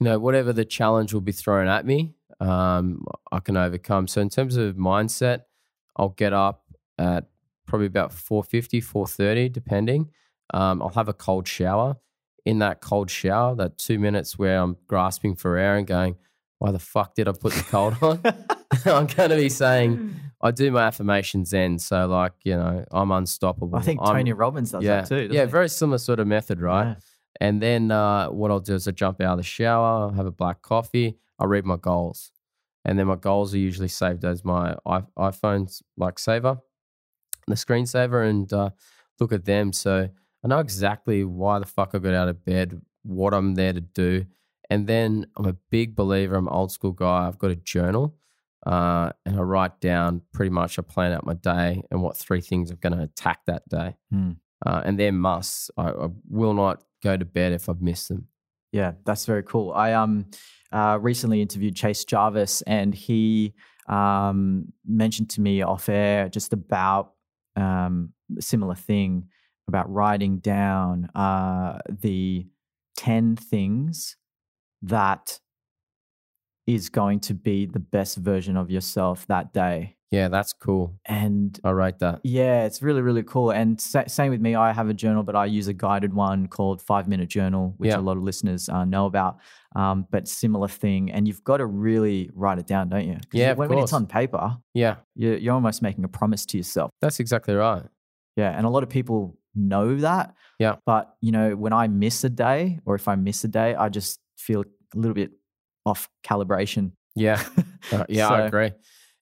you 0.00 0.08
you 0.08 0.10
know, 0.10 0.18
whatever 0.18 0.52
the 0.52 0.64
challenge 0.64 1.14
will 1.14 1.20
be 1.20 1.30
thrown 1.30 1.68
at 1.68 1.86
me, 1.86 2.14
um, 2.40 3.04
I 3.30 3.38
can 3.38 3.56
overcome. 3.56 4.08
So 4.08 4.20
in 4.20 4.28
terms 4.28 4.56
of 4.56 4.74
mindset, 4.74 5.42
I'll 5.96 6.08
get 6.08 6.32
up 6.32 6.64
at 6.98 7.26
probably 7.68 7.86
about 7.86 8.10
4.50, 8.10 8.84
4.30, 8.84 9.52
depending. 9.52 10.10
Um, 10.52 10.82
I'll 10.82 10.88
have 10.88 11.08
a 11.08 11.12
cold 11.12 11.46
shower. 11.46 11.98
In 12.44 12.58
that 12.58 12.80
cold 12.80 13.08
shower, 13.08 13.54
that 13.54 13.78
two 13.78 14.00
minutes 14.00 14.36
where 14.36 14.58
I'm 14.58 14.76
grasping 14.88 15.36
for 15.36 15.56
air 15.56 15.76
and 15.76 15.86
going, 15.86 16.16
why 16.58 16.72
the 16.72 16.80
fuck 16.80 17.14
did 17.14 17.28
I 17.28 17.32
put 17.32 17.52
the 17.52 17.62
cold 17.62 17.96
on? 18.02 18.20
I'm 18.86 19.06
going 19.06 19.30
to 19.30 19.36
be 19.36 19.48
saying, 19.48 20.14
I 20.40 20.50
do 20.50 20.70
my 20.70 20.82
affirmations 20.82 21.50
then. 21.50 21.78
So, 21.78 22.06
like, 22.06 22.32
you 22.44 22.56
know, 22.56 22.84
I'm 22.90 23.10
unstoppable. 23.10 23.76
I 23.76 23.82
think 23.82 24.00
I'm- 24.02 24.14
Tony 24.14 24.32
Robbins 24.32 24.72
does 24.72 24.82
yeah, 24.82 25.02
that 25.02 25.08
too. 25.08 25.28
yeah, 25.30 25.44
he? 25.44 25.50
very 25.50 25.68
similar 25.68 25.98
sort 25.98 26.20
of 26.20 26.26
method, 26.26 26.60
right? 26.60 26.88
Yeah. 26.88 26.94
And 27.40 27.62
then 27.62 27.90
uh, 27.90 28.28
what 28.28 28.50
I'll 28.50 28.60
do 28.60 28.74
is 28.74 28.86
I 28.86 28.92
jump 28.92 29.20
out 29.20 29.32
of 29.32 29.38
the 29.38 29.42
shower, 29.42 30.04
I'll 30.04 30.10
have 30.10 30.26
a 30.26 30.32
black 30.32 30.62
coffee, 30.62 31.16
I'll 31.38 31.48
read 31.48 31.64
my 31.64 31.76
goals. 31.76 32.30
And 32.84 32.98
then 32.98 33.06
my 33.06 33.16
goals 33.16 33.54
are 33.54 33.58
usually 33.58 33.88
saved 33.88 34.24
as 34.24 34.44
my 34.44 34.74
iPhone's 34.86 35.82
like 35.96 36.18
saver, 36.18 36.58
the 37.46 37.54
screensaver, 37.54 38.28
and 38.28 38.52
uh, 38.52 38.70
look 39.20 39.32
at 39.32 39.44
them. 39.44 39.72
So 39.72 40.08
I 40.44 40.48
know 40.48 40.58
exactly 40.58 41.24
why 41.24 41.58
the 41.58 41.66
fuck 41.66 41.90
I 41.94 41.98
got 41.98 42.14
out 42.14 42.28
of 42.28 42.44
bed, 42.44 42.80
what 43.02 43.34
I'm 43.34 43.54
there 43.54 43.72
to 43.72 43.80
do. 43.80 44.26
And 44.68 44.86
then 44.86 45.26
I'm 45.36 45.46
a 45.46 45.56
big 45.70 45.94
believer, 45.94 46.36
I'm 46.36 46.48
an 46.48 46.52
old 46.52 46.72
school 46.72 46.92
guy. 46.92 47.26
I've 47.26 47.38
got 47.38 47.50
a 47.50 47.56
journal 47.56 48.16
uh, 48.66 49.10
and 49.26 49.38
I 49.38 49.42
write 49.42 49.80
down 49.80 50.22
pretty 50.32 50.50
much, 50.50 50.78
I 50.78 50.82
plan 50.82 51.12
out 51.12 51.26
my 51.26 51.34
day 51.34 51.82
and 51.90 52.02
what 52.02 52.16
three 52.16 52.40
things 52.40 52.70
I'm 52.70 52.78
going 52.78 52.96
to 52.96 53.02
attack 53.02 53.40
that 53.46 53.68
day. 53.68 53.96
Hmm. 54.10 54.32
Uh, 54.64 54.82
and 54.84 54.98
they're 54.98 55.12
musts. 55.12 55.70
I, 55.76 55.90
I 55.90 56.08
will 56.28 56.54
not 56.54 56.82
go 57.02 57.16
to 57.16 57.24
bed 57.24 57.52
if 57.52 57.68
I've 57.68 57.82
missed 57.82 58.08
them. 58.08 58.28
Yeah, 58.70 58.92
that's 59.04 59.26
very 59.26 59.42
cool. 59.42 59.72
I 59.72 59.92
um 59.92 60.26
uh, 60.72 60.98
recently 61.00 61.42
interviewed 61.42 61.76
Chase 61.76 62.04
Jarvis, 62.04 62.62
and 62.62 62.94
he 62.94 63.52
um, 63.88 64.72
mentioned 64.86 65.28
to 65.30 65.42
me 65.42 65.60
off 65.60 65.88
air 65.90 66.30
just 66.30 66.54
about 66.54 67.12
um, 67.56 68.14
a 68.38 68.40
similar 68.40 68.74
thing 68.74 69.28
about 69.68 69.92
writing 69.92 70.38
down 70.38 71.10
uh, 71.14 71.78
the 71.88 72.46
ten 72.96 73.36
things 73.36 74.16
that 74.80 75.40
is 76.66 76.88
going 76.88 77.20
to 77.20 77.34
be 77.34 77.66
the 77.66 77.78
best 77.80 78.16
version 78.18 78.56
of 78.56 78.70
yourself 78.70 79.26
that 79.26 79.52
day. 79.52 79.96
Yeah, 80.10 80.28
that's 80.28 80.52
cool. 80.52 80.92
And 81.06 81.58
I 81.64 81.70
write 81.70 81.98
that. 82.00 82.20
yeah, 82.22 82.64
it's 82.64 82.82
really, 82.82 83.00
really 83.00 83.22
cool. 83.22 83.50
And 83.50 83.80
sa- 83.80 84.04
same 84.08 84.30
with 84.30 84.42
me, 84.42 84.54
I 84.54 84.70
have 84.72 84.90
a 84.90 84.94
journal, 84.94 85.22
but 85.22 85.34
I 85.34 85.46
use 85.46 85.68
a 85.68 85.72
guided 85.72 86.12
one 86.12 86.48
called 86.48 86.82
Five 86.82 87.08
Minute 87.08 87.30
Journal, 87.30 87.72
which 87.78 87.88
Yeah. 87.88 87.98
a 87.98 88.02
lot 88.02 88.18
of 88.18 88.22
listeners 88.22 88.68
uh, 88.68 88.84
know 88.84 89.06
about. 89.06 89.38
Um, 89.74 90.06
but 90.10 90.28
similar 90.28 90.68
thing. 90.68 91.10
And 91.10 91.26
you've 91.26 91.42
got 91.44 91.56
to 91.56 91.66
really 91.66 92.30
write 92.34 92.58
it 92.58 92.66
down, 92.66 92.90
don't 92.90 93.06
you? 93.06 93.16
Yeah, 93.32 93.54
when, 93.54 93.70
when 93.70 93.78
it's 93.78 93.94
on 93.94 94.06
paper, 94.06 94.58
Yeah, 94.74 94.96
you're, 95.14 95.38
you're 95.38 95.54
almost 95.54 95.80
making 95.80 96.04
a 96.04 96.08
promise 96.08 96.44
to 96.46 96.58
yourself. 96.58 96.90
that's 97.00 97.18
exactly 97.18 97.54
right. 97.54 97.82
Yeah. 98.36 98.50
And 98.50 98.66
a 98.66 98.68
lot 98.68 98.82
of 98.82 98.90
people 98.90 99.38
know 99.54 99.96
that. 99.96 100.34
Yeah. 100.58 100.76
But, 100.84 101.16
you 101.22 101.32
know, 101.32 101.56
when 101.56 101.72
I 101.72 101.88
miss 101.88 102.22
a 102.22 102.28
day 102.30 102.80
or 102.84 102.94
if 102.96 103.08
I 103.08 103.14
miss 103.14 103.44
a 103.44 103.48
day, 103.48 103.74
I 103.74 103.88
just 103.88 104.20
feel 104.36 104.60
a 104.94 104.98
little 104.98 105.14
bit 105.14 105.30
off 105.84 106.08
calibration. 106.24 106.92
Yeah, 107.14 107.42
Uh, 107.92 108.04
yeah, 108.08 108.28
I 108.28 108.42
agree. 108.46 108.70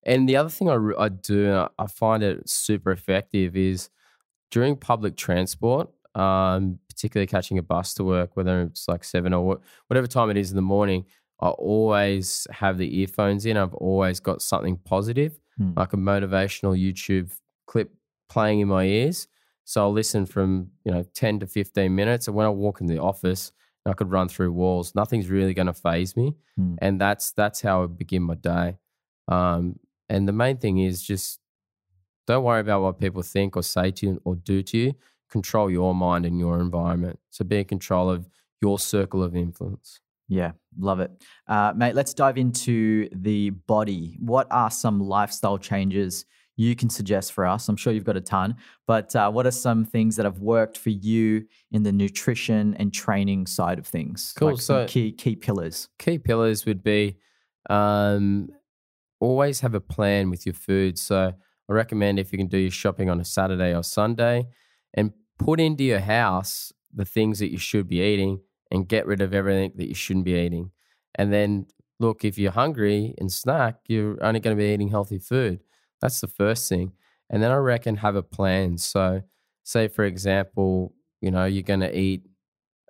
And 0.05 0.29
the 0.29 0.37
other 0.37 0.49
thing 0.51 0.69
I, 0.71 0.77
I 0.99 1.09
do, 1.09 1.53
I- 1.55 1.69
I 1.79 1.87
find 1.87 2.23
it 2.23 2.49
super 2.49 2.91
effective, 2.93 3.57
is 3.57 3.89
during 4.51 4.77
public 4.77 5.17
transport, 5.17 5.89
um, 6.15 6.79
particularly 6.89 7.27
catching 7.27 7.59
a 7.59 7.63
bus 7.63 7.95
to 7.95 8.05
work, 8.05 8.37
whether 8.37 8.63
it's 8.63 8.87
like 8.89 9.05
seven 9.05 9.33
or 9.33 9.61
whatever 9.89 10.07
time 10.07 10.31
it 10.31 10.37
is 10.37 10.51
in 10.51 10.57
the 10.57 10.63
morning, 10.63 11.05
I 11.41 11.49
always 11.49 12.47
have 12.51 12.77
the 12.79 12.99
earphones 13.01 13.47
in. 13.47 13.57
I've 13.57 13.75
always 13.75 14.21
got 14.21 14.43
something 14.43 14.77
positive, 14.85 15.39
Hmm. 15.57 15.73
like 15.77 15.93
a 15.93 15.97
motivational 15.97 16.79
YouTube 16.79 17.33
clip 17.67 17.93
playing 18.29 18.61
in 18.61 18.69
my 18.69 18.85
ears. 18.85 19.27
So 19.65 19.81
I'll 19.83 19.93
listen 19.93 20.27
from 20.27 20.71
you 20.85 20.93
know 20.93 21.03
ten 21.15 21.39
to 21.41 21.47
fifteen 21.47 21.95
minutes, 21.95 22.27
and 22.29 22.37
when 22.37 22.47
I 22.47 22.51
walk 22.51 22.81
in 22.81 22.87
the 22.89 22.99
office, 22.99 23.53
I 23.87 23.93
could 23.95 24.11
run 24.11 24.29
through 24.29 24.53
walls. 24.53 24.95
Nothing's 24.95 25.29
really 25.29 25.55
going 25.55 25.67
to 25.67 25.73
phase 25.73 26.17
me, 26.17 26.35
Hmm. 26.57 26.75
and 26.79 27.01
that's 27.01 27.33
that's 27.33 27.61
how 27.63 27.83
I 27.85 27.87
begin 27.87 28.23
my 28.23 28.35
day. 28.35 28.79
Um, 29.29 29.79
and 30.09 30.27
the 30.29 30.33
main 30.33 30.59
thing 30.59 30.79
is 30.79 31.03
just 31.03 31.41
don't 32.27 32.45
worry 32.45 32.61
about 32.61 32.83
what 32.83 32.99
people 33.01 33.23
think 33.23 33.57
or 33.57 33.63
say 33.63 33.91
to 33.91 34.07
you 34.07 34.21
or 34.25 34.37
do 34.37 34.63
to 34.63 34.79
you. 34.79 34.95
Control 35.31 35.71
your 35.71 35.95
mind 35.95 36.27
and 36.27 36.39
your 36.39 36.61
environment. 36.61 37.19
So 37.31 37.45
be 37.45 37.59
in 37.59 37.65
control 37.65 38.11
of 38.11 38.29
your 38.61 38.79
circle 38.79 39.23
of 39.23 39.35
influence. 39.35 40.01
Yeah, 40.29 40.53
love 40.79 41.01
it. 41.01 41.11
Uh, 41.49 41.73
mate, 41.75 41.95
let's 41.95 42.15
dive 42.15 42.39
into 42.39 43.09
the 43.13 43.51
body. 43.51 44.17
What 44.21 44.47
are 44.51 44.71
some 44.71 45.01
lifestyle 45.01 45.59
changes 45.59 46.25
you 46.61 46.77
can 46.77 46.91
suggest 46.91 47.33
for 47.33 47.47
us? 47.47 47.69
I'm 47.69 47.77
sure 47.77 47.93
you've 47.93 48.05
got 48.05 48.17
a 48.17 48.21
ton, 48.21 48.57
but 48.87 49.15
uh, 49.17 49.31
what 49.31 49.47
are 49.47 49.51
some 49.51 49.85
things 49.85 50.17
that 50.17 50.25
have 50.27 50.41
worked 50.41 50.77
for 50.79 50.91
you 50.91 51.47
in 51.73 51.83
the 51.85 51.93
nutrition 51.93 52.75
and 52.79 52.93
training 52.93 53.47
side 53.47 53.79
of 53.79 53.87
things? 53.87 54.35
Cool, 54.37 54.51
Like 54.53 54.61
so- 54.61 54.87
key 54.87 55.13
key 55.13 55.37
pillars. 55.37 55.89
Key 55.99 56.19
pillars 56.19 56.67
would 56.67 56.83
be 56.83 57.17
um, 57.69 58.49
always 59.21 59.61
have 59.61 59.75
a 59.75 59.81
plan 59.81 60.31
with 60.31 60.47
your 60.47 60.55
food. 60.55 60.99
So 60.99 61.33
I 61.69 61.73
recommend 61.73 62.19
if 62.19 62.33
you 62.33 62.39
can 62.39 62.49
do 62.49 62.59
your 62.59 62.71
shopping 62.71 63.09
on 63.11 63.21
a 63.21 63.25
Saturday 63.25 63.75
or 63.75 63.83
Sunday 63.83 64.49
and 64.95 65.13
put 65.39 65.61
into 65.61 65.85
your 65.85 66.01
house 66.01 66.73
the 66.93 67.05
things 67.05 67.39
that 67.39 67.51
you 67.51 67.59
should 67.59 67.87
be 67.89 68.01
eating 68.01 68.41
and 68.71 68.89
get 68.89 69.07
rid 69.07 69.21
of 69.21 69.33
everything 69.35 69.73
that 69.77 69.89
you 69.89 69.95
shouldn't 69.95 70.25
be 70.25 70.35
eating. 70.35 70.71
And 71.15 71.33
then 71.33 71.67
look, 71.99 72.25
if 72.25 72.39
you're 72.39 72.53
hungry 72.53 73.15
and 73.19 73.31
snack, 73.31 73.77
you're 73.87 74.23
only 74.25 74.41
going 74.41 74.57
to 74.57 74.61
be 74.63 74.73
eating 74.73 74.89
healthy 74.89 75.19
food. 75.19 75.61
That's 76.01 76.21
the 76.21 76.29
first 76.29 76.69
thing. 76.69 76.93
And 77.29 77.43
then 77.43 77.51
I 77.51 77.57
reckon 77.57 77.97
have 77.97 78.17
a 78.17 78.23
plan. 78.23 78.79
So, 78.79 79.23
say 79.63 79.89
for 79.89 80.05
example, 80.05 80.95
you 81.21 81.31
know, 81.31 81.45
you're 81.45 81.63
going 81.63 81.81
to 81.81 81.97
eat 81.97 82.23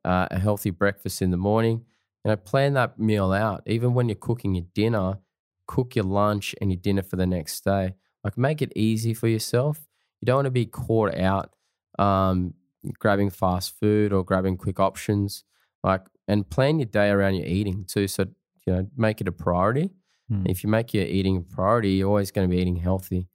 uh, 0.05 0.29
a 0.31 0.39
healthy 0.39 0.71
breakfast 0.71 1.21
in 1.23 1.31
the 1.31 1.37
morning. 1.37 1.85
You 2.25 2.31
know, 2.31 2.37
plan 2.37 2.75
that 2.75 2.99
meal 2.99 3.33
out. 3.33 3.63
Even 3.67 3.95
when 3.95 4.09
you're 4.09 4.17
cooking 4.17 4.55
your 4.55 4.67
dinner, 4.75 5.19
cook 5.67 5.95
your 5.97 6.05
lunch 6.05 6.55
and 6.61 6.71
your 6.71 6.81
dinner 6.81 7.03
for 7.03 7.17
the 7.17 7.27
next 7.27 7.65
day. 7.65 7.95
Like, 8.25 8.37
make 8.37 8.61
it 8.63 8.73
easy 8.77 9.15
for 9.15 9.29
yourself. 9.29 9.89
You 10.21 10.27
don't 10.27 10.37
want 10.37 10.47
to 10.47 10.51
be 10.51 10.67
caught 10.67 11.15
out 11.17 11.55
um, 11.99 12.55
grabbing 12.99 13.31
fast 13.31 13.79
food 13.79 14.13
or 14.13 14.25
grabbing 14.25 14.57
quick 14.57 14.79
options. 14.79 15.45
Like, 15.83 16.03
and 16.29 16.49
plan 16.49 16.79
your 16.79 16.87
day 16.87 17.09
around 17.09 17.35
your 17.35 17.47
eating 17.47 17.85
too. 17.89 18.07
So, 18.07 18.27
you 18.67 18.73
know, 18.73 18.87
make 18.97 19.21
it 19.21 19.29
a 19.29 19.33
priority. 19.33 19.91
Hmm. 20.31 20.45
If 20.47 20.63
you 20.63 20.71
make 20.71 20.95
your 20.95 21.05
eating 21.05 21.37
a 21.37 21.41
priority, 21.43 21.91
you're 21.91 22.09
always 22.09 22.31
going 22.31 22.49
to 22.49 22.55
be 22.55 22.61
eating 22.63 22.77
healthy. 22.77 23.29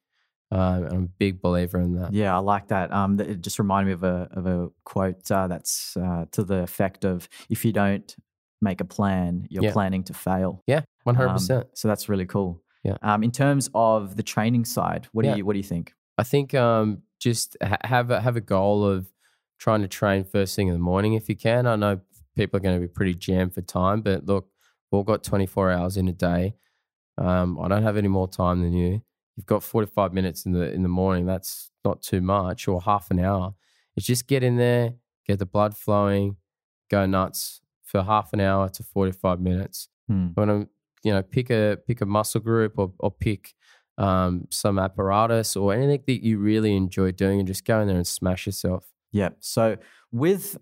Um, 0.51 0.86
I'm 0.86 1.03
a 1.03 1.08
big 1.19 1.41
believer 1.41 1.79
in 1.81 1.93
that. 1.99 2.13
Yeah, 2.13 2.34
I 2.36 2.39
like 2.39 2.67
that. 2.69 2.93
Um, 2.93 3.19
it 3.19 3.41
just 3.41 3.60
reminded 3.60 3.88
me 3.88 3.93
of 3.93 4.03
a 4.03 4.29
of 4.31 4.45
a 4.45 4.69
quote 4.86 5.29
uh, 5.29 5.47
that's 5.47 5.97
uh, 5.97 6.25
to 6.31 6.43
the 6.43 6.60
effect 6.63 7.03
of 7.03 7.27
"If 7.49 7.65
you 7.65 7.73
don't 7.73 8.15
make 8.62 8.79
a 8.79 8.86
plan, 8.86 9.47
you're 9.49 9.63
Yeah. 9.65 9.73
planning 9.73 10.03
to 10.05 10.13
fail." 10.13 10.63
Yeah, 10.67 10.81
100%. 11.05 11.51
Um, 11.58 11.63
so 11.73 11.88
that's 11.88 12.08
really 12.08 12.25
cool. 12.25 12.62
Yeah. 12.84 12.97
Um, 13.01 13.23
in 13.23 13.31
terms 13.31 13.69
of 13.73 14.15
the 14.15 14.23
training 14.23 14.65
side, 14.65 15.08
what 15.12 15.25
Yeah. 15.25 15.34
do 15.34 15.38
you 15.39 15.45
what 15.45 15.53
do 15.53 15.60
you 15.60 15.63
think? 15.63 15.93
I 16.17 16.23
think 16.23 16.53
um, 16.53 17.01
just 17.19 17.58
ha- 17.62 17.77
have 17.84 18.12
a, 18.12 18.21
have 18.21 18.38
a 18.38 18.41
goal 18.41 18.86
of 18.86 19.08
trying 19.60 19.81
to 19.81 19.88
train 19.88 20.23
first 20.23 20.55
thing 20.55 20.67
in 20.67 20.73
the 20.73 20.79
morning 20.79 21.13
if 21.15 21.27
you 21.27 21.36
can. 21.36 21.65
I 21.65 21.75
know 21.75 21.99
people 22.36 22.58
are 22.58 22.62
going 22.62 22.75
to 22.79 22.88
be 22.88 22.88
pretty 22.88 23.15
jammed 23.15 23.53
for 23.55 23.62
time, 23.62 24.01
but 24.01 24.25
look, 24.25 24.47
we've 24.91 24.97
all 24.99 25.03
got 25.03 25.23
24 25.23 25.71
hours 25.71 25.97
in 25.97 26.08
a 26.08 26.13
day. 26.13 26.53
Um, 27.17 27.60
I 27.60 27.67
don't 27.67 27.84
have 27.84 27.97
any 27.97 28.08
more 28.08 28.28
time 28.28 28.62
than 28.62 28.73
you. 28.73 29.01
You've 29.36 29.45
got 29.45 29.63
45 29.63 30.13
minutes 30.13 30.45
in 30.45 30.54
the 30.54 30.71
in 30.71 30.82
the 30.84 30.89
morning. 30.89 31.25
That's 31.25 31.71
not 31.84 32.01
too 32.01 32.21
much, 32.21 32.67
or 32.67 32.82
half 32.82 33.12
an 33.12 33.19
hour. 33.19 33.54
It's 33.95 34.06
just 34.06 34.28
get 34.28 34.43
in 34.43 34.58
there, 34.58 34.93
get 35.25 35.39
the 35.39 35.45
blood 35.45 35.75
flowing, 35.78 36.38
go 36.89 37.06
nuts 37.06 37.62
for 37.84 38.04
half 38.04 38.34
an 38.34 38.39
hour 38.41 38.67
to 38.69 38.84
45 38.84 39.39
minutes 39.39 39.88
Hmm. 40.08 40.28
when 40.36 40.49
I'm, 40.49 40.69
you 41.04 41.12
know, 41.13 41.21
pick 41.23 41.49
a 41.49 41.78
pick 41.88 42.01
a 42.01 42.06
muscle 42.06 42.41
group 42.41 42.73
or 42.78 42.93
or 42.99 43.12
pick 43.12 43.54
um, 43.97 44.47
some 44.51 44.78
apparatus 44.78 45.56
or 45.56 45.73
anything 45.73 46.04
that 46.08 46.23
you 46.25 46.38
really 46.38 46.75
enjoy 46.75 47.12
doing, 47.12 47.39
and 47.39 47.47
just 47.47 47.65
go 47.65 47.80
in 47.82 47.88
there 47.88 47.95
and 47.97 48.06
smash 48.08 48.45
yourself. 48.45 48.91
Yeah. 49.12 49.30
So 49.39 49.78
with 50.12 50.58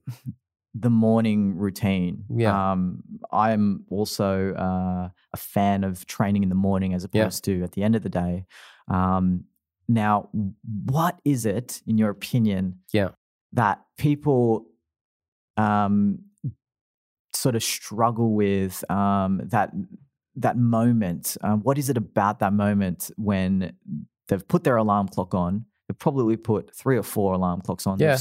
the 0.75 0.89
morning 0.89 1.55
routine, 1.55 2.25
Yeah. 2.29 2.71
um, 2.71 3.03
I'm 3.31 3.85
also 3.89 4.53
uh, 4.55 5.09
a 5.33 5.37
fan 5.37 5.83
of 5.83 6.05
training 6.07 6.43
in 6.43 6.49
the 6.49 6.55
morning 6.55 6.93
as 6.93 7.07
Yeah. 7.13 7.23
opposed 7.23 7.43
to 7.45 7.63
at 7.63 7.73
the 7.73 7.83
end 7.83 7.95
of 7.95 8.01
the 8.01 8.09
day. 8.09 8.45
Um, 8.87 9.45
now, 9.87 10.29
what 10.85 11.19
is 11.25 11.45
it, 11.45 11.81
in 11.85 11.97
your 11.97 12.09
opinion, 12.09 12.79
Yeah. 12.91 13.09
that 13.51 13.85
people 13.97 14.65
um, 15.57 16.19
sort 17.35 17.55
of 17.55 17.63
struggle 17.63 18.33
with 18.33 18.89
um, 18.89 19.41
that 19.45 19.71
that 20.35 20.57
moment? 20.57 21.37
Um, 21.41 21.61
what 21.61 21.77
is 21.77 21.89
it 21.91 21.97
about 21.97 22.39
that 22.39 22.53
moment 22.53 23.11
when 23.17 23.73
they've 24.27 24.47
put 24.47 24.63
their 24.63 24.77
alarm 24.77 25.07
clock 25.07 25.35
on? 25.35 25.65
They've 25.93 25.99
probably 25.99 26.37
put 26.37 26.75
three 26.75 26.97
or 26.97 27.03
four 27.03 27.33
alarm 27.33 27.61
clocks 27.61 27.85
on. 27.85 27.99
Yeah, 27.99 28.17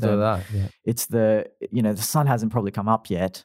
do 0.00 0.06
them 0.08 0.20
that. 0.20 0.44
Yeah. 0.52 0.66
it's 0.84 1.06
the 1.06 1.48
you 1.70 1.80
know 1.82 1.92
the 1.92 2.02
sun 2.02 2.26
hasn't 2.26 2.50
probably 2.50 2.72
come 2.72 2.88
up 2.88 3.08
yet 3.10 3.44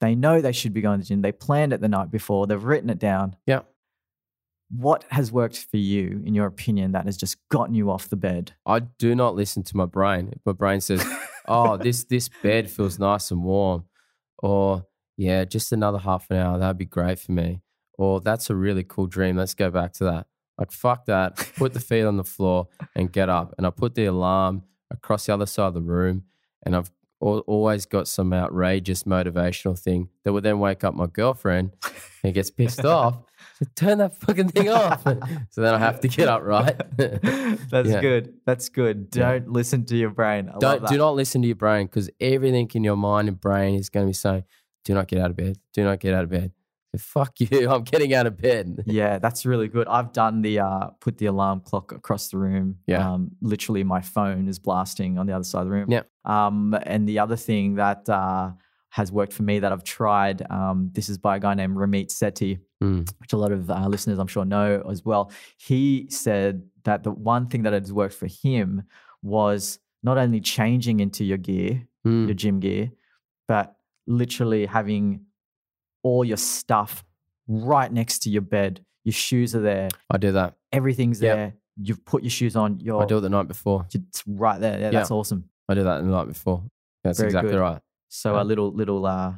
They 0.00 0.16
know 0.16 0.40
they 0.40 0.52
should 0.52 0.72
be 0.72 0.80
going 0.80 0.98
to 0.98 1.04
the 1.04 1.08
gym. 1.08 1.22
They 1.22 1.30
planned 1.32 1.72
it 1.72 1.80
the 1.80 1.88
night 1.88 2.10
before. 2.10 2.46
They've 2.48 2.62
written 2.62 2.90
it 2.90 2.98
down. 2.98 3.36
Yeah. 3.46 3.60
What 4.70 5.04
has 5.10 5.30
worked 5.32 5.56
for 5.70 5.76
you, 5.78 6.22
in 6.26 6.34
your 6.34 6.46
opinion, 6.46 6.92
that 6.92 7.06
has 7.06 7.16
just 7.16 7.36
gotten 7.48 7.74
you 7.74 7.90
off 7.90 8.08
the 8.08 8.16
bed? 8.16 8.52
I 8.66 8.80
do 8.80 9.14
not 9.14 9.34
listen 9.36 9.62
to 9.62 9.76
my 9.76 9.86
brain. 9.86 10.30
If 10.32 10.40
my 10.44 10.52
brain 10.52 10.80
says, 10.80 11.04
"Oh, 11.46 11.76
this 11.84 12.04
this 12.04 12.28
bed 12.42 12.68
feels 12.70 12.98
nice 12.98 13.30
and 13.30 13.44
warm," 13.44 13.84
or 14.42 14.84
"Yeah, 15.16 15.44
just 15.44 15.72
another 15.72 15.98
half 15.98 16.30
an 16.30 16.36
hour, 16.36 16.58
that'd 16.58 16.76
be 16.76 16.84
great 16.84 17.18
for 17.18 17.32
me," 17.32 17.62
or 17.96 18.20
"That's 18.20 18.50
a 18.50 18.54
really 18.54 18.84
cool 18.84 19.06
dream. 19.06 19.36
Let's 19.36 19.54
go 19.54 19.70
back 19.70 19.92
to 19.94 20.04
that." 20.04 20.26
Like 20.58 20.72
fuck 20.72 21.06
that. 21.06 21.36
Put 21.56 21.72
the 21.72 21.80
feet 21.80 22.02
on 22.02 22.16
the 22.16 22.24
floor 22.24 22.68
and 22.96 23.12
get 23.12 23.28
up. 23.28 23.54
And 23.56 23.66
I 23.66 23.70
put 23.70 23.94
the 23.94 24.06
alarm 24.06 24.64
across 24.90 25.26
the 25.26 25.34
other 25.34 25.46
side 25.46 25.66
of 25.68 25.74
the 25.74 25.82
room, 25.82 26.24
and 26.64 26.74
I've 26.74 26.90
al- 27.22 27.40
always 27.46 27.86
got 27.86 28.08
some 28.08 28.32
outrageous 28.32 29.04
motivational 29.04 29.78
thing 29.78 30.08
that 30.24 30.32
will 30.32 30.40
then 30.40 30.58
wake 30.58 30.82
up 30.82 30.94
my 30.94 31.06
girlfriend 31.06 31.76
and 32.24 32.34
gets 32.34 32.50
pissed 32.50 32.84
off. 32.84 33.18
So 33.60 33.66
turn 33.76 33.98
that 33.98 34.16
fucking 34.18 34.48
thing 34.48 34.68
off. 34.70 35.02
so 35.50 35.60
then 35.60 35.74
I 35.74 35.78
have 35.78 36.00
to 36.00 36.08
get 36.08 36.26
up, 36.28 36.42
right? 36.42 36.76
That's 36.96 37.88
Yeah. 37.88 38.00
good. 38.00 38.34
That's 38.46 38.68
good. 38.68 39.10
Don't 39.10 39.50
listen 39.52 39.84
to 39.86 39.96
your 39.96 40.10
brain. 40.10 40.48
I 40.48 40.58
Don't 40.58 40.86
do 40.88 40.96
not 40.96 41.14
listen 41.14 41.42
to 41.42 41.46
your 41.48 41.56
brain 41.56 41.86
because 41.86 42.10
everything 42.20 42.68
in 42.74 42.82
your 42.84 42.96
mind 42.96 43.28
and 43.28 43.40
brain 43.40 43.74
is 43.76 43.90
going 43.90 44.06
to 44.06 44.08
be 44.08 44.14
saying, 44.14 44.44
"Do 44.84 44.94
not 44.94 45.06
get 45.08 45.20
out 45.20 45.30
of 45.30 45.36
bed. 45.36 45.58
Do 45.72 45.84
not 45.84 46.00
get 46.00 46.14
out 46.14 46.24
of 46.24 46.30
bed." 46.30 46.52
Fuck 46.98 47.40
you! 47.40 47.68
I'm 47.70 47.82
getting 47.82 48.14
out 48.14 48.26
of 48.26 48.36
bed. 48.36 48.82
Yeah, 48.86 49.18
that's 49.18 49.44
really 49.44 49.68
good. 49.68 49.86
I've 49.88 50.12
done 50.12 50.40
the 50.42 50.60
uh, 50.60 50.86
put 51.00 51.18
the 51.18 51.26
alarm 51.26 51.60
clock 51.60 51.92
across 51.92 52.28
the 52.28 52.38
room. 52.38 52.76
Yeah. 52.86 53.12
Um, 53.12 53.30
literally, 53.42 53.84
my 53.84 54.00
phone 54.00 54.48
is 54.48 54.58
blasting 54.58 55.18
on 55.18 55.26
the 55.26 55.34
other 55.34 55.44
side 55.44 55.60
of 55.60 55.66
the 55.66 55.72
room. 55.72 55.90
Yeah. 55.90 56.02
Um, 56.24 56.74
and 56.84 57.06
the 57.08 57.18
other 57.18 57.36
thing 57.36 57.74
that 57.74 58.08
uh, 58.08 58.52
has 58.90 59.12
worked 59.12 59.34
for 59.34 59.42
me 59.42 59.58
that 59.58 59.70
I've 59.70 59.84
tried, 59.84 60.42
um, 60.50 60.90
this 60.94 61.08
is 61.10 61.18
by 61.18 61.36
a 61.36 61.40
guy 61.40 61.54
named 61.54 61.76
Ramit 61.76 62.08
Sethi, 62.08 62.60
Mm. 62.82 63.10
which 63.18 63.32
a 63.32 63.36
lot 63.36 63.50
of 63.50 63.68
uh, 63.70 63.88
listeners 63.88 64.18
I'm 64.20 64.28
sure 64.28 64.44
know 64.44 64.82
as 64.88 65.04
well. 65.04 65.32
He 65.58 66.06
said 66.10 66.62
that 66.84 67.02
the 67.02 67.10
one 67.10 67.48
thing 67.48 67.64
that 67.64 67.72
has 67.72 67.92
worked 67.92 68.14
for 68.14 68.28
him 68.28 68.84
was 69.20 69.80
not 70.04 70.16
only 70.16 70.40
changing 70.40 71.00
into 71.00 71.24
your 71.24 71.38
gear, 71.38 71.86
Mm. 72.06 72.26
your 72.28 72.34
gym 72.34 72.60
gear, 72.60 72.92
but 73.48 73.74
literally 74.06 74.64
having 74.66 75.22
all 76.08 76.24
your 76.24 76.36
stuff 76.36 77.04
right 77.46 77.92
next 77.92 78.20
to 78.20 78.30
your 78.30 78.42
bed. 78.42 78.84
Your 79.04 79.12
shoes 79.12 79.54
are 79.54 79.60
there, 79.60 79.88
I 80.10 80.18
do 80.18 80.32
that. 80.32 80.54
everything's 80.72 81.20
Yep. 81.22 81.36
there. 81.36 81.54
You've 81.80 82.04
put 82.04 82.22
your 82.22 82.30
shoes 82.30 82.56
on. 82.56 82.80
Your 82.80 83.02
I 83.02 83.06
do 83.06 83.18
it 83.18 83.20
the 83.20 83.28
night 83.28 83.48
before. 83.48 83.86
it's 83.94 84.22
right 84.26 84.60
there. 84.60 84.78
Yeah, 84.80 84.90
that's 84.90 85.10
awesome. 85.10 85.48
I 85.68 85.74
do 85.74 85.84
that 85.84 85.98
the 85.98 86.08
night 86.08 86.26
before. 86.28 86.62
That's 87.04 87.18
Very 87.18 87.28
exactly 87.28 87.52
good. 87.52 87.60
right. 87.60 87.80
So 88.08 88.34
Yeah. 88.34 88.42
a 88.42 88.44
little 88.44 88.72
little 88.72 89.06
uh, 89.06 89.34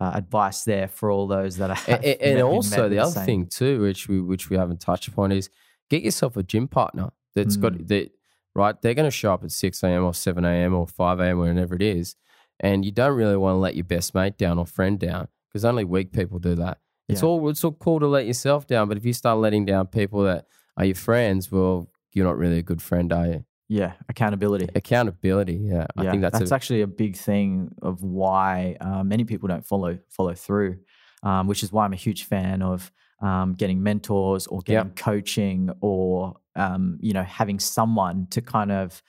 uh, 0.00 0.10
advice 0.14 0.64
there 0.64 0.88
for 0.88 1.10
all 1.10 1.26
those 1.26 1.56
that 1.58 1.70
are. 1.70 1.78
A- 1.94 2.08
a- 2.08 2.22
and, 2.32 2.42
also 2.42 2.88
the 2.88 2.98
other 2.98 3.20
thing 3.24 3.46
too, 3.46 3.80
which 3.80 4.08
we 4.08 4.20
which 4.20 4.50
we 4.50 4.56
haven't 4.56 4.80
touched 4.80 5.08
upon, 5.08 5.32
is 5.32 5.48
get 5.90 6.02
yourself 6.02 6.36
a 6.36 6.42
gym 6.42 6.68
partner 6.68 7.10
that's 7.34 7.56
got 7.56 7.72
Mm. 7.74 7.88
that 7.88 8.10
right. 8.54 8.80
They're 8.82 8.94
going 8.94 9.06
to 9.06 9.10
show 9.22 9.32
up 9.32 9.44
at 9.44 9.52
six 9.52 9.82
a.m. 9.82 10.04
or 10.04 10.14
seven 10.14 10.44
a.m. 10.44 10.74
or 10.74 10.86
five 10.86 11.20
a.m. 11.20 11.38
whenever 11.38 11.74
it 11.74 11.82
is, 11.82 12.16
and 12.60 12.84
you 12.84 12.90
don't 12.92 13.16
really 13.16 13.36
want 13.36 13.54
to 13.54 13.58
let 13.58 13.76
your 13.76 13.84
best 13.84 14.14
mate 14.14 14.36
down 14.38 14.58
or 14.58 14.66
friend 14.66 14.98
down 14.98 15.28
because 15.48 15.64
only 15.64 15.84
weak 15.84 16.12
people 16.12 16.38
do 16.38 16.54
that. 16.56 16.78
It's 17.08 17.22
Yeah. 17.22 17.28
all 17.28 17.48
it's 17.48 17.64
all 17.64 17.72
cool 17.72 18.00
to 18.00 18.06
let 18.06 18.26
yourself 18.26 18.66
down, 18.66 18.88
but 18.88 18.96
if 18.98 19.04
you 19.04 19.12
start 19.12 19.38
letting 19.38 19.64
down 19.64 19.86
people 19.86 20.22
that 20.24 20.46
are 20.76 20.84
your 20.84 20.94
friends, 20.94 21.50
well, 21.50 21.90
you're 22.12 22.26
not 22.26 22.36
really 22.36 22.58
a 22.58 22.62
good 22.62 22.82
friend, 22.82 23.12
are 23.12 23.26
you? 23.26 23.44
Yeah, 23.70 23.92
accountability. 24.08 24.66
Accountability, 24.74 25.54
yeah, 25.56 25.86
I 25.96 26.10
think 26.10 26.22
that's, 26.22 26.40
a, 26.50 26.54
actually 26.54 26.80
a 26.80 26.86
big 26.86 27.16
thing 27.16 27.74
of 27.82 28.02
why 28.02 28.76
uh, 28.80 29.02
many 29.04 29.24
people 29.24 29.46
don't 29.48 29.64
follow 29.66 29.98
follow 30.08 30.34
through, 30.34 30.78
um, 31.22 31.46
which 31.46 31.62
is 31.62 31.70
why 31.72 31.84
I'm 31.84 31.92
a 31.92 31.96
huge 31.96 32.24
fan 32.24 32.62
of 32.62 32.90
um, 33.20 33.54
getting 33.54 33.82
mentors 33.82 34.46
or 34.46 34.60
Yeah. 34.66 34.78
getting 34.84 34.92
coaching 34.94 35.70
or 35.80 36.36
um, 36.56 36.98
you 37.00 37.12
know 37.12 37.22
having 37.24 37.58
someone 37.58 38.26
to 38.30 38.40
kind 38.42 38.72
of 38.72 39.02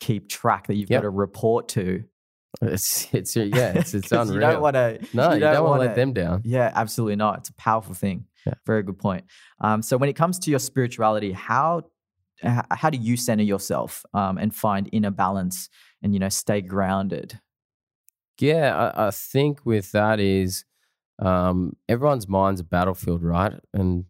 keep 0.00 0.28
track 0.28 0.66
that 0.66 0.74
you've 0.74 0.90
Yep. 0.90 0.98
got 1.02 1.04
to 1.04 1.10
report 1.10 1.68
to. 1.68 2.04
It's 2.62 3.12
it's 3.12 3.36
yeah, 3.36 3.72
it's 3.74 3.94
it's 3.94 4.12
unreal. 4.12 4.34
You 4.34 4.40
don't 4.40 4.62
want 4.62 4.74
to. 4.74 4.98
no, 5.12 5.32
you, 5.34 5.40
don't, 5.40 5.64
want 5.64 5.82
to 5.82 5.86
let 5.88 5.96
them 5.96 6.12
down. 6.12 6.42
Yeah, 6.44 6.72
absolutely 6.74 7.16
not. 7.16 7.38
It's 7.38 7.48
a 7.50 7.54
powerful 7.54 7.94
thing. 7.94 8.26
Yeah. 8.46 8.54
Very 8.64 8.82
good 8.82 8.98
point. 8.98 9.24
Um, 9.60 9.82
so 9.82 9.96
when 9.96 10.08
it 10.08 10.14
comes 10.14 10.38
to 10.40 10.50
your 10.50 10.58
spirituality, 10.60 11.32
how 11.32 11.82
how 12.42 12.90
do 12.90 12.98
you 12.98 13.16
center 13.16 13.42
yourself 13.42 14.04
um, 14.14 14.36
and 14.38 14.54
find 14.54 14.88
inner 14.92 15.10
balance 15.10 15.68
and 16.02 16.12
you 16.12 16.20
know 16.20 16.28
stay 16.28 16.60
grounded? 16.60 17.40
Yeah, 18.38 18.92
I, 18.94 19.06
I 19.06 19.10
think 19.10 19.64
with 19.64 19.92
that 19.92 20.20
is 20.20 20.64
um, 21.18 21.74
everyone's 21.88 22.28
mind's 22.28 22.60
a 22.60 22.64
battlefield, 22.64 23.22
right? 23.22 23.54
And 23.72 24.04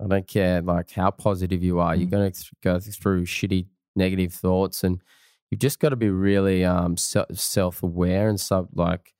I 0.00 0.06
don't 0.06 0.28
care 0.28 0.62
like 0.62 0.92
how 0.92 1.10
positive 1.10 1.62
you 1.64 1.80
are, 1.80 1.96
you're 1.96 2.06
Mm. 2.06 2.10
going 2.12 2.30
to 2.32 2.38
th- 2.38 2.52
go 2.62 2.78
through 2.78 3.24
shitty, 3.26 3.66
negative 3.96 4.32
thoughts, 4.32 4.84
and 4.84 5.02
you've 5.50 5.60
just 5.60 5.78
got 5.80 5.90
to 5.90 5.96
be 5.96 6.10
really 6.10 6.64
um, 6.64 6.96
self-aware 6.96 8.28
and 8.28 8.40
stuff 8.40 8.66
like 8.74 9.12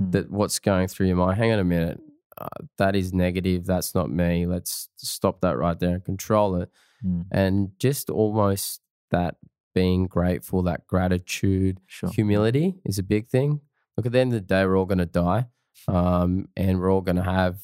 Mm. 0.00 0.12
that. 0.12 0.30
What's 0.30 0.58
going 0.58 0.88
through 0.88 1.08
your 1.08 1.16
mind? 1.16 1.36
Hang 1.36 1.52
on 1.52 1.58
a 1.58 1.64
minute, 1.64 2.00
uh, 2.38 2.46
that 2.78 2.96
is 2.96 3.12
negative. 3.12 3.66
That's 3.66 3.94
not 3.94 4.08
me. 4.10 4.46
Let's 4.46 4.88
stop 4.96 5.42
that 5.42 5.58
right 5.58 5.78
there 5.78 5.94
and 5.96 6.04
control 6.04 6.56
it 6.56 6.70
Mm, 7.04 7.26
and 7.30 7.72
just 7.78 8.08
almost 8.08 8.80
that 9.10 9.34
being 9.74 10.06
grateful, 10.06 10.62
that 10.62 10.86
gratitude, 10.86 11.78
sure. 11.86 12.08
humility 12.10 12.76
is 12.86 12.98
a 12.98 13.02
big 13.02 13.28
thing. 13.28 13.60
Look, 13.96 14.06
at 14.06 14.12
the 14.12 14.18
end 14.20 14.32
of 14.32 14.40
the 14.40 14.46
day, 14.46 14.64
we're 14.64 14.78
all 14.78 14.86
going 14.86 14.98
to 14.98 15.06
die, 15.26 15.48
um, 15.88 16.48
and 16.56 16.78
we're 16.80 16.90
all 16.92 17.00
going 17.02 17.16
to 17.16 17.22
have 17.22 17.58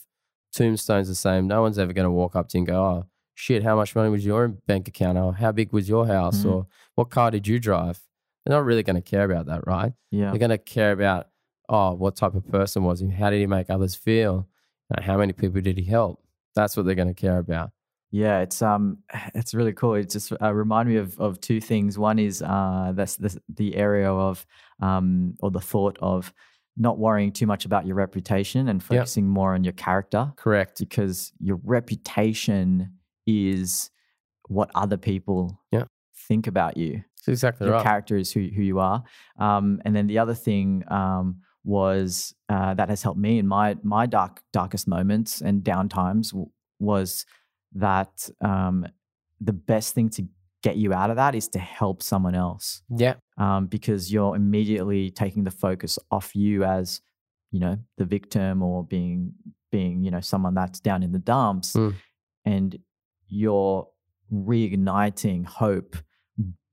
tombstones 0.53 1.09
the 1.09 1.15
same. 1.15 1.47
No 1.47 1.63
one's 1.63 1.79
ever 1.79 1.93
going 1.95 2.05
to 2.05 2.11
walk 2.11 2.35
up 2.37 2.49
to 2.49 2.59
you 2.59 2.63
and 2.63 2.67
go, 2.67 2.85
"Oh, 2.85 3.07
shit, 3.35 3.63
how 3.63 3.77
much 3.77 3.95
money 3.95 4.11
was 4.11 4.27
your 4.27 4.49
bank 4.49 4.87
account? 4.89 5.17
Or 5.17 5.33
how 5.35 5.53
big 5.53 5.73
was 5.73 5.89
your 5.89 6.07
house? 6.07 6.43
Mhm. 6.45 6.51
Or 6.53 6.67
what 6.97 7.09
car 7.11 7.31
did 7.31 7.47
you 7.47 7.59
drive?" 7.59 8.01
They're 8.49 8.57
not 8.57 8.65
really 8.65 8.83
going 8.83 8.97
to 8.97 9.03
care 9.03 9.25
about 9.31 9.47
that, 9.47 9.67
right? 9.67 9.93
Yeah. 10.11 10.31
They're 10.31 10.39
going 10.39 10.49
to 10.51 10.57
care 10.59 10.93
about, 10.93 11.27
oh, 11.69 11.93
what 11.93 12.17
type 12.17 12.35
of 12.35 12.49
person 12.49 12.83
was 12.83 12.99
he? 12.99 13.11
How 13.11 13.29
did 13.29 13.41
he 13.41 13.47
make 13.47 13.69
others 13.69 13.95
feel? 13.95 14.49
Uh, 14.97 15.03
How 15.03 15.19
many 15.19 15.35
people 15.35 15.61
did 15.61 15.77
he 15.77 15.85
help? 15.85 16.23
That's 16.55 16.75
what 16.75 16.87
they're 16.87 16.95
going 16.95 17.09
to 17.09 17.15
care 17.15 17.37
about. 17.37 17.73
Yeah, 18.11 18.41
it's 18.41 18.63
um, 18.63 18.99
it's 19.35 19.53
really 19.53 19.75
cool. 19.75 19.95
It 19.97 20.09
just 20.09 20.33
uh, 20.41 20.55
remind 20.55 20.89
me 20.89 20.97
of 20.97 21.21
of 21.21 21.41
two 21.43 21.61
things. 21.61 21.99
One 21.99 22.19
is 22.19 22.41
uh, 22.41 22.93
that's 22.95 23.17
the 23.17 23.39
the 23.55 23.77
area 23.77 24.11
of 24.11 24.47
um, 24.81 25.35
or 25.41 25.51
the 25.51 25.61
thought 25.61 25.99
of 26.01 26.33
not 26.75 26.99
worrying 26.99 27.33
too 27.33 27.47
much 27.47 27.67
about 27.67 27.85
your 27.85 27.97
reputation 27.97 28.69
and 28.69 28.83
focusing 28.83 29.29
more 29.29 29.53
on 29.53 29.63
your 29.63 29.75
character, 29.75 30.33
Correct. 30.37 30.79
because 30.79 31.33
your 31.39 31.61
reputation 31.65 32.93
is 33.27 33.91
what 34.47 34.71
other 34.75 34.97
people 34.97 35.61
Yeah. 35.71 35.85
think 36.29 36.47
about 36.47 36.77
you. 36.79 37.03
That's 37.19 37.29
exactly 37.29 37.67
your 37.67 37.77
right. 37.77 37.85
character 37.85 38.17
is 38.17 38.33
who 38.33 38.41
who 38.55 38.63
you 38.63 38.79
are. 38.79 39.03
Um, 39.39 39.81
and 39.85 39.95
then 39.95 40.07
the 40.07 40.19
other 40.19 40.35
thing 40.35 40.85
um, 40.89 41.43
was 41.65 42.35
uh, 42.49 42.75
that 42.75 42.89
has 42.89 43.03
helped 43.03 43.21
me 43.21 43.39
in 43.39 43.47
my 43.47 43.77
my 43.83 44.07
dark 44.07 44.43
darkest 44.53 44.89
moments 44.89 45.41
and 45.41 45.63
down 45.65 45.89
times 45.89 46.31
w- 46.31 46.51
was 46.79 47.27
that 47.75 48.29
um, 48.41 48.87
the 49.41 49.53
best 49.53 49.95
thing 49.95 50.09
to 50.11 50.27
get 50.63 50.77
you 50.77 50.93
out 50.93 51.11
of 51.11 51.17
that 51.17 51.35
is 51.35 51.47
to 51.49 51.59
help 51.59 52.03
someone 52.03 52.35
else 52.35 52.83
yeah. 52.97 53.15
um, 53.37 53.67
because 53.67 54.13
you're 54.13 54.35
immediately 54.35 55.09
taking 55.11 55.45
the 55.45 55.51
focus 55.53 55.99
off 56.11 56.35
you 56.35 56.65
as 56.65 57.01
you 57.53 57.61
know 57.61 57.77
the 57.97 58.05
victim 58.05 58.61
or 58.63 58.83
being 58.85 59.33
being 59.71 60.03
you 60.03 60.11
know 60.11 60.21
someone 60.21 60.55
that's 60.55 60.81
down 60.81 61.03
in 61.03 61.13
the 61.13 61.19
dumps 61.19 61.75
Mm. 61.75 61.95
and 62.45 62.79
you're 63.29 63.87
reigniting 64.33 65.45
hope 65.47 65.97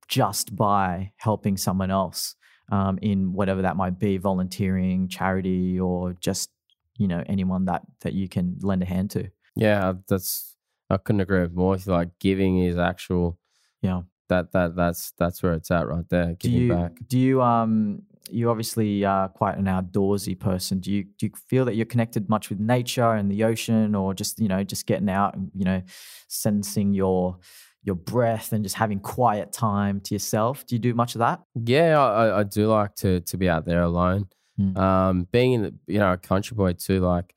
just 0.08 0.56
by 0.56 1.12
helping 1.18 1.58
someone 1.58 1.92
else 1.92 2.36
um, 2.72 2.98
in 3.02 3.34
whatever 3.34 3.62
that 3.62 3.76
might 3.76 4.00
be 4.00 4.18
volunteering 4.18 5.08
charity 5.08 5.80
or 5.80 6.14
just 6.20 6.50
you 6.98 7.08
know 7.08 7.24
anyone 7.28 7.66
that 7.66 7.82
that 8.02 8.14
you 8.14 8.28
can 8.28 8.58
lend 8.62 8.82
a 8.82 8.86
hand 8.86 9.12
to 9.12 9.30
Yeah, 9.56 9.94
that's 10.08 10.56
I 10.90 10.98
couldn't 10.98 11.22
agree 11.22 11.42
with 11.42 11.54
more. 11.54 11.78
Like 11.86 12.10
giving 12.20 12.60
is 12.60 12.78
actual. 12.78 13.40
Yeah. 13.82 14.02
That 14.30 14.52
that 14.54 14.76
that's 14.76 15.12
that's 15.18 15.44
where 15.44 15.54
it's 15.54 15.70
at 15.70 15.88
right 15.88 16.08
there. 16.10 16.36
do 16.40 16.50
you 16.50 16.74
back. 16.74 16.94
do 17.08 17.20
you 17.20 17.42
um 17.44 18.02
you 18.32 18.50
obviously 18.50 19.06
are 19.06 19.30
quite 19.30 19.56
an 19.56 19.66
outdoorsy 19.66 20.40
person 20.40 20.80
do 20.80 20.92
you 20.92 21.04
do 21.20 21.28
you 21.28 21.32
feel 21.48 21.64
that 21.64 21.76
you're 21.76 21.86
connected 21.86 22.28
much 22.28 22.50
with 22.50 22.60
nature 22.60 23.12
and 23.12 23.30
the 23.30 23.44
ocean 23.44 23.94
or 23.94 24.16
just 24.16 24.40
you 24.40 24.48
know 24.48 24.64
just 24.64 24.88
getting 24.88 25.10
out 25.10 25.36
and 25.36 25.52
you 25.54 25.64
know 25.64 25.80
sensing 26.28 26.92
your 26.92 27.38
your 27.86 27.96
breath 27.96 28.52
and 28.52 28.64
just 28.64 28.76
having 28.76 29.00
quiet 29.00 29.54
time 29.54 30.02
to 30.02 30.14
yourself 30.16 30.66
do 30.66 30.76
you 30.76 30.80
do 30.80 30.94
much 30.94 31.16
of 31.16 31.20
that 31.20 31.42
Yeah, 31.54 32.00
I, 32.00 32.40
I- 32.40 32.44
do 32.44 32.68
like 32.68 32.96
to 32.98 33.22
to 33.22 33.38
be 33.38 33.48
out 33.48 33.66
there 33.66 33.82
alone. 33.82 34.28
Mm. 34.60 34.78
Um, 34.78 35.28
being 35.32 35.54
in 35.54 35.62
the 35.64 35.74
you 35.88 36.00
know 36.00 36.14
a 36.14 36.18
country 36.18 36.56
boy 36.56 36.74
too, 36.74 37.00
like 37.00 37.36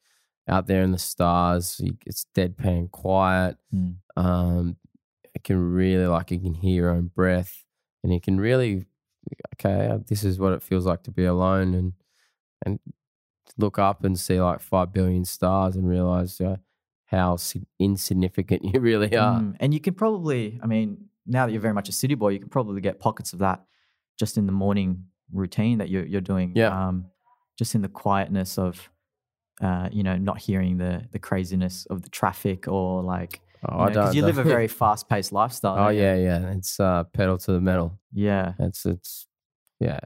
out 0.48 0.66
there 0.66 0.82
in 0.82 0.92
the 0.92 0.98
stars, 0.98 1.80
it's 2.06 2.24
deadpan 2.34 2.90
quiet. 2.90 3.56
Mm. 3.74 3.96
Um, 4.16 4.76
it 5.34 5.44
can 5.44 5.58
really 5.72 6.06
like 6.06 6.30
you 6.30 6.38
can 6.40 6.54
hear 6.54 6.74
your 6.74 6.90
own 6.90 7.11
breath, 7.14 7.64
and 8.02 8.12
you 8.14 8.20
can 8.20 8.38
really 8.40 8.87
okay, 9.54 9.98
this 10.06 10.24
is 10.24 10.38
what 10.38 10.52
it 10.52 10.62
feels 10.62 10.87
like 10.87 11.02
to 11.02 11.11
be 11.11 11.24
alone, 11.24 11.74
and 11.74 11.92
and 12.64 12.78
look 13.56 13.78
up 13.78 14.04
and 14.04 14.18
see 14.18 14.40
like 14.40 14.61
five 14.61 14.92
billion 14.92 15.24
stars 15.24 15.74
and 15.76 15.88
realize 15.88 16.40
uh, 16.40 16.56
how 17.09 17.37
insignificant 17.79 18.64
you 18.75 18.81
really 18.81 19.14
are. 19.16 19.40
Mm, 19.40 19.57
And 19.61 19.75
you 19.75 19.81
can 19.81 19.94
probably, 19.94 20.61
I 20.62 20.66
mean, 20.66 21.07
now 21.27 21.47
that 21.47 21.53
you're 21.53 21.61
very 21.61 21.75
much 21.75 21.88
a 21.88 21.92
city 21.92 22.14
boy, 22.14 22.31
you 22.31 22.38
can 22.38 22.49
probably 22.49 22.81
get 22.81 23.01
pockets 23.01 23.33
of 23.33 23.40
that 23.40 23.64
just 24.18 24.38
in 24.38 24.47
the 24.47 24.53
morning 24.53 25.05
routine 25.33 25.79
that 25.79 25.88
you're, 25.90 26.05
you're 26.07 26.21
doing. 26.21 26.53
Yeah. 26.55 26.88
Um, 26.88 27.07
just 27.59 27.75
in 27.75 27.83
the 27.83 27.88
quietness 27.88 28.57
of, 28.59 28.88
uh, 29.61 29.88
you 29.90 30.03
know, 30.03 30.16
not 30.16 30.38
hearing 30.38 30.79
the 30.79 31.03
the 31.11 31.18
craziness 31.18 31.85
of 31.87 32.03
the 32.03 32.09
traffic 32.09 32.68
or 32.68 33.03
like, 33.03 33.40
Oh, 33.68 33.88
you, 33.88 33.94
know, 33.94 34.11
you 34.12 34.23
live 34.25 34.38
a 34.38 34.44
very 34.44 34.68
fast 34.81 35.09
paced 35.09 35.33
lifestyle. 35.33 35.77
oh 35.87 35.88
yeah, 35.88 36.14
yeah. 36.14 36.53
It's 36.53 36.79
uh, 36.79 37.03
pedal 37.12 37.37
to 37.38 37.53
the 37.53 37.61
metal. 37.61 37.99
Yeah. 38.12 38.53
It's 38.61 38.87
it's 38.87 39.27
yeah, 39.81 39.99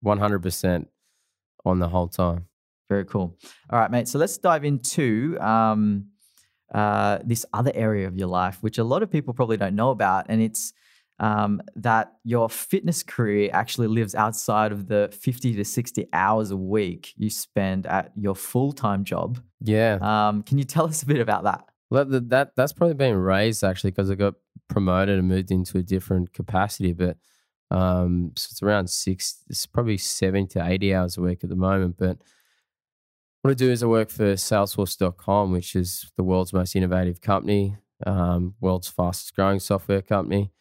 one 0.00 0.18
hundred 0.18 0.42
percent 0.42 0.88
on 1.64 1.80
the 1.80 1.88
whole 1.88 2.06
time. 2.08 2.46
Very 2.90 3.06
cool. 3.06 3.38
All 3.70 3.78
right, 3.78 3.90
mate. 3.90 4.08
So 4.08 4.18
let's 4.18 4.36
dive 4.36 4.64
into 4.64 5.38
um, 5.40 6.06
uh, 6.74 7.20
this 7.24 7.46
other 7.52 7.70
area 7.72 8.08
of 8.08 8.18
your 8.18 8.26
life, 8.26 8.58
which 8.62 8.78
a 8.78 8.84
lot 8.84 9.02
of 9.04 9.10
people 9.10 9.32
probably 9.32 9.56
don't 9.56 9.76
know 9.76 9.90
about, 9.90 10.26
and 10.28 10.42
it's 10.42 10.72
um, 11.20 11.62
that 11.76 12.14
your 12.24 12.50
fitness 12.50 13.04
career 13.04 13.48
actually 13.52 13.86
lives 13.86 14.16
outside 14.16 14.72
of 14.72 14.88
the 14.88 15.08
fifty 15.12 15.54
to 15.54 15.64
sixty 15.64 16.08
hours 16.12 16.50
a 16.50 16.56
week 16.56 17.12
you 17.16 17.30
spend 17.30 17.86
at 17.86 18.10
your 18.16 18.34
full 18.34 18.72
time 18.72 19.04
job. 19.04 19.38
Yeah, 19.62 19.98
Um, 20.02 20.42
can 20.42 20.58
you 20.58 20.64
tell 20.64 20.86
us 20.86 21.02
a 21.02 21.06
bit 21.06 21.20
about 21.20 21.44
that? 21.44 21.64
Well, 21.90 22.06
that, 22.06 22.28
that 22.30 22.56
that's 22.56 22.72
probably 22.72 22.94
been 22.94 23.16
raised 23.16 23.62
actually 23.62 23.92
because 23.92 24.10
I 24.10 24.16
got 24.16 24.34
promoted 24.66 25.16
and 25.16 25.28
moved 25.28 25.52
into 25.52 25.78
a 25.78 25.82
different 25.82 26.32
capacity. 26.32 26.92
But 26.92 27.18
um, 27.70 28.32
so 28.36 28.48
it's 28.50 28.62
around 28.64 28.90
six, 28.90 29.44
it's 29.48 29.66
probably 29.66 29.98
seventy 29.98 30.58
to 30.58 30.66
eighty 30.66 30.92
hours 30.92 31.16
a 31.18 31.20
week 31.20 31.44
at 31.44 31.50
the 31.50 31.56
moment. 31.56 31.96
But 31.98 32.18
what 33.42 33.50
I 33.50 33.54
do 33.54 33.70
is 33.70 33.82
I 33.82 33.86
work 33.86 34.10
for 34.10 34.34
Salesforce.com, 34.34 35.52
which 35.52 35.74
is 35.74 36.10
the 36.16 36.22
world's 36.24 36.52
most 36.52 36.76
innovative 36.76 37.20
company, 37.20 37.76
um, 38.06 38.54
world's 38.60 38.88
fastest 38.88 39.34
growing 39.34 39.60
software 39.60 40.02
company. 40.02 40.52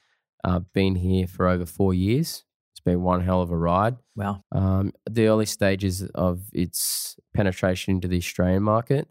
Uh, 0.43 0.59
been 0.73 0.95
here 0.95 1.27
for 1.27 1.47
over 1.47 1.65
four 1.65 1.93
years. 1.93 2.45
It's 2.71 2.79
been 2.79 3.01
one 3.03 3.21
hell 3.21 3.41
of 3.41 3.51
a 3.51 3.57
ride 3.57 3.97
Wow. 4.15 4.43
um, 4.53 4.93
the 5.09 5.27
early 5.27 5.45
stages 5.45 6.03
of 6.15 6.43
its 6.53 7.17
penetration 7.35 7.95
into 7.95 8.07
the 8.07 8.17
Australian 8.17 8.63
market. 8.63 9.09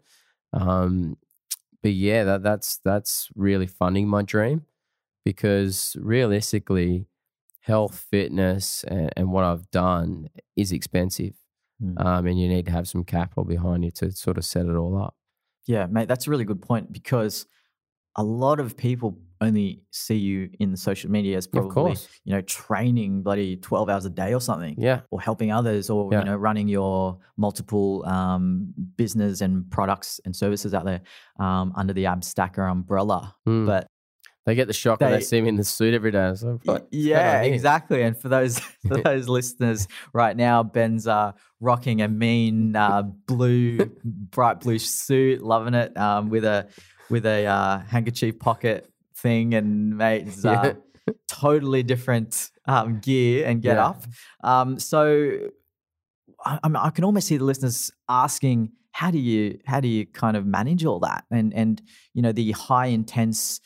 Um, 0.53 1.17
but 1.83 1.91
yeah, 1.91 2.23
that, 2.23 2.41
that's 2.43 2.79
that's 2.83 3.29
really 3.35 3.67
funding 3.67 4.07
my 4.07 4.23
dream 4.23 4.65
because 5.23 5.95
realistically, 5.99 7.05
health, 7.61 8.07
fitness, 8.09 8.83
and, 8.85 9.11
and 9.15 9.31
what 9.31 9.43
I've 9.43 9.69
done 9.69 10.29
is 10.55 10.71
expensive, 10.71 11.35
Mm. 11.81 12.05
um, 12.05 12.25
and 12.27 12.39
you 12.39 12.47
need 12.49 12.65
to 12.65 12.71
have 12.71 12.87
some 12.87 13.03
capital 13.03 13.45
behind 13.45 13.85
you 13.85 13.91
to 13.91 14.11
sort 14.11 14.37
of 14.37 14.43
set 14.45 14.65
it 14.65 14.75
all 14.75 14.97
up. 15.01 15.15
Yeah, 15.65 15.85
mate, 15.85 16.07
that's 16.07 16.27
a 16.27 16.29
really 16.29 16.43
good 16.45 16.61
point 16.61 16.91
because 16.91 17.45
a 18.17 18.23
lot 18.23 18.59
of 18.59 18.75
people 18.75 19.17
only 19.39 19.81
see 19.91 20.17
you 20.17 20.49
in 20.59 20.71
the 20.71 20.77
social 20.77 21.09
media 21.09 21.37
as 21.37 21.47
probably, 21.47 21.95
you 22.25 22.33
know, 22.33 22.41
training 22.41 23.21
bloody 23.23 23.55
12 23.55 23.87
hours 23.89 24.03
a 24.05 24.09
day 24.09 24.33
or 24.33 24.41
something. 24.41 24.75
yeah, 24.77 25.01
or 25.11 25.21
helping 25.21 25.51
others 25.53 25.89
or 25.89 26.09
Yeah. 26.11 26.19
you 26.19 26.25
know 26.25 26.35
running 26.35 26.67
your 26.67 27.19
multiple 27.37 28.03
um, 28.05 28.73
business 28.97 29.39
and 29.39 29.69
products 29.71 30.19
and 30.25 30.35
services 30.35 30.73
out 30.73 30.83
there 30.83 31.01
um, 31.39 31.71
under 31.77 31.93
the 31.93 32.03
Abstacker 32.05 32.69
umbrella 32.69 33.33
Mm. 33.47 33.65
but 33.65 33.87
they 34.45 34.55
get 34.55 34.67
the 34.67 34.73
shock 34.73 34.99
when 35.01 35.11
they- 35.11 35.17
they 35.17 35.23
see 35.23 35.41
me 35.41 35.49
in 35.49 35.55
the 35.55 35.63
suit 35.63 35.93
every 35.93 36.11
day. 36.11 36.31
So, 36.35 36.59
yeah 36.91 37.41
exactly 37.41 38.01
and 38.03 38.17
for 38.19 38.29
those 38.29 38.59
for 38.87 38.97
those 38.97 39.27
listeners 39.27 39.87
right 40.13 40.35
now 40.35 40.63
ben's 40.63 41.07
uh, 41.07 41.33
rocking 41.59 42.01
a 42.01 42.07
mean 42.07 42.75
uh, 42.75 43.01
blue 43.03 43.91
bright 44.03 44.59
blue 44.61 44.79
suit 44.79 45.41
loving 45.43 45.73
it 45.73 45.95
um, 45.97 46.29
with 46.29 46.45
a 46.45 46.67
with 47.09 47.25
a 47.25 47.45
uh, 47.45 47.79
handkerchief 47.79 48.39
pocket 48.39 48.89
thing 49.15 49.53
and 49.53 49.97
mate 49.97 50.27
it's 50.27 50.45
uh, 50.45 50.73
totally 51.27 51.83
different 51.83 52.49
um, 52.67 52.99
gear 52.99 53.45
and 53.47 53.61
get 53.61 53.75
Yeah. 53.77 53.87
up. 53.87 54.03
Um, 54.43 54.79
so 54.79 55.49
I, 56.45 56.59
I 56.63 56.89
can 56.91 57.03
almost 57.03 57.27
see 57.27 57.37
the 57.37 57.43
listeners 57.43 57.91
asking, 58.07 58.71
how 58.91 59.11
do 59.11 59.17
you 59.17 59.59
how 59.65 59.79
do 59.79 59.87
you 59.87 60.05
kind 60.05 60.37
of 60.37 60.45
manage 60.45 60.85
all 60.85 60.99
that 60.99 61.23
and 61.31 61.53
and 61.53 61.81
you 62.13 62.21
know 62.21 62.31
the 62.31 62.51
high 62.51 62.87
intense 62.87 63.59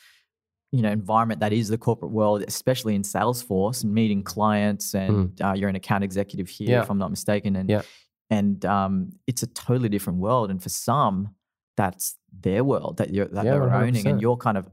you 0.76 0.82
know 0.82 0.92
environment 0.92 1.40
that 1.40 1.54
is 1.54 1.68
the 1.70 1.78
corporate 1.78 2.12
world, 2.12 2.44
especially 2.48 2.96
in 2.96 3.04
Salesforce 3.04 3.84
and 3.84 3.94
meeting 3.94 4.22
clients 4.24 4.94
and 4.96 5.40
uh, 5.46 5.54
you're 5.58 5.70
an 5.70 5.76
account 5.84 6.04
executive 6.04 6.50
here. 6.50 6.70
Yeah. 6.72 6.82
if 6.84 6.90
I'm 6.90 6.98
not 6.98 7.12
mistaken, 7.12 7.56
and 7.56 7.70
Yeah. 7.70 7.84
and 8.30 8.66
um, 8.66 8.94
it's 9.30 9.44
a 9.44 9.48
totally 9.48 9.90
different 9.90 10.20
world. 10.20 10.50
And 10.52 10.62
for 10.62 10.70
some, 10.70 11.36
that's 11.78 12.18
their 12.48 12.64
world 12.64 12.98
that 12.98 13.10
you're 13.14 13.28
that 13.36 13.46
Yeah, 13.46 13.52
they're 13.54 13.74
owning, 13.74 14.04
100%. 14.04 14.10
and 14.12 14.22
you're 14.22 14.38
kind 14.48 14.58
of 14.58 14.68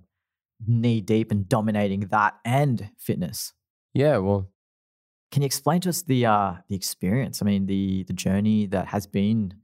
knee 0.66 1.00
deep 1.00 1.30
and 1.30 1.48
dominating 1.48 2.00
that 2.10 2.32
and 2.44 2.90
fitness. 2.98 3.52
yeah. 3.94 4.16
Well, 4.18 4.48
Can 5.32 5.42
you 5.42 5.46
explain 5.46 5.80
to 5.82 5.88
us 5.90 6.02
the 6.02 6.20
uh, 6.26 6.52
the 6.68 6.74
experience? 6.76 7.36
I 7.42 7.44
mean, 7.50 7.66
the 7.66 8.04
the 8.04 8.14
journey 8.26 8.66
that 8.74 8.86
has 8.94 9.06
been 9.06 9.54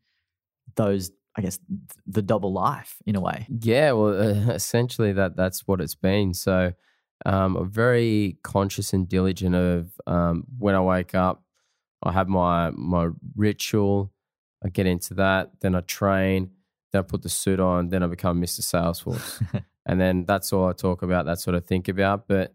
those, 0.77 1.11
I 1.37 1.42
guess, 1.42 1.59
the 2.07 2.22
double 2.22 2.53
life 2.53 2.96
in 3.05 3.14
a 3.14 3.20
way. 3.20 3.46
Yeah, 3.61 3.92
well, 3.92 4.18
uh, 4.18 4.53
essentially 4.55 5.12
that 5.12 5.37
that's 5.37 5.66
what 5.66 5.81
it's 5.81 5.94
been. 5.94 6.35
So 6.35 6.72
um, 7.25 7.57
I'm 7.57 7.70
very 7.70 8.38
conscious 8.42 8.92
and 8.92 9.09
diligent 9.09 9.55
of 9.55 9.90
um, 10.07 10.44
when 10.59 10.75
I 10.75 10.81
wake 10.81 11.14
up. 11.14 11.42
I 12.03 12.12
have 12.12 12.29
my 12.29 12.70
my 12.72 13.11
ritual. 13.37 14.12
I 14.64 14.68
get 14.68 14.87
into 14.87 15.14
that, 15.14 15.51
then 15.61 15.75
I 15.75 15.81
train, 15.81 16.51
then 16.90 17.01
I 17.01 17.03
put 17.03 17.22
the 17.22 17.29
suit 17.29 17.61
on, 17.61 17.90
then 17.90 18.03
I 18.03 18.07
become 18.07 18.40
Mr. 18.40 18.62
Salesforce, 18.62 19.64
and 19.87 20.01
then 20.01 20.25
that's 20.25 20.53
all 20.53 20.66
I 20.66 20.72
talk 20.72 21.03
about. 21.03 21.27
That's 21.27 21.46
what 21.46 21.55
I 21.55 21.61
think 21.61 21.88
about. 21.88 22.27
But 22.27 22.55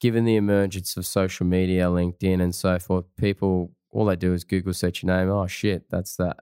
given 0.00 0.24
the 0.24 0.36
emergence 0.36 0.96
of 0.96 1.06
social 1.06 1.46
media, 1.46 1.84
LinkedIn, 1.84 2.42
and 2.42 2.54
so 2.54 2.78
forth, 2.80 3.04
people 3.16 3.72
all 3.90 4.04
they 4.04 4.16
do 4.16 4.34
is 4.34 4.44
Google 4.44 4.74
search 4.74 5.02
your 5.02 5.16
name. 5.16 5.30
Oh 5.30 5.46
shit, 5.46 5.88
that's 5.90 6.16
that 6.16 6.38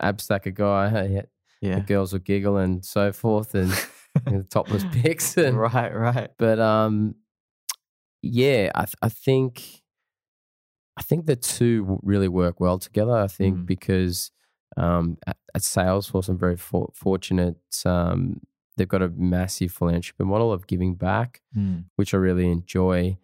uh, 0.00 0.12
Abstacker 0.12 0.54
guy. 0.54 1.24
Yeah. 1.62 1.74
the 1.76 1.80
girls 1.82 2.12
will 2.12 2.20
giggle 2.20 2.56
and 2.56 2.82
so 2.84 3.12
forth 3.12 3.54
and 3.54 3.70
know, 4.26 4.42
topless 4.50 4.82
pics 4.92 5.36
and 5.36 5.58
right, 5.58 5.94
right. 5.94 6.30
but 6.38 6.58
um 6.58 7.16
yeah 8.22 8.70
I, 8.74 8.84
th- 8.86 8.94
I 9.02 9.08
think 9.10 9.82
i 10.96 11.02
think 11.02 11.26
the 11.26 11.36
two 11.36 11.98
really 12.02 12.28
work 12.28 12.60
well 12.60 12.78
together 12.78 13.12
i 13.14 13.26
think 13.26 13.58
Mm. 13.58 13.66
because 13.66 14.30
um 14.78 15.18
at, 15.26 15.36
at 15.54 15.62
salesforce 15.62 16.28
i'm 16.30 16.38
very 16.38 16.56
for- 16.56 16.92
fortunate 16.94 17.56
um 17.84 18.40
they've 18.76 18.88
got 18.88 19.02
a 19.02 19.08
massive 19.10 19.70
philanthropy 19.72 20.24
model 20.24 20.52
of 20.52 20.66
giving 20.66 20.94
back 20.94 21.42
Mm. 21.56 21.84
which 21.96 22.14
i 22.14 22.16
really 22.16 22.50
enjoy 22.50 23.18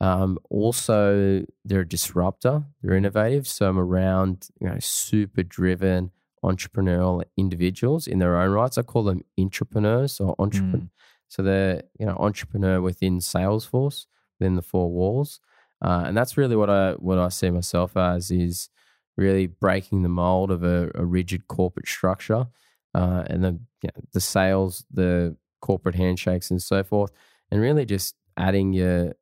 um, 0.00 0.38
also, 0.48 1.44
they're 1.64 1.80
a 1.80 1.88
disruptor. 1.88 2.64
They're 2.82 2.96
innovative. 2.96 3.46
So 3.48 3.68
I'm 3.68 3.78
around, 3.78 4.48
you 4.60 4.68
know, 4.68 4.76
super 4.78 5.42
driven 5.42 6.12
entrepreneurial 6.44 7.24
individuals 7.36 8.06
in 8.06 8.20
their 8.20 8.36
own 8.36 8.50
rights. 8.50 8.78
I 8.78 8.82
call 8.82 9.02
them 9.02 9.22
entrepreneurs 9.38 10.20
or 10.20 10.36
entrepreneur. 10.38 10.86
Mm. 10.86 10.90
So 11.28 11.42
they're, 11.42 11.82
you 11.98 12.06
know, 12.06 12.16
entrepreneur 12.18 12.80
within 12.80 13.18
Salesforce, 13.18 14.06
within 14.38 14.54
the 14.54 14.62
four 14.62 14.90
walls. 14.90 15.40
Uh, 15.82 16.04
and 16.06 16.16
that's 16.16 16.36
really 16.36 16.56
what 16.56 16.70
I 16.70 16.92
what 16.92 17.18
I 17.18 17.28
see 17.28 17.50
myself 17.50 17.96
as 17.96 18.30
is 18.30 18.68
really 19.16 19.46
breaking 19.46 20.02
the 20.02 20.08
mold 20.08 20.50
of 20.50 20.62
a, 20.62 20.90
a 20.94 21.04
rigid 21.04 21.46
corporate 21.48 21.86
structure, 21.86 22.46
uh, 22.94 23.24
and 23.26 23.44
the 23.44 23.60
you 23.82 23.90
know, 23.94 24.02
the 24.12 24.20
sales, 24.20 24.84
the 24.92 25.36
corporate 25.60 25.94
handshakes, 25.94 26.50
and 26.50 26.60
so 26.60 26.82
forth, 26.82 27.12
and 27.50 27.60
really 27.60 27.84
just 27.84 28.16
adding 28.36 28.72
your 28.72 29.14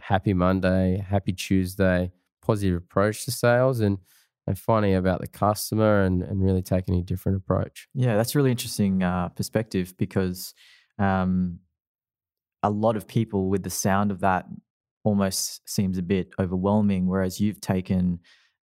happy 0.00 0.34
Monday, 0.34 0.98
happy 0.98 1.32
Tuesday, 1.32 2.12
positive 2.42 2.76
approach 2.76 3.24
to 3.24 3.30
sales, 3.30 3.80
and 3.80 3.98
and 4.48 4.58
finding 4.58 4.94
about 4.94 5.20
the 5.20 5.26
customer, 5.26 6.02
and 6.02 6.22
and 6.22 6.42
really 6.42 6.62
taking 6.62 6.94
a 6.96 7.02
different 7.02 7.36
approach. 7.38 7.88
Yeah, 7.94 8.16
that's 8.16 8.34
a 8.34 8.38
really 8.38 8.50
interesting 8.52 9.02
uh, 9.02 9.28
perspective 9.30 9.94
because 9.96 10.54
um, 10.98 11.60
a 12.62 12.70
lot 12.70 12.96
of 12.96 13.06
people 13.06 13.48
with 13.48 13.62
the 13.62 13.70
sound 13.70 14.10
of 14.10 14.20
that 14.20 14.46
almost 15.04 15.68
seems 15.68 15.98
a 15.98 16.02
bit 16.02 16.30
overwhelming, 16.38 17.06
whereas 17.06 17.40
you've 17.40 17.60
taken 17.60 18.18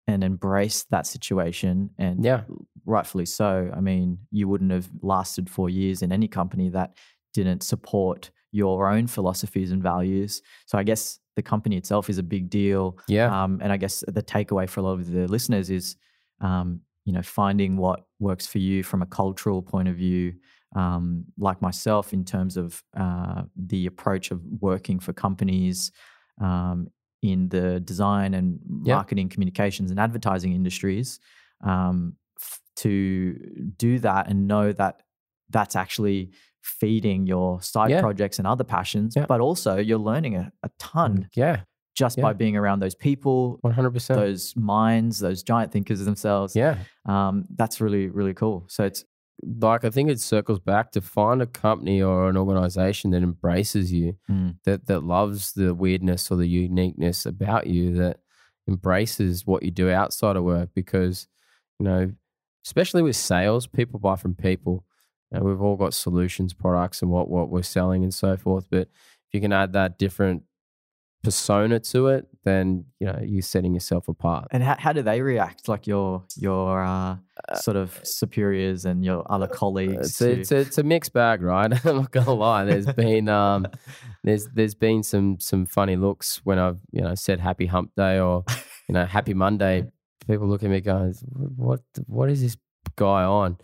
and 0.07 0.23
embraced 0.23 0.89
that 0.89 1.05
situation 1.05 1.89
and 1.99 2.23
Yeah. 2.25 2.43
rightfully 2.85 3.25
so. 3.27 3.71
I 3.75 3.79
mean, 3.79 4.17
you 4.31 4.47
wouldn't 4.47 4.71
have 4.71 4.89
lasted 5.01 5.49
four 5.49 5.69
years 5.69 6.01
in 6.01 6.11
any 6.11 6.27
company 6.27 6.69
that 6.69 6.97
didn't 7.33 7.61
support 7.63 8.31
your 8.51 8.89
own 8.89 9.07
philosophies 9.07 9.71
and 9.71 9.81
values. 9.81 10.41
So 10.65 10.77
I 10.77 10.83
guess 10.83 11.19
the 11.35 11.41
company 11.41 11.77
itself 11.77 12.09
is 12.09 12.17
a 12.17 12.23
big 12.23 12.49
deal. 12.49 12.97
Yeah, 13.07 13.43
Um, 13.43 13.59
and 13.63 13.71
I 13.71 13.77
guess 13.77 14.03
the 14.07 14.21
takeaway 14.23 14.67
for 14.69 14.81
a 14.81 14.83
lot 14.83 14.93
of 14.99 15.09
the 15.11 15.27
listeners 15.27 15.69
is, 15.69 15.95
um, 16.41 16.81
you 17.05 17.13
know, 17.13 17.21
finding 17.21 17.77
what 17.77 18.05
works 18.19 18.45
for 18.47 18.57
you 18.59 18.83
from 18.83 19.01
a 19.01 19.05
cultural 19.05 19.61
point 19.61 19.87
of 19.87 19.95
view. 19.95 20.33
Um, 20.75 21.25
like 21.37 21.61
myself, 21.61 22.13
in 22.13 22.23
terms 22.23 22.55
of 22.57 22.81
uh, 22.97 23.43
the 23.57 23.85
approach 23.87 24.31
of 24.31 24.41
working 24.61 24.99
for 24.99 25.11
companies 25.13 25.91
um, 26.39 26.87
in 27.21 27.49
the 27.49 27.79
design 27.81 28.33
and 28.33 28.59
Yeah. 28.83 28.95
marketing, 28.95 29.27
communications, 29.29 29.91
and 29.91 29.99
advertising 29.99 30.53
industries. 30.53 31.19
um, 31.63 32.15
f- 32.39 32.59
to 32.77 33.35
do 33.77 33.99
that 33.99 34.27
and 34.27 34.47
know 34.47 34.71
that 34.71 35.03
that's 35.51 35.75
actually 35.75 36.31
feeding 36.61 37.25
your 37.27 37.61
side 37.61 37.89
Yeah. 37.89 38.01
projects 38.01 38.37
and 38.39 38.47
other 38.47 38.63
passions, 38.63 39.15
Yeah. 39.15 39.25
but 39.27 39.41
also 39.41 39.77
you're 39.77 39.97
learning 39.99 40.35
a, 40.35 40.51
a 40.63 40.69
ton 40.79 41.27
Yeah, 41.35 41.61
just 41.95 42.17
Yeah. 42.17 42.21
by 42.23 42.33
being 42.33 42.55
around 42.55 42.79
those 42.81 42.95
people, 42.95 43.57
one 43.61 43.73
hundred 43.73 43.91
percent. 43.93 44.19
those 44.19 44.55
minds, 44.55 45.19
those 45.19 45.43
giant 45.43 45.71
thinkers 45.71 46.03
themselves. 46.05 46.55
Yeah, 46.55 46.77
Um, 47.05 47.45
that's 47.55 47.81
really, 47.81 48.07
really 48.07 48.33
cool. 48.33 48.65
So 48.67 48.83
it's 48.85 49.03
like 49.59 49.83
I 49.83 49.89
think 49.89 50.09
it 50.11 50.19
circles 50.19 50.59
back 50.59 50.91
to 50.91 51.01
find 51.01 51.41
a 51.41 51.47
company 51.47 51.99
or 52.01 52.29
an 52.29 52.37
organization 52.37 53.09
that 53.11 53.23
embraces 53.23 53.91
you, 53.91 54.17
Mm. 54.29 54.57
that 54.65 54.85
that 54.85 55.03
loves 55.03 55.53
the 55.53 55.73
weirdness 55.73 56.29
or 56.31 56.35
the 56.37 56.47
uniqueness 56.47 57.25
about 57.25 57.65
you, 57.65 57.93
that 57.95 58.19
embraces 58.67 59.45
what 59.47 59.63
you 59.63 59.71
do 59.71 59.89
outside 59.89 60.35
of 60.35 60.43
work. 60.43 60.69
Because 60.75 61.27
you 61.79 61.85
know, 61.85 62.11
especially 62.63 63.01
with 63.01 63.15
sales, 63.15 63.65
people 63.65 63.99
buy 63.99 64.15
from 64.15 64.35
people. 64.35 64.85
And 65.31 65.43
we've 65.43 65.61
all 65.61 65.77
got 65.77 65.93
solutions, 65.93 66.53
products, 66.53 67.01
and 67.01 67.09
what 67.09 67.29
what 67.29 67.49
we're 67.49 67.63
selling 67.63 68.03
and 68.03 68.13
so 68.13 68.35
forth. 68.37 68.65
But 68.69 68.89
if 69.27 69.33
you 69.33 69.41
can 69.41 69.53
add 69.53 69.73
that 69.73 69.97
different 69.97 70.43
persona 71.23 71.79
to 71.79 72.07
it, 72.07 72.27
then 72.43 72.85
you 72.99 73.05
know 73.07 73.19
you're 73.23 73.41
setting 73.41 73.73
yourself 73.73 74.07
apart. 74.07 74.47
And 74.51 74.63
how, 74.63 74.75
how 74.79 74.93
do 74.93 75.01
they 75.01 75.21
react? 75.21 75.67
Like 75.67 75.87
your 75.87 76.23
your 76.35 76.83
uh, 76.83 77.17
sort 77.55 77.77
of 77.77 77.99
superiors 78.03 78.85
and 78.85 79.05
your 79.05 79.23
other 79.31 79.47
colleagues? 79.47 80.09
It's 80.09 80.21
a, 80.21 80.25
to- 80.25 80.41
it's, 80.41 80.51
a, 80.51 80.57
it's 80.57 80.77
a 80.79 80.83
mixed 80.83 81.13
bag, 81.13 81.41
right? 81.41 81.71
I'm 81.85 81.97
not 81.97 82.11
gonna 82.11 82.33
lie. 82.33 82.65
There's 82.65 82.85
been 82.93 83.29
um, 83.29 83.67
there's 84.23 84.47
there's 84.47 84.75
been 84.75 85.03
some 85.03 85.39
some 85.39 85.65
funny 85.65 85.95
looks 85.95 86.41
when 86.43 86.59
I've 86.59 86.79
you 86.91 87.01
know 87.01 87.15
said 87.15 87.39
Happy 87.39 87.67
Hump 87.67 87.91
Day 87.95 88.19
or 88.19 88.43
you 88.89 88.93
know 88.93 89.05
Happy 89.05 89.33
Monday. 89.33 89.85
People 90.27 90.47
look 90.47 90.63
at 90.63 90.69
me 90.69 90.81
going, 90.81 91.13
"What 91.55 91.81
what 92.05 92.29
is 92.29 92.41
this 92.41 92.55
guy 93.05 93.23
on?" 93.23 93.57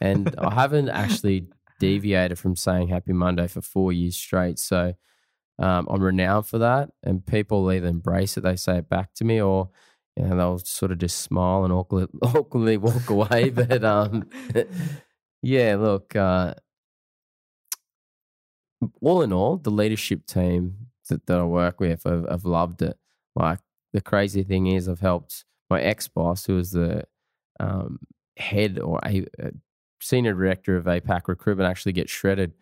And 0.00 0.34
I 0.38 0.54
haven't 0.54 0.88
actually 0.88 1.46
deviated 1.80 2.38
from 2.38 2.56
saying 2.56 2.88
Happy 2.88 3.12
Monday 3.12 3.48
for 3.48 3.60
four 3.60 3.92
years 3.92 4.16
straight. 4.16 4.58
So 4.58 4.94
um, 5.58 5.86
I'm 5.90 6.02
renowned 6.02 6.46
for 6.46 6.58
that, 6.58 6.90
and 7.02 7.24
people 7.26 7.70
either 7.70 7.86
embrace 7.86 8.36
it, 8.36 8.42
they 8.42 8.56
say 8.56 8.78
it 8.78 8.88
back 8.88 9.12
to 9.14 9.24
me, 9.24 9.40
or 9.40 9.70
you 10.16 10.24
know 10.24 10.36
they'll 10.36 10.58
sort 10.58 10.92
of 10.92 10.98
just 10.98 11.18
smile 11.18 11.64
and 11.64 11.72
awkwardly, 11.72 12.08
awkwardly 12.22 12.76
walk 12.78 13.10
away. 13.10 13.50
but 13.60 13.84
um, 13.84 14.28
yeah, 15.42 15.76
look, 15.76 16.16
uh, 16.16 16.54
all 19.02 19.22
in 19.22 19.32
all, 19.32 19.58
the 19.58 19.70
leadership 19.70 20.24
team 20.26 20.76
that, 21.10 21.26
that 21.26 21.38
I 21.38 21.44
work 21.44 21.80
with, 21.80 22.06
I've, 22.06 22.26
I've 22.30 22.44
loved 22.44 22.80
it. 22.80 22.96
Like 23.36 23.58
the 23.92 24.00
crazy 24.00 24.42
thing 24.42 24.66
is, 24.66 24.88
I've 24.88 25.00
helped 25.00 25.44
my 25.68 25.82
ex 25.82 26.08
boss, 26.08 26.46
who 26.46 26.56
was 26.56 26.70
the 26.70 27.04
um, 27.58 27.98
head 28.40 28.78
or 28.78 29.00
a, 29.04 29.26
uh 29.42 29.50
senior 30.02 30.32
director 30.32 30.76
of 30.76 30.86
APAC 30.86 31.28
recruitment, 31.28 31.68
actually 31.68 31.92
get 31.92 32.08
shredded. 32.08 32.54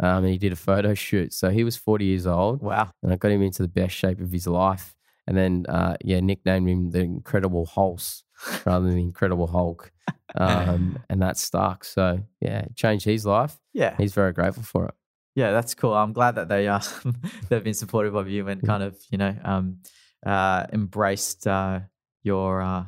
Um, 0.00 0.24
and 0.24 0.28
he 0.28 0.38
did 0.38 0.52
a 0.52 0.56
photo 0.56 0.94
shoot. 0.94 1.32
So 1.32 1.50
he 1.50 1.64
was 1.64 1.76
40 1.76 2.04
years 2.04 2.26
old 2.26 2.62
wow. 2.62 2.90
and 3.02 3.12
I 3.12 3.16
got 3.16 3.30
him 3.30 3.42
into 3.42 3.62
the 3.62 3.68
best 3.68 3.94
shape 3.94 4.20
of 4.20 4.32
his 4.32 4.46
life. 4.46 4.94
And 5.26 5.36
then, 5.36 5.66
uh, 5.68 5.96
yeah, 6.04 6.20
nicknamed 6.20 6.68
him 6.68 6.90
the 6.90 7.00
Incredible 7.00 7.66
Hulse 7.66 8.22
rather 8.66 8.84
than 8.84 8.96
the 8.96 9.02
Incredible 9.02 9.46
Hulk. 9.46 9.90
Um, 10.36 10.98
and 11.08 11.22
that 11.22 11.36
stuck. 11.38 11.84
So, 11.84 12.20
yeah, 12.40 12.66
changed 12.76 13.06
his 13.06 13.24
life. 13.24 13.58
Yeah. 13.72 13.96
He's 13.96 14.12
very 14.12 14.32
grateful 14.32 14.62
for 14.62 14.86
it. 14.86 14.94
Yeah, 15.34 15.50
that's 15.50 15.74
cool. 15.74 15.94
I'm 15.94 16.12
glad 16.12 16.36
that 16.36 16.48
they 16.48 16.68
uh, 16.68 16.80
they've 17.48 17.64
been 17.64 17.74
supportive 17.74 18.14
of 18.14 18.28
you 18.28 18.46
and 18.46 18.62
kind 18.64 18.84
of 18.84 18.96
you 19.10 19.18
know 19.18 19.34
um, 19.42 19.78
uh, 20.24 20.66
embraced 20.72 21.44
uh, 21.46 21.80
your 22.22 22.62
uh, 22.62 22.84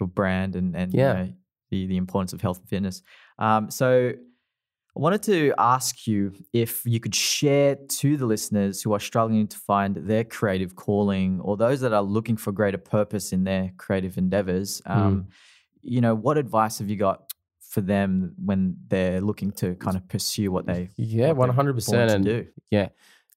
your 0.00 0.06
brand 0.06 0.56
and 0.56 0.74
and 0.74 0.94
Yeah. 0.94 1.18
you 1.18 1.18
know, 1.26 1.32
the 1.72 1.86
the 1.86 1.96
importance 1.96 2.32
of 2.32 2.40
health 2.40 2.58
and 2.60 2.68
fitness. 2.68 3.02
Um, 3.38 3.70
so 3.70 4.12
I 4.94 5.00
wanted 5.00 5.22
to 5.24 5.54
ask 5.58 6.06
you 6.06 6.32
if 6.52 6.82
you 6.84 7.00
could 7.00 7.14
share 7.14 7.76
to 8.00 8.16
the 8.18 8.26
listeners 8.26 8.82
who 8.82 8.92
are 8.92 9.00
struggling 9.00 9.48
to 9.48 9.56
find 9.56 9.96
their 9.96 10.22
creative 10.22 10.76
calling 10.76 11.40
or 11.40 11.56
those 11.56 11.80
that 11.80 11.94
are 11.94 12.02
looking 12.02 12.36
for 12.36 12.52
greater 12.52 12.78
purpose 12.78 13.32
in 13.32 13.44
their 13.44 13.72
creative 13.78 14.18
endeavors. 14.18 14.82
Um, 14.86 15.28
You 15.84 16.00
know, 16.00 16.14
what 16.14 16.36
advice 16.38 16.78
have 16.78 16.88
you 16.88 16.96
got 16.96 17.32
for 17.72 17.80
them 17.80 18.34
when 18.48 18.76
they're 18.86 19.20
looking 19.20 19.50
to 19.60 19.74
kind 19.84 19.96
of 19.96 20.06
pursue 20.08 20.52
what 20.52 20.64
they 20.66 20.90
Yeah, 20.96 21.32
100%. 21.32 22.10
And 22.14 22.24
do? 22.24 22.46
yeah, 22.70 22.88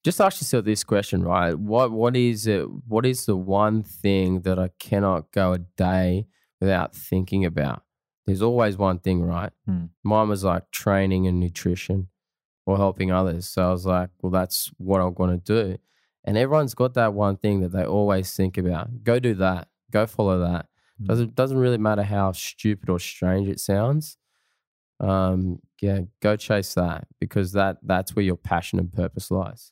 just 0.03 0.19
ask 0.21 0.41
yourself 0.41 0.65
this 0.65 0.83
question, 0.83 1.23
right? 1.23 1.55
What 1.57 1.91
What 1.91 2.15
is 2.15 2.45
it? 2.45 2.65
What 2.93 3.05
is 3.05 3.25
the 3.25 3.36
one 3.36 3.81
thing 3.81 4.41
that 4.41 4.59
I 4.59 4.69
cannot 4.77 5.31
go 5.31 5.53
a 5.53 5.59
day 5.77 6.27
without 6.61 6.93
thinking 7.09 7.45
about? 7.45 7.81
There's 8.26 8.41
always 8.41 8.78
one 8.78 8.99
thing, 8.99 9.21
right? 9.23 9.51
Hmm. 9.65 9.86
Mine 10.03 10.30
was 10.30 10.43
like 10.43 10.71
training 10.71 11.28
and 11.28 11.39
nutrition 11.39 12.09
or 12.65 12.78
helping 12.78 13.11
others. 13.11 13.47
So 13.47 13.67
I 13.67 13.71
was 13.71 13.86
like, 13.86 14.09
well, 14.21 14.32
that's 14.32 14.71
what 14.78 14.99
I'm 15.01 15.13
going 15.13 15.39
to 15.39 15.43
do. 15.43 15.78
And 16.23 16.38
everyone's 16.38 16.73
got 16.73 16.95
that 16.95 17.13
one 17.13 17.38
thing 17.38 17.61
that 17.61 17.71
they 17.71 17.86
always 17.86 18.36
think 18.36 18.57
about. 18.57 19.03
Go 19.03 19.19
do 19.19 19.36
that. 19.36 19.67
Go 19.91 20.07
follow 20.07 20.39
that. 20.39 20.67
Hmm. 20.99 21.05
Doesn't 21.05 21.36
doesn't 21.36 21.57
really 21.57 21.78
matter 21.78 22.03
how 22.03 22.32
stupid 22.32 22.89
or 22.89 22.99
strange 22.99 23.47
it 23.47 23.59
sounds. 23.59 24.17
Um, 24.99 25.59
yeah, 25.82 26.01
go 26.21 26.36
chase 26.36 26.73
that 26.76 27.07
because 27.19 27.51
that 27.51 27.78
that's 27.84 28.15
where 28.15 28.23
your 28.23 28.38
passion 28.38 28.80
and 28.80 28.91
purpose 28.91 29.30
lies. 29.30 29.71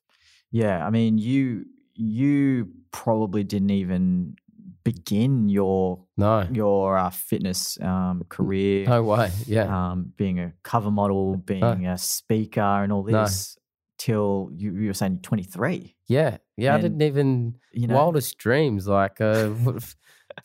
Yeah, 0.52 0.86
I 0.86 0.90
mean, 0.90 1.18
you 1.18 1.66
you 1.96 2.70
probably 2.92 3.44
didn't 3.44 3.72
even 3.72 4.36
begin 4.84 5.50
your 5.50 6.06
No, 6.18 6.48
your 6.52 6.98
uh, 6.98 7.10
fitness 7.10 7.78
um, 7.82 8.24
career, 8.30 8.86
no 8.88 9.04
way. 9.04 9.32
Yeah, 9.46 9.92
um, 9.92 10.14
being 10.18 10.40
a 10.40 10.54
cover 10.64 10.92
model, 10.92 11.36
being 11.38 11.86
a 11.88 11.98
speaker, 11.98 12.62
and 12.62 12.92
all 12.92 13.04
No. 13.04 13.24
this 13.24 13.58
till 13.98 14.50
you, 14.54 14.74
you 14.76 14.88
were 14.88 14.94
saying 14.94 15.20
twenty 15.22 15.44
three. 15.44 15.96
yeah, 16.08 16.38
yeah. 16.58 16.76
I 16.76 16.82
didn't 16.82 17.02
even 17.02 17.56
You 17.72 17.88
know, 17.88 17.96
wildest 17.96 18.38
dreams. 18.38 18.88
Like, 18.88 19.22
uh, 19.22 19.52
if, 19.76 19.96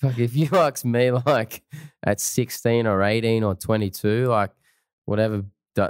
fuck, 0.01 0.19
if 0.19 0.37
you 0.37 0.49
ask 0.53 0.85
me, 0.85 1.11
like 1.11 1.63
at 2.05 2.21
sixteen 2.21 2.87
or 2.87 3.03
eighteen 3.03 3.43
or 3.45 3.55
twenty 3.55 3.91
two, 3.91 4.27
like 4.27 4.51
whatever, 5.07 5.45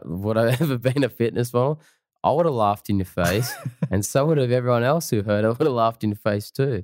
would 0.05 0.39
I 0.39 0.51
ever 0.61 0.79
been 0.79 1.05
a 1.05 1.09
fitness 1.09 1.53
model? 1.53 1.81
I 2.25 2.33
would 2.33 2.47
have 2.47 2.55
laughed 2.55 2.91
in 2.91 2.97
your 2.99 3.07
face, 3.07 3.53
and 3.91 4.05
so 4.05 4.27
would 4.27 4.39
have 4.39 4.51
everyone 4.51 4.83
else 4.83 5.09
who 5.11 5.23
heard 5.23 5.45
it 5.45 5.49
would 5.49 5.61
have 5.67 5.69
laughed 5.73 6.03
in 6.03 6.11
your 6.11 6.17
face 6.17 6.51
too. 6.51 6.83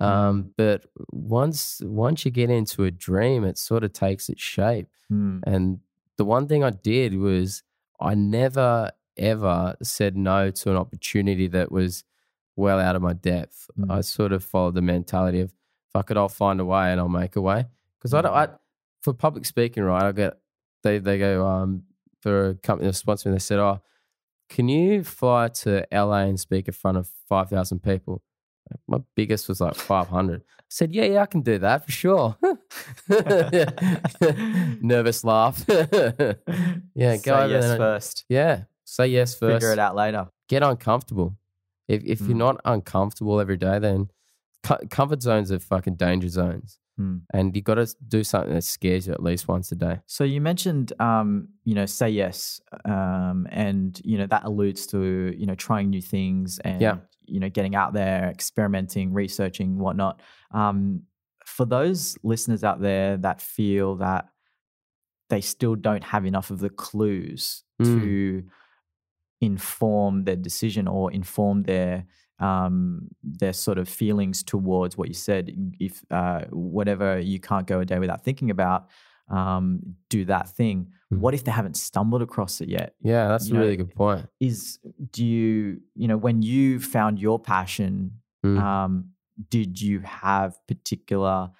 Mm. 0.00 0.06
Um, 0.06 0.54
but 0.56 0.84
once 1.10 1.80
once 1.84 2.24
you 2.24 2.30
get 2.30 2.50
into 2.50 2.84
a 2.84 2.90
dream, 2.90 3.44
it 3.44 3.58
sort 3.58 3.84
of 3.84 3.92
takes 3.92 4.28
its 4.28 4.42
shape. 4.42 4.88
Hmm, 5.08 5.38
And 5.44 5.80
the 6.16 6.24
one 6.24 6.46
thing 6.48 6.62
I 6.64 6.70
did 6.70 7.16
was 7.16 7.62
I 8.00 8.14
never 8.14 8.90
ever 9.16 9.74
said 9.82 10.16
no 10.16 10.50
to 10.50 10.70
an 10.70 10.76
opportunity 10.76 11.48
that 11.48 11.72
was 11.72 12.04
well 12.56 12.78
out 12.80 12.96
of 12.96 13.02
my 13.02 13.12
depth. 13.12 13.70
Mm. 13.78 13.90
I 13.90 14.00
sort 14.02 14.32
of 14.32 14.44
followed 14.44 14.74
the 14.74 14.82
mentality 14.82 15.40
of 15.40 15.52
fuck 15.92 16.10
it, 16.10 16.16
I'll 16.16 16.28
find 16.28 16.60
a 16.60 16.64
way 16.64 16.90
and 16.92 17.00
I'll 17.00 17.08
make 17.08 17.36
a 17.36 17.40
way. 17.40 17.66
Because 17.98 18.14
I 18.14 18.20
I, 18.20 18.48
for 19.02 19.12
public 19.14 19.44
speaking, 19.46 19.82
right? 19.82 20.02
I 20.04 20.12
get 20.12 20.38
they 20.82 20.98
they 20.98 21.18
go 21.18 21.46
um 21.46 21.84
for 22.20 22.50
a 22.50 22.54
company 22.54 22.88
that 22.88 22.94
sponsor 22.94 23.28
me. 23.28 23.34
They 23.34 23.38
said, 23.40 23.58
oh, 23.58 23.80
can 24.48 24.68
you 24.68 25.04
fly 25.04 25.48
to 25.48 25.86
LA 25.92 26.22
and 26.24 26.38
speak 26.38 26.68
in 26.68 26.74
front 26.74 26.98
of 26.98 27.08
five 27.28 27.48
thousand 27.48 27.82
people? 27.82 28.22
My 28.86 28.98
biggest 29.14 29.48
was 29.48 29.60
like 29.60 29.74
five 29.74 30.08
hundred. 30.08 30.42
I 30.58 30.62
said, 30.70 30.92
yeah, 30.92 31.04
yeah, 31.04 31.22
I 31.22 31.26
can 31.26 31.40
do 31.42 31.58
that 31.60 31.86
for 31.86 31.92
sure. 31.92 32.36
Nervous 34.80 35.24
laugh. 35.24 35.64
yeah, 35.68 37.16
go 37.16 37.18
Say 37.18 37.30
over 37.32 37.48
yes 37.48 37.64
and- 37.64 37.78
first. 37.78 38.24
Yeah, 38.28 38.62
say 38.84 39.06
yes 39.08 39.34
first. 39.34 39.54
Figure 39.62 39.72
it 39.72 39.78
out 39.78 39.94
later. 39.96 40.28
Get 40.48 40.62
uncomfortable. 40.62 41.36
If 41.88 42.04
if 42.04 42.20
you're 42.20 42.30
Mm. 42.36 42.38
not 42.38 42.60
uncomfortable 42.64 43.40
every 43.40 43.56
day, 43.56 43.78
then 43.78 44.10
co- 44.62 44.78
comfort 44.90 45.22
zones 45.22 45.50
are 45.50 45.58
fucking 45.58 45.96
danger 45.96 46.28
zones, 46.28 46.78
Hmm. 46.98 47.18
and 47.32 47.56
you 47.56 47.62
got 47.62 47.76
to 47.76 47.86
do 48.06 48.22
something 48.24 48.52
that 48.54 48.64
scares 48.64 49.06
you 49.06 49.14
at 49.14 49.22
least 49.22 49.48
once 49.48 49.72
a 49.72 49.74
day. 49.76 50.00
So 50.06 50.24
you 50.24 50.40
mentioned, 50.42 50.92
um, 51.00 51.48
you 51.64 51.74
know, 51.74 51.86
say 51.86 52.10
yes, 52.10 52.60
um, 52.84 53.46
and 53.50 53.98
you 54.04 54.18
know 54.18 54.26
that 54.26 54.44
alludes 54.44 54.86
to 54.88 55.32
you 55.36 55.46
know 55.46 55.54
trying 55.54 55.88
new 55.90 56.02
things 56.02 56.58
and 56.58 56.80
Yeah. 56.82 56.96
You 57.28 57.40
know 57.40 57.48
getting 57.48 57.74
out 57.74 57.92
there, 57.92 58.28
experimenting, 58.30 59.12
researching, 59.12 59.78
whatnot. 59.78 60.20
Um, 60.52 61.02
for 61.46 61.64
those 61.64 62.18
listeners 62.22 62.62
out 62.64 62.80
there 62.80 63.16
that 63.18 63.40
feel 63.40 63.96
that 63.96 64.26
they 65.30 65.40
still 65.40 65.74
don't 65.74 66.04
have 66.04 66.24
enough 66.26 66.50
of 66.50 66.58
the 66.60 66.70
clues 66.70 67.64
Mm. 67.80 68.00
to 68.02 68.44
inform 69.40 70.24
their 70.24 70.36
decision 70.36 70.88
or 70.88 71.12
inform 71.12 71.62
their 71.62 72.06
um, 72.40 73.08
their 73.22 73.52
sort 73.52 73.78
of 73.78 73.88
feelings 73.88 74.42
towards 74.44 74.96
what 74.96 75.08
you 75.08 75.14
said. 75.14 75.50
If 75.80 76.02
uh, 76.10 76.42
whatever 76.50 77.18
you 77.18 77.40
can't 77.40 77.66
go 77.66 77.80
a 77.80 77.84
day 77.84 77.98
without 77.98 78.24
thinking 78.24 78.50
about, 78.50 78.88
um, 79.30 79.80
do 80.08 80.24
that 80.26 80.48
thing. 80.48 80.88
Mm. 81.12 81.18
What 81.18 81.34
if 81.34 81.44
they 81.44 81.52
haven't 81.52 81.76
stumbled 81.76 82.22
across 82.22 82.60
it 82.60 82.68
yet? 82.68 82.94
Yeah, 83.02 83.28
that's 83.28 83.48
You 83.48 83.54
a 83.54 83.58
know, 83.58 83.64
really 83.64 83.76
good 83.76 83.94
point. 83.94 84.26
Is 84.40 84.78
do 85.10 85.24
you 85.24 85.80
you 85.94 86.08
know 86.08 86.16
when 86.16 86.42
you 86.42 86.80
found 86.80 87.18
your 87.18 87.38
passion? 87.38 88.20
Mm. 88.44 88.60
Um, 88.60 89.10
did 89.50 89.80
you 89.80 90.00
have 90.00 90.58
particular 90.66 91.50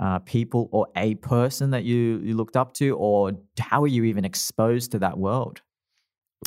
uh, 0.00 0.20
people 0.20 0.68
or 0.72 0.86
a 0.96 1.16
person 1.16 1.70
that 1.70 1.84
you 1.84 2.20
you 2.24 2.34
looked 2.36 2.56
up 2.56 2.72
to, 2.74 2.96
or 2.96 3.32
how 3.58 3.80
were 3.80 3.88
you 3.88 4.04
even 4.04 4.24
exposed 4.24 4.92
to 4.92 4.98
that 5.00 5.18
world? 5.18 5.60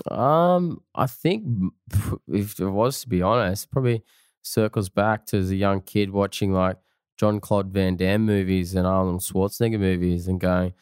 Um, 0.10 0.82
I 0.96 1.08
think 1.08 1.46
if 2.28 2.60
it 2.60 2.70
was 2.70 3.02
to 3.02 3.10
be 3.10 3.22
honest, 3.22 3.72
probably 3.72 4.04
circles 4.42 4.90
back 4.90 5.26
to 5.28 5.38
as 5.38 5.52
a 5.52 5.56
young 5.56 5.82
kid 5.82 6.10
watching 6.10 6.52
like 6.52 6.78
Jean-Claude 7.22 7.72
Van 7.72 7.96
Damme 7.96 8.26
movies 8.26 8.74
and 8.74 8.88
Arnold 8.88 9.22
Schwarzenegger 9.22 9.80
movies 9.80 10.28
and 10.28 10.40
going, 10.40 10.74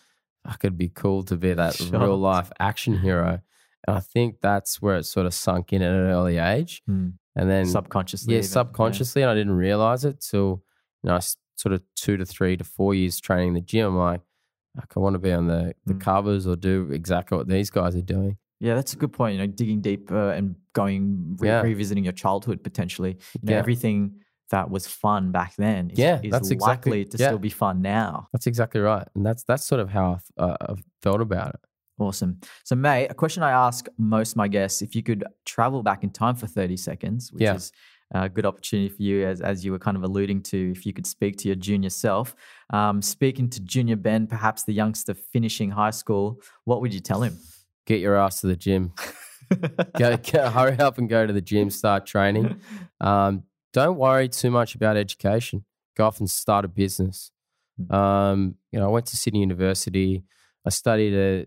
I 0.46 0.54
could 0.54 0.78
be 0.78 0.88
cool 0.88 1.24
to 1.24 1.36
be 1.36 1.54
that 1.54 1.78
real 1.92 2.18
life 2.18 2.50
action 2.62 2.98
hero. 2.98 3.42
And 3.86 3.98
I 3.98 4.00
think 4.00 4.38
that's 4.42 4.82
where 4.82 4.96
it 4.96 5.04
sort 5.04 5.26
of 5.26 5.34
sunk 5.34 5.74
in 5.74 5.82
at 5.82 5.92
an 5.92 6.00
early 6.12 6.38
age. 6.38 6.82
Hmm. 6.88 7.10
And 7.36 7.50
then 7.50 7.66
subconsciously. 7.66 8.34
yeah, 8.34 8.40
even, 8.40 8.50
subconsciously, 8.50 9.22
and 9.22 9.30
I 9.30 9.34
didn't 9.36 9.54
realize 9.54 10.06
it 10.06 10.22
till 10.22 10.64
you 11.04 11.10
know, 11.10 11.16
I 11.16 11.20
sort 11.58 11.74
of 11.74 11.82
two 11.98 12.16
to 12.16 12.26
three 12.26 12.56
to 12.56 12.64
four 12.64 12.96
years 12.96 13.20
training 13.20 13.50
in 13.50 13.54
the 13.56 13.62
gym. 13.62 13.88
I'm 13.88 13.98
like, 13.98 14.22
like, 14.78 14.96
I 14.96 15.00
want 15.02 15.16
to 15.16 15.20
be 15.20 15.34
on 15.34 15.48
the 15.48 15.74
the 15.86 15.94
Mm. 15.96 16.00
covers 16.02 16.48
or 16.48 16.56
do 16.56 16.90
exactly 16.92 17.38
what 17.38 17.48
these 17.50 17.70
guys 17.70 17.96
are 17.98 18.02
doing. 18.02 18.38
Yeah, 18.62 18.76
that's 18.76 18.94
a 18.94 18.98
good 18.98 19.12
point. 19.14 19.34
You 19.36 19.42
know, 19.42 19.48
digging 19.48 19.82
deeper 19.82 20.32
and 20.32 20.56
going 20.74 21.36
re- 21.40 21.50
Yeah. 21.50 21.62
revisiting 21.62 22.04
your 22.06 22.14
childhood 22.14 22.64
potentially. 22.64 23.18
You 23.34 23.40
know, 23.44 23.52
Yeah. 23.54 23.60
everything 23.60 24.16
that 24.50 24.70
was 24.70 24.88
fun 24.88 25.32
back 25.32 25.56
then 25.58 25.89
is, 25.91 26.00
Yeah, 26.00 26.20
is 26.24 26.32
that's 26.32 26.52
exactly- 26.52 26.91
likely 26.91 27.06
to 27.12 27.18
yeah. 27.18 27.28
still 27.28 27.39
be 27.39 27.50
fun 27.50 27.82
now. 27.82 28.28
That's 28.34 28.47
exactly 28.47 28.82
right, 28.82 29.08
and 29.16 29.26
that's 29.26 29.43
that's 29.43 29.66
sort 29.66 29.82
of 29.82 29.89
how 29.89 30.14
I've, 30.38 30.50
uh, 30.50 30.58
I've 30.70 30.84
felt 31.02 31.22
about 31.22 31.50
it. 31.56 31.60
Awesome. 32.00 32.39
So, 32.64 32.76
mate, 32.76 33.08
a 33.10 33.14
question 33.14 33.43
I 33.43 33.52
ask 33.52 33.88
most 33.97 34.32
of 34.32 34.38
my 34.38 34.47
guests: 34.47 34.82
if 34.82 34.95
you 34.95 35.04
could 35.04 35.24
travel 35.45 35.84
back 35.84 36.04
in 36.04 36.10
time 36.12 36.36
for 36.36 36.47
thirty 36.47 36.78
seconds, 36.78 37.32
which 37.34 37.41
Yeah. 37.43 37.56
is 37.56 37.72
a 38.12 38.28
good 38.30 38.45
opportunity 38.45 38.89
for 38.89 39.02
you, 39.04 39.28
as 39.28 39.41
as 39.41 39.64
you 39.66 39.72
were 39.72 39.80
kind 39.80 39.95
of 39.97 40.04
alluding 40.04 40.41
to, 40.43 40.72
if 40.72 40.86
you 40.86 40.93
could 40.93 41.06
speak 41.06 41.38
to 41.38 41.47
your 41.47 41.56
junior 41.56 41.89
self, 41.91 42.36
um, 42.72 43.02
speaking 43.02 43.50
to 43.50 43.60
Junior 43.60 43.97
Ben, 43.97 44.28
perhaps 44.28 44.64
the 44.64 44.74
youngster 44.74 45.14
finishing 45.14 45.70
high 45.72 45.91
school, 45.91 46.41
what 46.64 46.82
would 46.82 46.93
you 46.93 47.02
tell 47.02 47.22
him? 47.22 47.38
Get 47.86 48.00
your 48.00 48.16
ass 48.16 48.41
to 48.41 48.47
the 48.47 48.56
gym. 48.56 48.93
go, 49.97 50.18
go 50.32 50.50
hurry 50.50 50.78
up 50.80 50.97
and 51.00 51.08
go 51.10 51.28
to 51.28 51.34
the 51.34 51.41
gym. 51.41 51.70
Start 51.70 52.06
training. 52.06 52.60
Um, 53.02 53.43
don't 53.74 53.98
worry 53.98 54.30
too 54.30 54.52
much 54.52 54.76
about 54.76 54.98
education. 54.98 55.66
Go 55.96 56.06
off 56.08 56.20
and 56.20 56.30
start 56.30 56.66
a 56.66 56.68
business. 56.68 57.32
Mm. 57.80 57.94
Um, 57.94 58.56
you 58.72 58.80
know, 58.80 58.88
I 58.88 58.90
went 58.90 59.06
to 59.08 59.18
Sydney 59.18 59.42
University. 59.42 60.24
I 60.66 60.70
studied 60.70 61.14
a, 61.14 61.46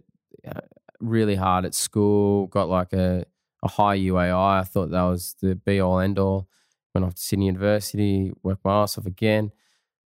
uh, 0.48 0.60
really 1.00 1.34
hard 1.34 1.64
at 1.64 1.74
school. 1.74 2.46
Got 2.46 2.68
like 2.68 2.92
a, 2.92 3.24
a 3.62 3.68
high 3.68 3.98
UAI. 3.98 4.60
I 4.60 4.64
thought 4.64 4.90
that 4.90 5.02
was 5.02 5.36
the 5.40 5.54
be 5.54 5.80
all 5.80 5.98
end 5.98 6.18
all. 6.18 6.48
Went 6.94 7.06
off 7.06 7.14
to 7.14 7.22
Sydney 7.22 7.46
University. 7.46 8.32
Worked 8.42 8.64
my 8.64 8.82
ass 8.82 8.98
off 8.98 9.06
again, 9.06 9.52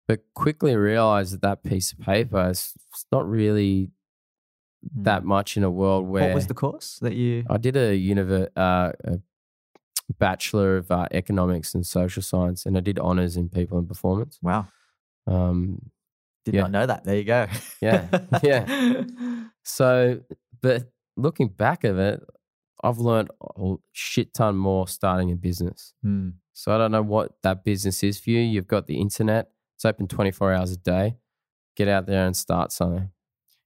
but 0.07 0.21
quickly 0.35 0.77
realized 0.77 1.33
that 1.33 1.43
that 1.43 1.63
piece 1.63 1.93
of 1.93 2.01
paper 2.01 2.51
is 2.51 2.75
not 3.11 3.29
really 3.29 3.91
that 4.97 5.25
much 5.25 5.57
in 5.57 5.65
a 5.65 5.71
world 5.71 6.07
where. 6.07 6.29
What 6.29 6.35
was 6.35 6.47
the 6.47 6.55
course 6.55 6.99
that 7.01 7.15
you? 7.15 7.45
I 7.49 7.57
did 7.57 7.77
a, 7.77 7.99
univer- 7.99 8.51
uh, 8.57 8.93
a 9.05 9.19
bachelor 10.13 10.77
of 10.77 10.91
uh, 10.91 11.07
economics 11.13 11.75
and 11.75 11.87
social 11.87 12.23
science, 12.23 12.67
and 12.67 12.77
I 12.77 12.81
did 12.81 12.99
honors 12.99 13.37
in 13.37 13.49
people 13.49 13.79
and 13.79 13.89
performance. 13.89 14.39
Wow, 14.43 14.69
Um, 15.27 15.91
did 16.45 16.55
Yeah. 16.55 16.61
not 16.63 16.71
know 16.73 16.87
that. 16.87 17.05
There 17.05 17.17
you 17.17 17.25
go. 17.25 17.47
Yeah, 17.81 18.09
yeah. 18.43 19.05
so, 19.65 20.21
but 20.61 20.93
looking 21.17 21.49
back 21.49 21.85
at 21.85 21.95
it, 21.97 22.21
I've 22.83 22.99
learned 22.99 23.31
a 23.57 23.75
shit 23.93 24.35
ton 24.35 24.57
more 24.57 24.87
starting 24.89 25.33
a 25.33 25.37
business. 25.37 25.95
Hmm. 26.03 26.31
So 26.53 26.75
I 26.75 26.79
don't 26.79 26.93
know 26.93 27.03
what 27.03 27.33
that 27.43 27.65
business 27.65 28.03
is 28.03 28.21
for 28.21 28.31
you. 28.31 28.41
You've 28.41 28.69
got 28.69 28.87
the 28.87 29.01
internet; 29.01 29.51
it's 29.77 29.85
open 29.85 30.07
twenty 30.07 30.31
four 30.33 30.53
hours 30.53 30.71
a 30.73 30.77
day. 30.77 31.17
Get 31.77 31.89
out 31.89 32.07
there 32.07 32.27
and 32.27 32.37
start 32.37 32.71
something. 32.73 33.11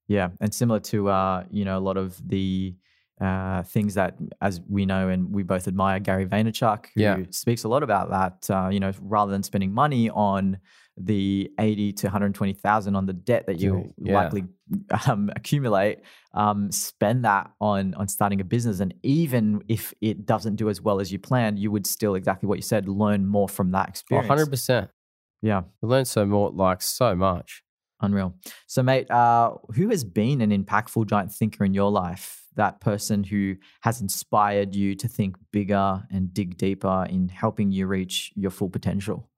Yeah, 0.06 0.30
and 0.40 0.54
similar 0.54 0.80
to 0.80 1.08
uh, 1.08 1.44
you 1.50 1.64
know 1.64 1.76
a 1.76 1.80
lot 1.80 1.96
of 1.96 2.16
the 2.26 2.74
uh, 3.20 3.62
things 3.64 3.94
that, 3.94 4.16
as 4.40 4.60
we 4.68 4.86
know 4.86 5.08
and 5.08 5.32
we 5.32 5.42
both 5.42 5.66
admire, 5.68 5.98
Gary 6.00 6.26
Vaynerchuk, 6.26 6.86
who 6.94 7.00
Yeah. 7.02 7.16
speaks 7.30 7.64
a 7.64 7.68
lot 7.68 7.82
about 7.82 8.10
that. 8.10 8.48
Uh, 8.50 8.68
you 8.68 8.80
know, 8.80 8.92
rather 9.00 9.32
than 9.32 9.42
spending 9.42 9.72
money 9.72 10.08
on 10.10 10.58
the 11.00 11.48
eighty 11.60 11.92
to 11.92 12.06
one 12.06 12.12
hundred 12.12 12.34
twenty 12.34 12.52
thousand 12.54 12.96
on 12.96 13.06
the 13.06 13.12
debt 13.12 13.46
that 13.46 13.60
you 13.60 13.92
Yeah. 13.98 14.14
likely 14.14 14.44
um, 15.08 15.30
accumulate, 15.36 16.00
um, 16.34 16.72
spend 16.72 17.24
that 17.24 17.52
on 17.60 17.94
on 17.94 18.08
starting 18.08 18.40
a 18.40 18.44
business, 18.44 18.80
and 18.80 18.92
even 19.02 19.62
if 19.68 19.94
it 20.00 20.26
doesn't 20.26 20.56
do 20.56 20.68
as 20.68 20.80
well 20.82 20.98
as 21.00 21.12
you 21.12 21.18
planned, 21.20 21.58
you 21.58 21.70
would 21.70 21.86
still 21.86 22.14
exactly 22.16 22.48
what 22.48 22.58
you 22.58 22.62
said, 22.62 22.88
learn 22.88 23.26
more 23.26 23.48
from 23.48 23.70
that 23.72 23.88
experience. 23.88 24.28
hundred 24.28 24.50
percent. 24.50 24.90
Yeah. 25.40 25.62
I 25.82 25.86
learned 25.86 26.08
so 26.08 26.26
more, 26.26 26.50
like 26.50 26.82
so 26.82 27.14
much. 27.14 27.62
Unreal. 28.00 28.34
So, 28.66 28.82
mate, 28.82 29.08
uh, 29.10 29.54
who 29.74 29.88
has 29.90 30.02
been 30.04 30.40
an 30.40 30.50
impactful 30.50 31.06
giant 31.06 31.32
thinker 31.32 31.64
in 31.64 31.74
your 31.74 31.90
life? 31.90 32.44
That 32.58 32.80
person 32.80 33.24
who 33.24 33.56
has 33.80 34.02
inspired 34.02 34.74
you 34.74 34.94
to 34.96 35.08
think 35.08 35.36
bigger 35.50 36.02
and 36.10 36.34
dig 36.34 36.58
deeper 36.58 37.06
in 37.08 37.28
helping 37.28 37.72
you 37.72 37.86
reach 37.86 38.30
your 38.36 38.50
full 38.50 38.68
potential? 38.68 39.30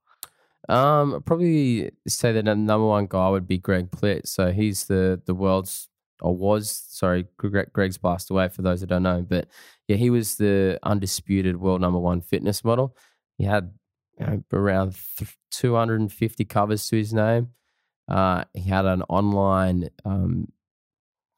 Um, 0.68 1.14
I'd 1.14 1.25
probably 1.25 1.91
say 2.09 2.33
that 2.33 2.45
the 2.45 2.57
number 2.57 2.87
one 2.87 3.07
guy 3.09 3.29
would 3.29 3.47
be 3.47 3.59
Greg 3.59 3.91
Plitt. 3.93 4.27
So 4.27 4.53
he's 4.53 4.87
the 4.87 5.21
the 5.25 5.35
world's 5.35 5.89
or 6.21 6.37
was 6.37 6.85
sorry, 6.89 7.27
Greg, 7.39 7.73
Greg's 7.73 7.99
passed 7.99 8.31
away 8.31 8.49
for 8.49 8.62
those 8.62 8.81
that 8.81 8.89
don't 8.89 9.03
know, 9.03 9.23
but 9.23 9.49
yeah, 9.89 9.97
he 9.97 10.11
was 10.11 10.37
the 10.37 10.79
undisputed 10.83 11.57
world 11.57 11.81
number 11.81 11.99
one 11.99 12.21
fitness 12.21 12.64
model. 12.64 12.97
He 13.39 13.45
had 13.45 13.73
you 14.18 14.27
know, 14.27 14.45
around 14.53 14.97
th- 15.16 15.37
250 15.51 16.45
covers 16.45 16.87
to 16.89 16.97
his 16.97 17.14
name. 17.14 17.49
Uh, 18.09 18.45
he 18.55 18.68
had 18.68 18.85
an 18.85 19.03
online 19.09 19.89
um, 20.05 20.49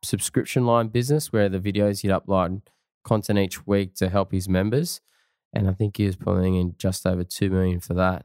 subscription 0.02 0.66
line 0.66 0.88
business 0.88 1.32
where 1.32 1.48
the 1.48 1.58
videos 1.60 2.00
he'd 2.02 2.08
upload 2.10 2.62
content 3.04 3.38
each 3.38 3.66
week 3.66 3.94
to 3.96 4.08
help 4.08 4.32
his 4.32 4.48
members, 4.48 5.00
and 5.52 5.68
I 5.68 5.72
think 5.72 5.96
he 5.96 6.06
was 6.06 6.16
pulling 6.16 6.54
in 6.54 6.74
just 6.78 7.06
over 7.06 7.24
two 7.24 7.50
million 7.50 7.80
for 7.80 7.94
that. 7.94 8.24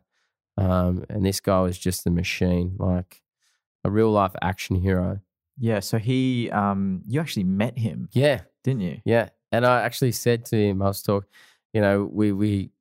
Um, 0.57 1.05
and 1.09 1.25
this 1.25 1.39
guy 1.39 1.59
was 1.61 1.77
just 1.77 2.05
a 2.07 2.09
machine, 2.09 2.75
like 2.79 3.21
a 3.83 3.89
real 3.91 4.11
life 4.11 4.33
action 4.41 4.75
hero. 4.77 5.19
Yeah. 5.59 5.79
So 5.81 5.97
he, 5.97 6.49
um, 6.51 7.01
you 7.07 7.19
actually 7.19 7.43
met 7.43 7.77
him, 7.77 8.09
Yeah, 8.13 8.41
didn't 8.63 8.81
you? 8.81 9.01
yeah. 9.05 9.29
And 9.51 9.65
I 9.65 9.81
actually 9.81 10.11
said 10.11 10.45
to 10.45 10.55
him, 10.57 10.81
I 10.81 10.87
was 10.87 11.01
talking, 11.01 11.29
you 11.73 11.81
know, 11.81 12.09
we 12.11 12.31
we 12.31 12.71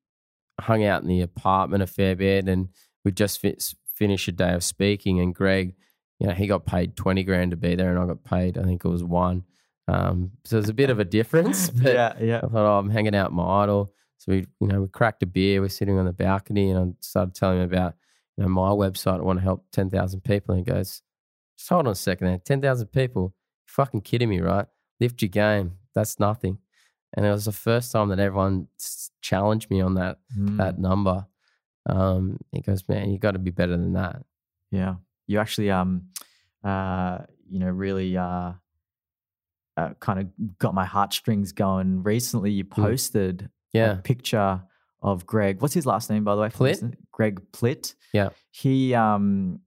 hung 0.60 0.84
out 0.84 1.02
in 1.02 1.08
the 1.08 1.20
apartment 1.20 1.82
a 1.82 1.86
fair 1.86 2.16
bit, 2.16 2.48
and 2.48 2.68
we 3.04 3.12
just 3.12 3.40
fi- 3.40 3.56
finished 3.92 4.26
a 4.28 4.32
day 4.32 4.52
of 4.52 4.64
speaking. 4.64 5.20
And 5.20 5.34
Greg, 5.34 5.74
you 6.18 6.26
know, 6.26 6.32
he 6.34 6.46
got 6.46 6.66
paid 6.66 6.96
twenty 6.96 7.24
grand 7.24 7.50
to 7.52 7.56
be 7.56 7.74
there, 7.74 7.90
and 7.90 7.98
I 7.98 8.06
got 8.06 8.24
paid, 8.24 8.58
I 8.58 8.62
think 8.62 8.84
it 8.84 8.88
was 8.88 9.04
one. 9.04 9.44
Um, 9.88 10.32
so 10.44 10.56
there's 10.56 10.68
a 10.68 10.74
bit 10.74 10.90
of 10.90 10.98
a 10.98 11.04
difference, 11.04 11.70
but 11.82 11.92
yeah. 11.94 12.14
Yeah. 12.20 12.36
I 12.38 12.48
thought, 12.48 12.66
oh, 12.66 12.78
I'm 12.78 12.90
hanging 12.90 13.14
out 13.14 13.30
with 13.30 13.36
my 13.36 13.62
idol. 13.62 13.92
So 14.18 14.32
we, 14.32 14.46
you 14.60 14.66
know, 14.68 14.80
we 14.80 14.88
cracked 14.88 15.22
a 15.22 15.26
beer. 15.26 15.60
We're 15.60 15.68
sitting 15.68 15.98
on 15.98 16.06
the 16.06 16.12
balcony, 16.12 16.70
and 16.70 16.78
I 16.78 16.96
started 17.00 17.34
telling 17.34 17.58
him 17.58 17.64
about, 17.64 17.94
you 18.36 18.42
know, 18.44 18.48
my 18.48 18.70
website. 18.70 19.18
I 19.18 19.22
want 19.22 19.38
to 19.38 19.44
help 19.44 19.66
ten 19.72 19.90
thousand 19.90 20.22
people. 20.24 20.54
And 20.54 20.66
he 20.66 20.72
goes, 20.72 21.02
just 21.56 21.68
hold 21.68 21.86
on 21.86 21.92
a 21.92 21.94
second, 21.94 22.26
there. 22.26 22.38
Ten 22.38 22.60
thousand 22.60 22.88
people. 22.88 23.34
You're 23.66 23.84
fucking 23.84 24.00
kidding 24.02 24.28
me, 24.28 24.40
right? 24.40 24.66
Lift 25.00 25.20
your 25.22 25.28
game. 25.28 25.72
That's 25.94 26.18
nothing. 26.18 26.58
And 27.14 27.24
it 27.24 27.30
was 27.30 27.44
the 27.46 27.52
first 27.52 27.92
time 27.92 28.08
that 28.08 28.18
everyone 28.18 28.68
challenged 29.22 29.70
me 29.70 29.80
on 29.80 29.94
that 29.94 30.18
Mm, 30.36 30.56
that 30.58 30.78
number. 30.78 31.26
Um, 31.88 32.38
he 32.52 32.60
goes, 32.62 32.82
man, 32.88 33.10
you 33.10 33.18
got 33.18 33.32
to 33.32 33.38
be 33.38 33.50
better 33.52 33.76
than 33.76 33.92
that. 33.92 34.22
yeah. 34.70 34.96
You 35.26 35.38
actually, 35.40 35.70
um, 35.70 36.02
uh, 36.64 37.18
you 37.48 37.58
know, 37.58 37.68
really, 37.70 38.16
uh, 38.16 38.52
uh, 39.76 39.90
kind 40.00 40.20
of 40.20 40.58
got 40.58 40.74
my 40.74 40.84
heartstrings 40.84 41.52
going. 41.52 42.02
Recently, 42.02 42.50
you 42.50 42.64
posted 42.64 43.42
Hmm. 43.42 43.46
Yeah, 43.78 43.92
a 43.92 43.96
picture 43.96 44.62
of 45.02 45.26
Greg. 45.26 45.60
What's 45.60 45.74
his 45.74 45.84
last 45.84 46.08
name, 46.08 46.24
by 46.24 46.34
the 46.34 46.40
way? 46.40 46.48
Plitt? 46.48 46.94
Greg 47.12 47.42
Plitt. 47.52 47.94
Yeah. 48.14 48.30
He, 48.50 48.94
um, 48.94 49.60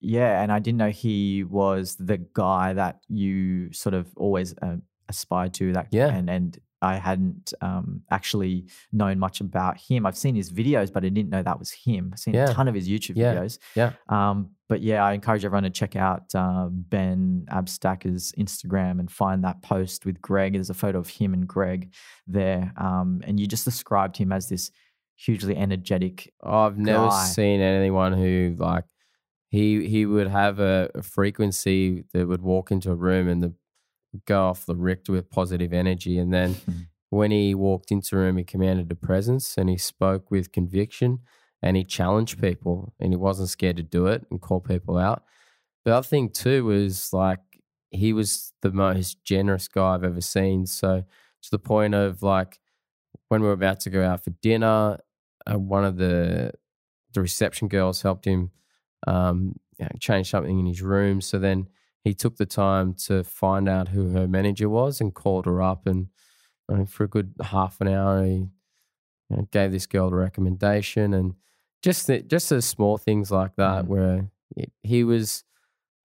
yeah, 0.00 0.42
and 0.42 0.50
I 0.50 0.58
didn't 0.58 0.78
know 0.78 0.90
he 0.90 1.44
was 1.44 1.94
the 1.96 2.18
guy 2.32 2.72
that 2.72 3.00
you 3.08 3.72
sort 3.72 3.94
of 3.94 4.08
always 4.16 4.52
uh, 4.60 4.76
aspired 5.08 5.54
to. 5.54 5.72
That 5.74 5.88
Yeah. 5.92 6.08
and 6.08 6.28
and 6.28 6.58
I 6.82 6.96
hadn't 6.96 7.54
um, 7.60 8.02
actually 8.10 8.66
known 8.92 9.18
much 9.18 9.40
about 9.40 9.78
him. 9.78 10.04
I've 10.04 10.16
seen 10.16 10.34
his 10.34 10.52
videos, 10.52 10.92
but 10.92 11.04
I 11.04 11.08
didn't 11.08 11.30
know 11.30 11.42
that 11.42 11.58
was 11.58 11.70
him. 11.70 12.10
I've 12.12 12.18
seen 12.18 12.34
Yeah. 12.34 12.50
a 12.50 12.54
ton 12.54 12.68
of 12.68 12.74
his 12.74 12.88
YouTube 12.88 13.16
Yeah. 13.16 13.34
videos. 13.34 13.58
Yeah. 13.76 13.92
Um, 14.08 14.50
but 14.68 14.82
yeah, 14.82 15.04
I 15.04 15.12
encourage 15.12 15.44
everyone 15.44 15.62
to 15.64 15.70
check 15.70 15.96
out 15.96 16.34
uh, 16.34 16.68
Ben 16.70 17.46
Abstacker's 17.50 18.32
Instagram 18.38 19.00
and 19.00 19.10
find 19.10 19.44
that 19.44 19.62
post 19.62 20.04
with 20.06 20.20
Greg. 20.20 20.54
There's 20.54 20.70
a 20.70 20.74
photo 20.74 20.98
of 20.98 21.08
him 21.08 21.34
and 21.34 21.46
Greg 21.46 21.92
there. 22.26 22.72
Um, 22.76 23.20
and 23.26 23.38
you 23.38 23.46
just 23.46 23.64
described 23.64 24.16
him 24.16 24.32
as 24.32 24.48
this 24.48 24.70
hugely 25.14 25.56
energetic. 25.56 26.32
I've 26.42 26.78
never 26.78 27.10
seen 27.10 27.60
anyone 27.60 28.12
who 28.14 28.56
like 28.58 28.84
he 29.50 29.86
he 29.86 30.06
would 30.06 30.28
have 30.28 30.58
a, 30.58 30.90
a 30.94 31.02
frequency 31.02 32.04
that 32.14 32.26
would 32.26 32.40
walk 32.42 32.70
into 32.70 32.90
a 32.90 32.94
room 32.94 33.28
and 33.28 33.42
the 33.42 33.54
go 34.26 34.44
off 34.44 34.66
the 34.66 34.76
Richter 34.76 35.12
with 35.12 35.30
positive 35.30 35.72
energy, 35.72 36.18
and 36.18 36.32
then 36.32 36.56
when 37.10 37.30
he 37.30 37.54
walked 37.54 37.90
into 37.90 38.16
room, 38.16 38.38
he 38.38 38.44
commanded 38.44 38.90
a 38.90 38.94
presence 38.94 39.58
and 39.58 39.68
he 39.68 39.76
spoke 39.76 40.30
with 40.30 40.50
conviction 40.50 41.18
and 41.62 41.76
he 41.76 41.84
challenged 41.84 42.40
people 42.40 42.94
and 42.98 43.12
he 43.12 43.16
wasn't 43.16 43.50
scared 43.50 43.76
to 43.76 43.82
do 43.82 44.06
it 44.06 44.24
and 44.30 44.40
call 44.40 44.60
people 44.60 44.96
out. 44.96 45.22
the 45.84 45.94
other 45.94 46.06
thing 46.06 46.30
too 46.30 46.64
was 46.64 47.12
like 47.12 47.40
he 47.90 48.14
was 48.14 48.54
the 48.62 48.72
most 48.72 49.22
generous 49.24 49.68
guy 49.68 49.94
I've 49.94 50.04
ever 50.04 50.22
seen. 50.22 50.64
So 50.64 51.04
to 51.42 51.50
the 51.50 51.58
point 51.58 51.94
of 51.94 52.22
like 52.22 52.58
when 53.28 53.42
we 53.42 53.46
were 53.46 53.52
about 53.52 53.80
to 53.80 53.90
go 53.90 54.02
out 54.02 54.24
for 54.24 54.30
dinner, 54.30 54.98
uh, 55.46 55.58
one 55.58 55.84
of 55.84 55.96
the 55.98 56.52
the 57.12 57.20
reception 57.20 57.68
girls 57.68 58.00
helped 58.00 58.24
him 58.24 58.50
um, 59.06 59.56
you 59.78 59.84
know, 59.84 59.90
change 60.00 60.30
something 60.30 60.58
in 60.58 60.64
his 60.64 60.80
room. 60.80 61.20
So 61.20 61.38
then 61.38 61.68
he 62.04 62.14
took 62.14 62.36
the 62.36 62.46
time 62.46 62.94
to 63.06 63.22
find 63.24 63.68
out 63.68 63.88
who 63.88 64.10
her 64.10 64.26
manager 64.28 64.68
was 64.68 65.00
and 65.00 65.14
called 65.14 65.46
her 65.46 65.62
up. 65.62 65.86
And 65.86 66.08
for 66.88 67.04
a 67.04 67.08
good 67.08 67.34
half 67.42 67.80
an 67.80 67.88
hour, 67.88 68.24
he 68.24 68.32
you 68.32 68.48
know, 69.30 69.48
gave 69.50 69.72
this 69.72 69.86
girl 69.86 70.08
a 70.08 70.14
recommendation 70.14 71.14
and 71.14 71.34
just 71.82 72.06
the, 72.06 72.22
just 72.22 72.48
the 72.50 72.62
small 72.62 72.98
things 72.98 73.30
like 73.30 73.56
that 73.56 73.84
Mm. 73.84 73.88
where 73.88 74.30
he, 74.82 75.04
was. 75.04 75.44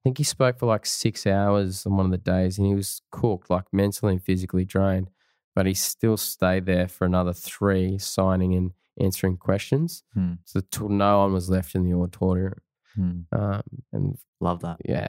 think 0.04 0.18
he 0.18 0.24
spoke 0.24 0.58
for 0.58 0.66
like 0.66 0.86
six 0.86 1.26
hours 1.26 1.84
on 1.84 1.96
one 1.96 2.06
of 2.06 2.12
the 2.12 2.18
days, 2.18 2.56
and 2.58 2.66
he 2.66 2.74
was 2.74 3.02
cooked, 3.10 3.50
like 3.50 3.64
mentally 3.72 4.12
and 4.12 4.22
physically 4.22 4.64
drained. 4.64 5.10
But 5.54 5.66
he 5.66 5.74
still 5.74 6.16
stayed 6.16 6.66
there 6.66 6.86
for 6.88 7.04
another 7.04 7.32
three, 7.32 7.98
signing 7.98 8.54
and 8.54 8.72
answering 9.00 9.36
questions. 9.36 10.02
Hmm. 10.14 10.34
So 10.44 10.60
till 10.70 10.88
no 10.88 11.18
one 11.18 11.32
was 11.32 11.50
left 11.50 11.74
in 11.74 11.82
the 11.84 11.94
auditorium. 11.96 12.54
Hmm. 12.94 13.20
Um, 13.32 13.62
and 13.92 14.16
Love 14.40 14.60
that. 14.60 14.78
yeah, 14.84 15.08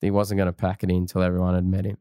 he 0.00 0.10
wasn't 0.10 0.38
going 0.38 0.46
to 0.46 0.52
pack 0.52 0.82
it 0.82 0.90
in 0.90 0.96
until 0.96 1.22
everyone 1.22 1.54
had 1.54 1.66
met 1.66 1.84
him. 1.84 1.98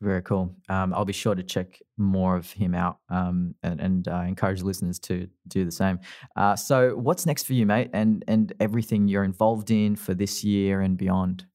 Very 0.00 0.22
cool. 0.22 0.52
Um, 0.68 0.92
I'll 0.94 1.04
be 1.04 1.12
sure 1.12 1.36
to 1.36 1.44
check 1.44 1.80
more 1.96 2.34
of 2.34 2.50
him 2.50 2.74
out 2.74 2.98
um, 3.08 3.54
and, 3.62 3.80
and 3.80 4.08
uh, 4.08 4.22
encourage 4.26 4.60
listeners 4.62 4.98
to 5.00 5.28
do 5.46 5.64
the 5.64 5.70
same. 5.70 6.00
Uh, 6.34 6.56
so, 6.56 6.96
what's 6.96 7.24
next 7.24 7.44
for 7.44 7.52
you, 7.52 7.66
mate? 7.66 7.90
And 7.92 8.24
and 8.26 8.52
everything 8.58 9.06
you're 9.06 9.22
involved 9.22 9.70
in 9.70 9.94
for 9.94 10.12
this 10.12 10.42
year 10.42 10.80
and 10.80 10.98
beyond. 10.98 11.46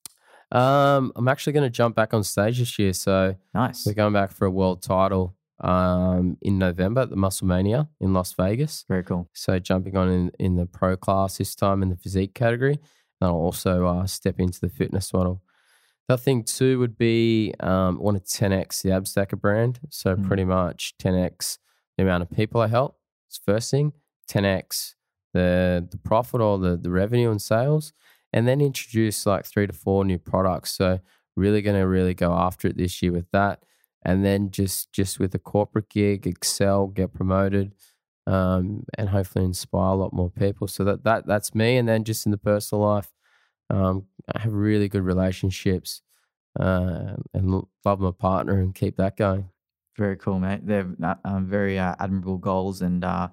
Um, 0.52 1.12
I'm 1.16 1.28
actually 1.28 1.54
going 1.54 1.66
to 1.66 1.70
jump 1.70 1.96
back 1.96 2.14
on 2.14 2.24
stage 2.24 2.60
this 2.60 2.80
year. 2.80 2.94
So 2.94 3.36
Nice. 3.54 3.86
we're 3.86 3.94
going 3.94 4.14
back 4.14 4.32
for 4.32 4.46
a 4.46 4.52
world 4.52 4.82
title 4.82 5.36
um, 5.60 6.38
in 6.42 6.58
November 6.58 7.02
at 7.02 7.10
the 7.10 7.16
Musclemania 7.16 7.90
in 8.00 8.14
Las 8.14 8.34
Vegas. 8.34 8.86
Very 8.88 9.04
cool. 9.04 9.30
So 9.34 9.60
jumping 9.60 9.98
on 9.98 10.10
in, 10.10 10.32
in 10.40 10.56
the 10.56 10.66
pro 10.66 10.96
class 10.96 11.38
this 11.38 11.56
time 11.56 11.84
in 11.84 11.90
the 11.90 11.98
physique 11.98 12.34
category. 12.34 12.80
And 13.20 13.30
I'll 13.30 13.36
also 13.36 13.86
uh, 13.88 14.06
step 14.06 14.40
into 14.40 14.62
the 14.62 14.70
fitness 14.70 15.14
model. 15.14 15.42
The 16.08 16.14
other 16.14 16.22
thing 16.24 16.44
too 16.44 16.80
would 16.80 16.98
be 16.98 17.54
um, 17.60 18.00
want 18.00 18.24
to 18.26 18.38
10x 18.38 18.82
the 18.82 18.90
Abstacker 18.90 19.40
brand. 19.40 19.80
So 19.90 20.16
Mm. 20.16 20.28
pretty 20.28 20.46
much 20.46 20.96
10x 20.98 21.58
the 21.98 22.04
amount 22.04 22.24
of 22.24 22.30
people 22.32 22.62
I 22.62 22.68
help. 22.68 22.98
It's 23.28 23.38
first 23.38 23.72
thing. 23.72 23.94
10x 24.30 24.96
the 25.34 25.88
the 25.90 25.98
profit 25.98 26.42
or 26.42 26.58
the 26.58 26.78
the 26.78 26.90
revenue 26.90 27.30
and 27.32 27.42
sales, 27.42 27.94
and 28.34 28.48
then 28.48 28.62
introduce 28.62 29.26
like 29.26 29.46
three 29.46 29.68
to 29.68 29.74
four 29.74 30.04
new 30.06 30.18
products. 30.18 30.72
So 30.72 31.00
really 31.36 31.62
going 31.62 31.76
to 31.80 31.88
really 31.88 32.14
go 32.14 32.34
after 32.34 32.68
it 32.68 32.78
this 32.78 33.02
year 33.02 33.12
with 33.12 33.30
that, 33.32 33.64
and 34.04 34.24
then 34.26 34.50
just 34.52 34.92
just 34.94 35.20
with 35.20 35.36
a 35.36 35.40
corporate 35.40 35.90
gig, 35.90 36.26
excel, 36.26 36.88
get 36.88 37.14
promoted, 37.14 37.74
um, 38.26 38.86
and 38.98 39.10
hopefully 39.10 39.46
inspire 39.46 39.92
a 39.92 39.96
lot 39.96 40.14
more 40.14 40.30
people. 40.30 40.68
So 40.68 40.84
that 40.86 41.04
that 41.04 41.28
that's 41.28 41.54
me. 41.54 41.78
And 41.78 41.88
then 41.88 42.04
just 42.04 42.26
in 42.26 42.32
the 42.32 42.38
personal 42.38 42.84
life, 42.84 43.10
um, 43.70 44.06
I 44.34 44.40
have 44.40 44.54
really 44.54 44.90
good 44.90 45.04
relationships, 45.04 46.02
uh, 46.60 47.16
and 47.34 47.64
love 47.86 48.00
my 48.00 48.12
partner 48.12 48.60
and 48.60 48.74
keep 48.74 48.98
that 48.98 49.18
going. 49.18 49.50
Very 49.98 50.18
cool, 50.18 50.40
mate. 50.40 50.66
They're 50.66 50.88
uh, 51.04 51.16
um, 51.26 51.48
very 51.48 51.80
uh, 51.80 51.96
admirable 52.00 52.38
goals 52.38 52.82
and 52.82 53.04
uh, 53.04 53.30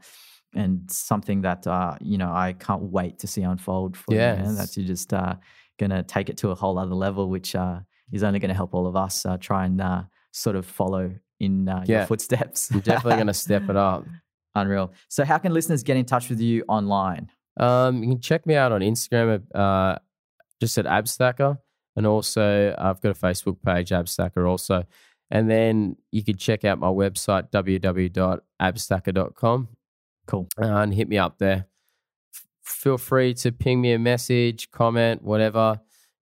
and 0.55 0.91
something 0.91 1.43
that 1.43 1.66
uh, 1.66 1.97
you 2.01 2.18
know 2.18 2.32
I 2.32 2.55
can't 2.55 2.82
wait 2.82 3.18
to 3.20 3.26
see 3.26 3.43
unfold 3.43 3.97
for 3.97 4.12
you. 4.12 4.18
Man. 4.18 4.45
Yes. 4.45 4.57
That's 4.57 4.76
you 4.76 4.85
just 4.85 5.12
uh, 5.12 5.35
gonna 5.78 6.03
take 6.03 6.28
it 6.28 6.37
to 6.39 6.51
a 6.51 6.55
whole 6.55 6.78
other 6.78 6.95
level, 6.95 7.28
which 7.28 7.55
uh, 7.55 7.80
is 8.12 8.22
only 8.22 8.39
going 8.39 8.49
to 8.49 8.55
help 8.55 8.74
all 8.74 8.87
of 8.87 8.97
us 8.97 9.26
uh, 9.26 9.37
try 9.39 9.64
and 9.64 9.80
uh, 9.80 10.03
sort 10.32 10.57
of 10.57 10.66
follow 10.66 11.12
in 11.41 11.68
uh, 11.68 11.85
your 11.87 12.07
footsteps. 12.07 12.70
I'm 12.70 12.80
definitely 12.80 13.16
going 13.16 13.26
to 13.26 13.35
step 13.35 13.68
it 13.68 13.76
up. 13.76 14.07
Unreal. 14.57 14.93
So, 15.09 15.24
how 15.24 15.39
can 15.39 15.53
listeners 15.53 15.82
get 15.82 15.97
in 15.97 16.05
touch 16.05 16.30
with 16.30 16.41
you 16.41 16.64
online? 16.68 17.28
Um, 17.59 18.05
you 18.05 18.11
can 18.11 18.20
check 18.20 18.47
me 18.47 18.55
out 18.55 18.70
on 18.70 18.82
Instagram, 18.82 19.43
at, 19.53 19.61
uh, 19.61 19.99
just 20.61 20.79
at 20.79 20.85
Abstacker, 20.87 21.59
and 21.97 22.07
also 22.07 22.75
I've 22.79 23.01
got 23.01 23.11
a 23.11 23.15
Facebook 23.19 23.57
page, 23.65 23.91
Abstacker, 23.91 24.49
also. 24.49 24.85
And 25.31 25.51
then 25.51 25.97
you 26.13 26.23
can 26.23 26.37
check 26.37 26.65
out 26.65 26.79
my 26.79 26.89
website, 26.89 27.51
www.abstacker.com, 27.51 29.69
Cool. 30.27 30.49
uh, 30.61 30.67
and 30.67 30.95
hit 30.95 31.09
me 31.09 31.19
up 31.19 31.39
there. 31.39 31.67
F- 32.35 32.47
feel 32.63 32.99
free 32.99 33.35
to 33.35 33.51
ping 33.53 33.81
me 33.81 33.93
a 33.93 33.99
message, 33.99 34.71
comment, 34.71 35.23
whatever. 35.23 35.81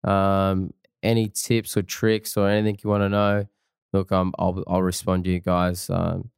Um, 0.03 0.73
any 1.03 1.29
tips 1.29 1.77
or 1.77 1.83
tricks 1.83 2.37
or 2.37 2.49
anything 2.49 2.79
you 2.83 2.91
want 2.91 3.03
to 3.03 3.09
know, 3.09 3.47
look, 3.93 4.11
um, 4.13 4.33
I'll 4.39 4.63
I'll 4.67 4.83
respond 4.83 5.25
to 5.25 5.31
you 5.31 5.41
guys. 5.41 5.91
Um, 5.91 6.31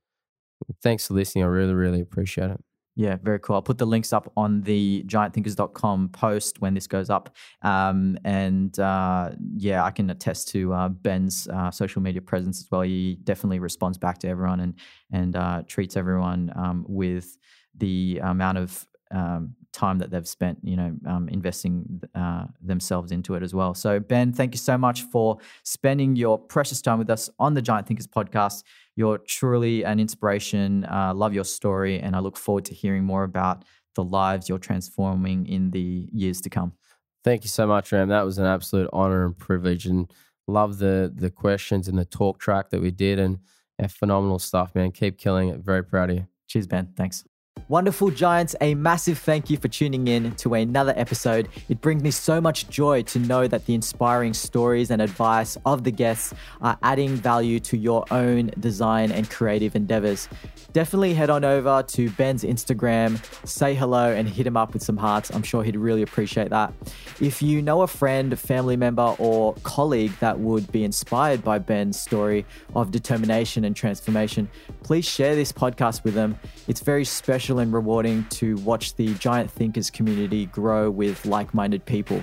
thanks 0.83 1.07
for 1.07 1.15
listening. 1.15 1.45
I 1.45 1.49
really 1.49 1.75
really 1.75 2.01
appreciate 2.01 2.51
it. 2.51 2.61
Yeah, 2.99 3.15
very 3.23 3.39
cool. 3.39 3.55
I'll 3.55 3.63
put 3.63 3.79
the 3.79 3.87
links 3.87 4.13
up 4.13 4.33
on 4.37 4.61
the 4.63 5.05
giantthinkers.com 5.07 6.09
post 6.09 6.61
when 6.61 6.75
this 6.75 6.89
goes 6.89 7.11
up. 7.11 7.31
Um, 7.63 8.19
and 8.25 8.77
uh, 8.77 9.31
yeah, 9.57 9.85
I 9.85 9.93
can 9.93 10.11
attest 10.11 10.49
to 10.49 10.73
uh, 10.73 10.89
Ben's 10.89 11.47
uh, 11.47 11.71
social 11.71 12.03
media 12.03 12.21
presence 12.21 12.59
as 12.59 12.69
well. 12.69 12.81
He 12.81 13.21
definitely 13.23 13.61
responds 13.61 13.99
back 13.99 14.19
to 14.19 14.29
everyone 14.29 14.59
and 14.59 14.75
and 15.13 15.37
uh, 15.37 15.63
treats 15.69 15.97
everyone 15.97 16.53
um, 16.57 16.85
with 16.89 17.39
the 17.77 18.19
amount 18.21 18.59
of 18.59 18.85
um, 19.13 19.55
time 19.73 19.99
that 19.99 20.11
they've 20.11 20.27
spent, 20.27 20.59
you 20.63 20.77
know, 20.77 20.95
um, 21.07 21.29
investing 21.29 22.03
uh, 22.15 22.45
themselves 22.61 23.13
into 23.13 23.35
it 23.35 23.43
as 23.43 23.55
well. 23.55 23.75
So, 23.75 24.01
Ben, 24.01 24.33
thank 24.33 24.55
you 24.55 24.59
so 24.59 24.79
much 24.79 25.03
for 25.03 25.39
spending 25.63 26.17
your 26.17 26.39
precious 26.39 26.81
time 26.81 26.99
with 26.99 27.11
us 27.11 27.31
on 27.39 27.55
the 27.55 27.63
Giant 27.63 27.87
Thinkers 27.87 28.07
podcast. 28.07 28.65
You're 28.97 29.19
truly 29.19 29.85
an 29.85 30.01
inspiration. 30.01 30.85
Uh, 30.85 31.13
love 31.15 31.35
your 31.35 31.45
story, 31.45 32.01
and 32.01 32.17
I 32.17 32.21
look 32.21 32.37
forward 32.37 32.65
to 32.67 32.75
hearing 32.75 33.05
more 33.05 33.25
about 33.25 33.65
the 33.95 34.05
lives 34.05 34.49
you're 34.49 34.59
transforming 34.59 35.47
in 35.47 35.71
the 35.71 36.09
years 36.13 36.41
to 36.43 36.51
come. 36.51 36.73
Thank 37.25 37.45
you 37.45 37.49
so 37.49 37.67
much, 37.67 37.93
Ram. 37.93 38.09
That 38.09 38.25
was 38.25 38.39
an 38.39 38.47
absolute 38.47 38.89
honor 38.93 39.25
and 39.25 39.37
privilege, 39.37 39.87
and 39.87 40.11
love 40.47 40.79
the 40.79 41.13
the 41.15 41.31
questions 41.31 41.89
and 41.89 41.99
the 41.99 42.05
talk 42.05 42.39
track 42.39 42.71
that 42.71 42.81
we 42.81 42.91
did, 42.91 43.19
and 43.19 43.39
phenomenal 43.89 44.39
stuff, 44.39 44.75
man. 44.75 44.93
Keep 44.93 45.19
killing 45.19 45.49
it. 45.51 45.61
Very 45.61 45.85
proud 45.85 46.11
of 46.11 46.17
you. 46.17 46.27
Cheers, 46.49 46.67
Ben. 46.67 46.93
Thanks. 46.97 47.25
Wonderful 47.67 48.11
Giants, 48.11 48.55
a 48.61 48.75
massive 48.75 49.19
thank 49.19 49.51
you 49.51 49.57
for 49.57 49.69
tuning 49.69 50.07
in 50.07 50.33
to 50.37 50.55
another 50.55 50.95
episode. 50.97 51.49
It 51.69 51.81
brings 51.81 52.03
me 52.03 52.11
so 52.11 52.41
much 52.41 52.69
joy 52.69 53.03
to 53.03 53.19
know 53.19 53.49
that 53.49 53.67
the 53.67 53.75
inspiring 53.75 54.35
stories 54.35 54.91
and 54.91 55.03
advice 55.03 55.59
of 55.67 55.83
the 55.83 55.91
guests 55.91 56.33
are 56.61 56.79
adding 56.83 57.17
value 57.17 57.59
to 57.61 57.77
your 57.77 58.05
own 58.11 58.53
design 58.61 59.11
and 59.11 59.29
creative 59.29 59.75
endeavors. 59.75 60.29
Definitely 60.73 61.15
head 61.15 61.31
on 61.31 61.45
over 61.45 61.83
to 61.83 62.11
Ben's 62.11 62.45
Instagram, 62.45 63.19
say 63.47 63.75
hello, 63.75 64.13
and 64.13 64.29
hit 64.29 64.47
him 64.47 64.57
up 64.57 64.75
with 64.75 64.83
some 64.83 64.99
hearts. 64.99 65.31
I'm 65.31 65.43
sure 65.43 65.65
he'd 65.65 65.77
really 65.77 66.03
appreciate 66.03 66.51
that. 66.51 66.73
If 67.21 67.41
you 67.41 67.63
know 67.63 67.83
a 67.83 67.87
friend, 67.87 68.39
family 68.39 68.77
member, 68.77 69.17
or 69.19 69.55
colleague 69.63 70.13
that 70.21 70.39
would 70.39 70.71
be 70.71 70.85
inspired 70.85 71.43
by 71.43 71.59
Ben's 71.59 71.99
story 71.99 72.45
of 72.77 72.91
determination 72.91 73.65
and 73.65 73.75
transformation, 73.75 74.49
please 74.83 75.07
share 75.07 75.35
this 75.35 75.53
podcast 75.53 76.05
with 76.05 76.15
them. 76.15 76.39
It's 76.69 76.81
very 76.81 77.05
special 77.05 77.48
and 77.57 77.73
rewarding 77.73 78.25
to 78.31 78.57
watch 78.59 78.95
the 78.97 79.15
Giant 79.15 79.51
Thinkers 79.51 79.91
community 79.91 80.47
grow 80.47 80.91
with 80.91 81.25
like 81.25 81.55
minded 81.55 81.87
people. 81.87 82.23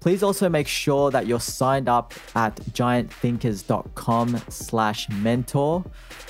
Please 0.00 0.22
also 0.22 0.48
make 0.48 0.66
sure 0.66 1.10
that 1.12 1.26
you're 1.28 1.40
signed 1.40 1.88
up 1.88 2.12
at 2.34 2.56
giantthinkers.com 2.56 4.42
slash 4.48 5.08
mentor 5.08 5.84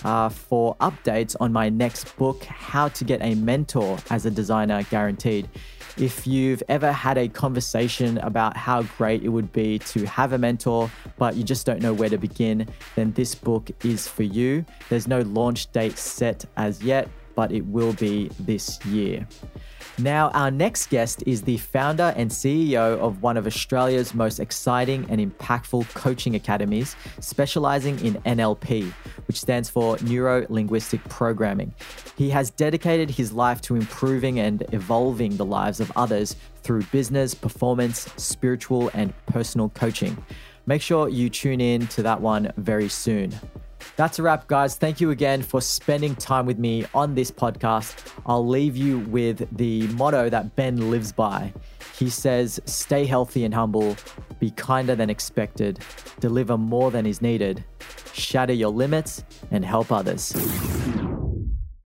uh, 0.04 0.28
for 0.28 0.76
updates 0.76 1.34
on 1.40 1.52
my 1.52 1.70
next 1.70 2.14
book, 2.16 2.44
How 2.44 2.88
to 2.88 3.04
Get 3.04 3.22
a 3.22 3.34
Mentor 3.34 3.96
as 4.10 4.26
a 4.26 4.30
Designer 4.30 4.82
Guaranteed. 4.84 5.48
If 5.96 6.26
you've 6.26 6.62
ever 6.68 6.92
had 6.92 7.16
a 7.16 7.28
conversation 7.28 8.18
about 8.18 8.56
how 8.56 8.82
great 8.82 9.24
it 9.24 9.28
would 9.28 9.52
be 9.52 9.78
to 9.78 10.06
have 10.06 10.32
a 10.32 10.38
mentor, 10.38 10.90
but 11.16 11.34
you 11.34 11.42
just 11.42 11.64
don't 11.64 11.80
know 11.80 11.94
where 11.94 12.08
to 12.08 12.18
begin, 12.18 12.66
then 12.94 13.12
this 13.12 13.34
book 13.34 13.70
is 13.84 14.06
for 14.06 14.22
you. 14.22 14.66
There's 14.90 15.08
no 15.08 15.20
launch 15.20 15.72
date 15.72 15.96
set 15.96 16.44
as 16.56 16.82
yet, 16.82 17.08
but 17.34 17.52
it 17.52 17.66
will 17.66 17.92
be 17.94 18.30
this 18.40 18.84
year. 18.86 19.26
Now, 19.98 20.30
our 20.30 20.50
next 20.50 20.88
guest 20.88 21.22
is 21.26 21.42
the 21.42 21.58
founder 21.58 22.14
and 22.16 22.30
CEO 22.30 22.98
of 22.98 23.22
one 23.22 23.36
of 23.36 23.46
Australia's 23.46 24.14
most 24.14 24.40
exciting 24.40 25.06
and 25.10 25.20
impactful 25.20 25.92
coaching 25.92 26.34
academies, 26.34 26.96
specializing 27.20 28.02
in 28.04 28.14
NLP, 28.22 28.90
which 29.28 29.38
stands 29.38 29.68
for 29.68 29.98
Neuro 30.02 30.46
Linguistic 30.48 31.04
Programming. 31.10 31.74
He 32.16 32.30
has 32.30 32.48
dedicated 32.50 33.10
his 33.10 33.32
life 33.34 33.60
to 33.62 33.76
improving 33.76 34.38
and 34.38 34.64
evolving 34.72 35.36
the 35.36 35.44
lives 35.44 35.78
of 35.78 35.92
others 35.94 36.36
through 36.62 36.84
business, 36.84 37.34
performance, 37.34 38.08
spiritual, 38.16 38.90
and 38.94 39.12
personal 39.26 39.68
coaching. 39.68 40.16
Make 40.64 40.80
sure 40.80 41.08
you 41.08 41.28
tune 41.28 41.60
in 41.60 41.86
to 41.88 42.02
that 42.04 42.20
one 42.20 42.52
very 42.56 42.88
soon. 42.88 43.34
That's 43.96 44.18
a 44.18 44.22
wrap, 44.22 44.46
guys. 44.46 44.76
Thank 44.76 45.00
you 45.00 45.10
again 45.10 45.42
for 45.42 45.60
spending 45.60 46.14
time 46.14 46.46
with 46.46 46.58
me 46.58 46.84
on 46.94 47.14
this 47.14 47.30
podcast. 47.30 47.94
I'll 48.26 48.46
leave 48.46 48.76
you 48.76 49.00
with 49.00 49.46
the 49.56 49.86
motto 49.88 50.28
that 50.28 50.56
Ben 50.56 50.90
lives 50.90 51.12
by. 51.12 51.52
He 51.98 52.10
says, 52.10 52.60
Stay 52.64 53.04
healthy 53.04 53.44
and 53.44 53.54
humble, 53.54 53.96
be 54.40 54.50
kinder 54.52 54.94
than 54.94 55.10
expected, 55.10 55.80
deliver 56.20 56.56
more 56.56 56.90
than 56.90 57.06
is 57.06 57.22
needed, 57.22 57.64
shatter 58.12 58.52
your 58.52 58.70
limits, 58.70 59.24
and 59.50 59.64
help 59.64 59.92
others. 59.92 60.32